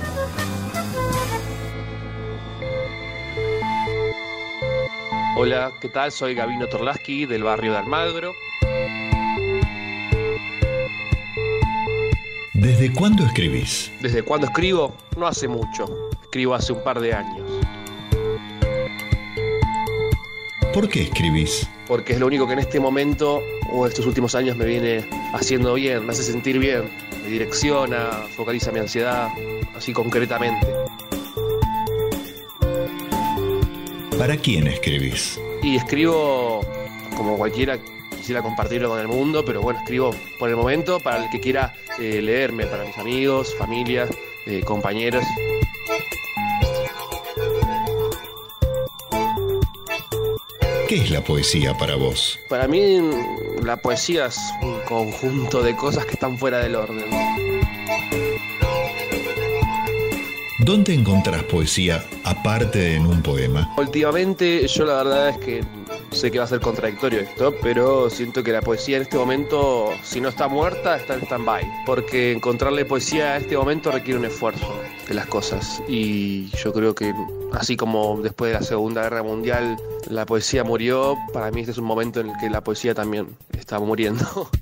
[5.36, 6.12] Hola, ¿qué tal?
[6.12, 8.32] Soy Gabino Torlaski del barrio de Almagro.
[12.52, 13.90] ¿Desde cuándo escribís?
[14.00, 14.94] ¿Desde cuándo escribo?
[15.16, 15.86] No hace mucho.
[16.22, 17.49] Escribo hace un par de años.
[20.72, 21.68] ¿Por qué escribís?
[21.88, 23.42] Porque es lo único que en este momento
[23.72, 26.84] o estos últimos años me viene haciendo bien, me hace sentir bien,
[27.24, 29.28] me direcciona, focaliza mi ansiedad,
[29.76, 30.66] así concretamente.
[34.16, 35.40] ¿Para quién escribís?
[35.62, 36.60] Y escribo
[37.16, 37.78] como cualquiera
[38.16, 41.74] quisiera compartirlo con el mundo, pero bueno, escribo por el momento para el que quiera
[41.98, 44.06] eh, leerme, para mis amigos, familia,
[44.46, 45.24] eh, compañeros.
[50.90, 52.40] ¿Qué es la poesía para vos?
[52.48, 52.98] Para mí
[53.62, 57.04] la poesía es un conjunto de cosas que están fuera del orden.
[60.58, 63.72] ¿Dónde encontrás poesía aparte de en un poema?
[63.78, 65.64] Últimamente yo la verdad es que
[66.10, 69.90] sé que va a ser contradictorio esto, pero siento que la poesía en este momento,
[70.02, 71.64] si no está muerta, está en stand-by.
[71.86, 74.66] Porque encontrarle poesía en este momento requiere un esfuerzo
[75.08, 75.82] de las cosas.
[75.88, 77.14] Y yo creo que
[77.52, 79.76] así como después de la Segunda Guerra Mundial
[80.08, 83.28] la poesía murió, para mí este es un momento en el que la poesía también
[83.56, 84.50] está muriendo.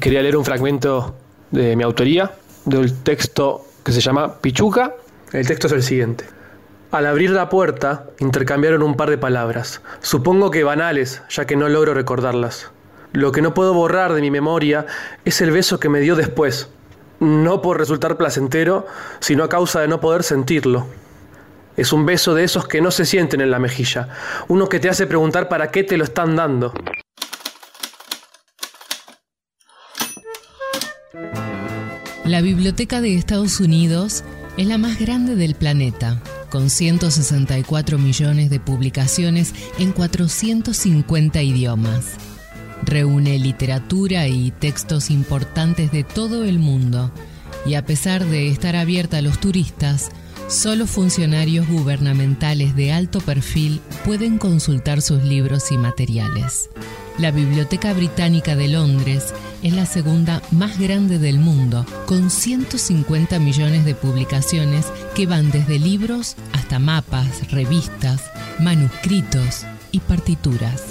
[0.00, 1.14] Quería leer un fragmento
[1.50, 2.32] de mi autoría,
[2.66, 4.94] del texto que se llama Pichuca.
[5.32, 6.26] El texto es el siguiente.
[6.94, 11.68] Al abrir la puerta, intercambiaron un par de palabras, supongo que banales, ya que no
[11.68, 12.70] logro recordarlas.
[13.12, 14.86] Lo que no puedo borrar de mi memoria
[15.24, 16.68] es el beso que me dio después,
[17.18, 18.86] no por resultar placentero,
[19.18, 20.86] sino a causa de no poder sentirlo.
[21.76, 24.10] Es un beso de esos que no se sienten en la mejilla,
[24.46, 26.72] uno que te hace preguntar para qué te lo están dando.
[32.24, 34.22] La Biblioteca de Estados Unidos
[34.56, 36.22] es la más grande del planeta,
[36.54, 42.12] con 164 millones de publicaciones en 450 idiomas.
[42.84, 47.10] Reúne literatura y textos importantes de todo el mundo
[47.66, 50.12] y a pesar de estar abierta a los turistas,
[50.46, 56.70] solo funcionarios gubernamentales de alto perfil pueden consultar sus libros y materiales.
[57.18, 59.32] La Biblioteca Británica de Londres
[59.62, 65.78] es la segunda más grande del mundo, con 150 millones de publicaciones que van desde
[65.78, 68.20] libros hasta mapas, revistas,
[68.58, 70.82] manuscritos y partituras.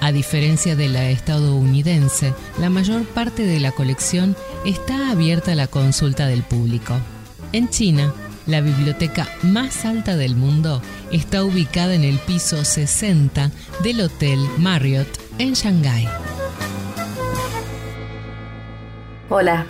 [0.00, 5.66] A diferencia de la estadounidense, la mayor parte de la colección está abierta a la
[5.66, 6.94] consulta del público.
[7.52, 8.14] En China,
[8.46, 13.50] la biblioteca más alta del mundo está ubicada en el piso 60
[13.82, 16.08] del Hotel Marriott en Shanghái.
[19.28, 19.66] Hola,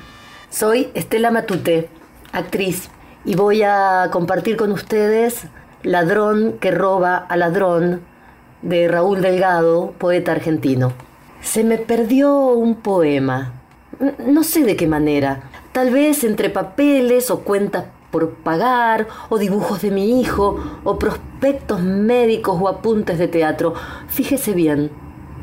[0.51, 1.89] soy Estela Matute,
[2.32, 2.91] actriz,
[3.24, 5.47] y voy a compartir con ustedes
[5.82, 8.03] Ladrón que roba a ladrón
[8.62, 10.93] de Raúl Delgado, poeta argentino.
[11.43, 13.53] Se me perdió un poema,
[14.27, 19.82] no sé de qué manera, tal vez entre papeles o cuentas por pagar, o dibujos
[19.82, 23.74] de mi hijo, o prospectos médicos o apuntes de teatro.
[24.09, 24.91] Fíjese bien,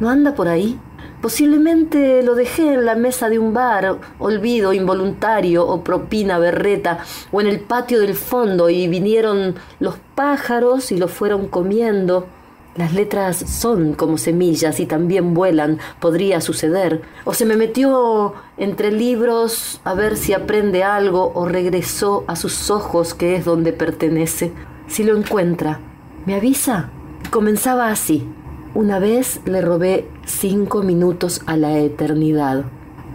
[0.01, 0.79] ¿no anda por ahí?
[1.21, 7.39] Posiblemente lo dejé en la mesa de un bar, olvido involuntario o propina berreta, o
[7.39, 12.25] en el patio del fondo y vinieron los pájaros y lo fueron comiendo.
[12.75, 17.03] Las letras son como semillas y también vuelan, podría suceder.
[17.23, 22.71] O se me metió entre libros a ver si aprende algo o regresó a sus
[22.71, 24.51] ojos que es donde pertenece.
[24.87, 25.79] Si lo encuentra,
[26.25, 26.89] ¿me avisa?
[27.29, 28.27] Comenzaba así.
[28.73, 32.63] Una vez le robé cinco minutos a la eternidad.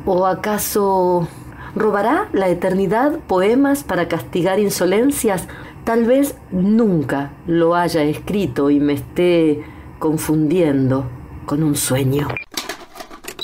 [0.05, 1.29] ¿O acaso
[1.75, 5.49] robará la eternidad poemas para castigar insolencias?
[5.85, 9.65] Tal vez nunca lo haya escrito y me esté
[9.99, 11.09] confundiendo
[11.47, 12.29] con un sueño.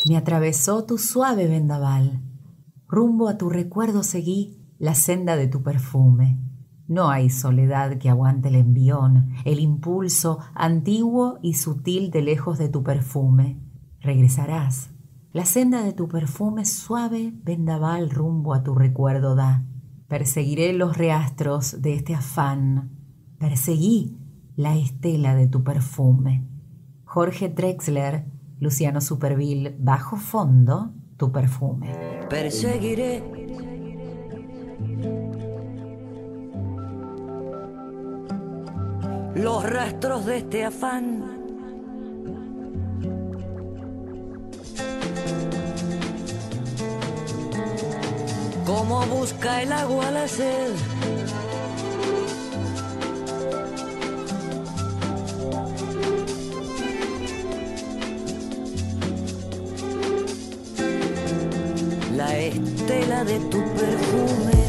[0.06, 2.20] Me atravesó tu suave vendaval.
[2.88, 6.51] Rumbo a tu recuerdo seguí la senda de tu perfume.
[6.92, 12.68] No hay soledad que aguante el envión, el impulso antiguo y sutil de lejos de
[12.68, 13.58] tu perfume.
[14.02, 14.90] Regresarás.
[15.32, 19.64] La senda de tu perfume suave vendaval rumbo a tu recuerdo da.
[20.06, 22.90] Perseguiré los reastros de este afán.
[23.38, 24.18] Perseguí
[24.56, 26.46] la estela de tu perfume.
[27.04, 28.26] Jorge Drexler,
[28.60, 31.90] Luciano Superville, bajo fondo, tu perfume.
[32.28, 33.24] Perseguiré
[39.34, 41.24] los rastros de este afán.
[48.66, 50.72] Como busca el agua la sed.
[62.16, 64.61] La estela de tu perfume.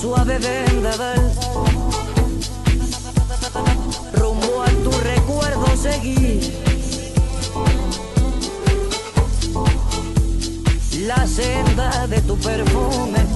[0.00, 1.32] Suave vendaval.
[4.12, 6.40] Rumbo a tu recuerdo seguí.
[11.06, 13.35] La senda de tu perfume.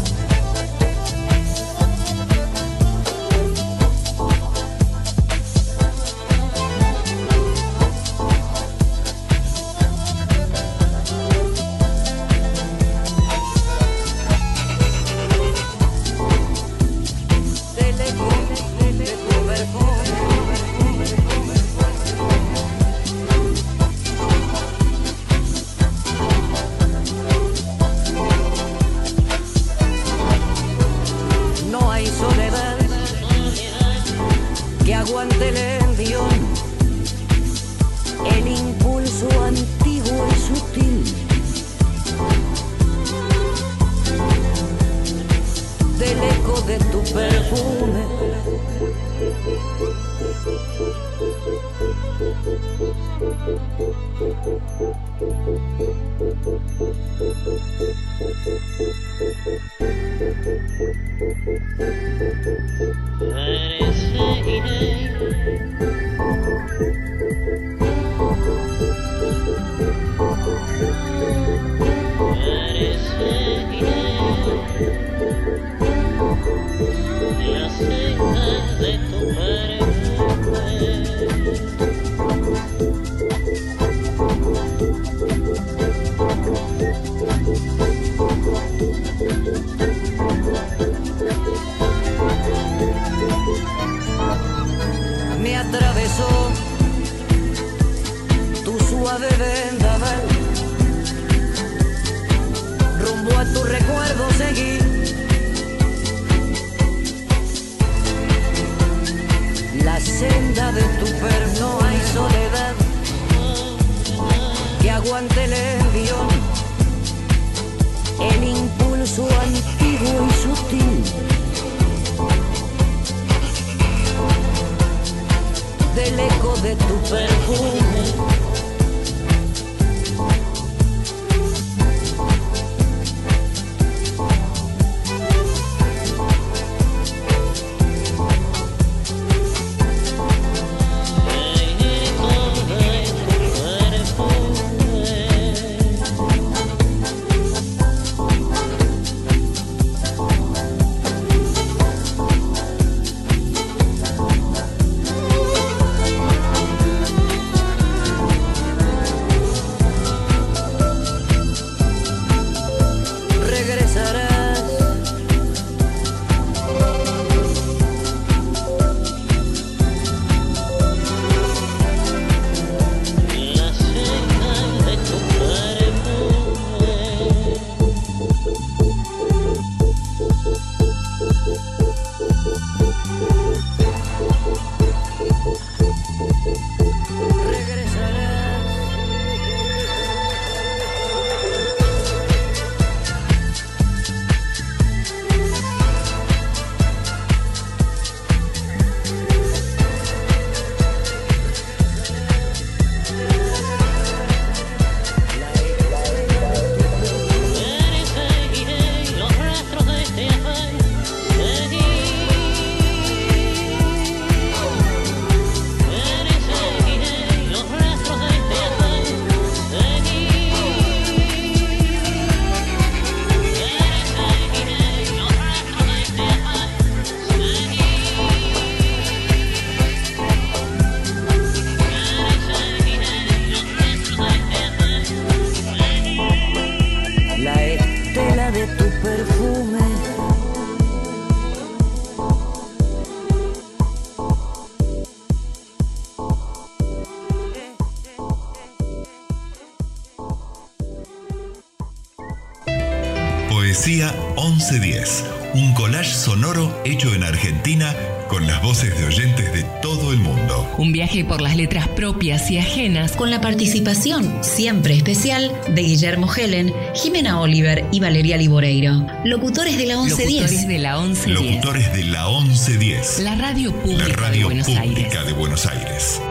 [254.70, 255.24] 1110,
[255.54, 257.92] un collage sonoro hecho en Argentina
[258.28, 260.72] con las voces de oyentes de todo el mundo.
[260.78, 266.32] Un viaje por las letras propias y ajenas con la participación siempre especial de Guillermo
[266.32, 269.04] Helen, Jimena Oliver y Valeria Liboreiro.
[269.24, 270.52] Locutores de la 1110.
[270.52, 271.40] Locutores de la 1110.
[271.50, 273.18] Locutores de la 1110.
[273.24, 275.26] La radio pública La radio de Buenos pública Aires.
[275.26, 276.22] de Buenos Aires.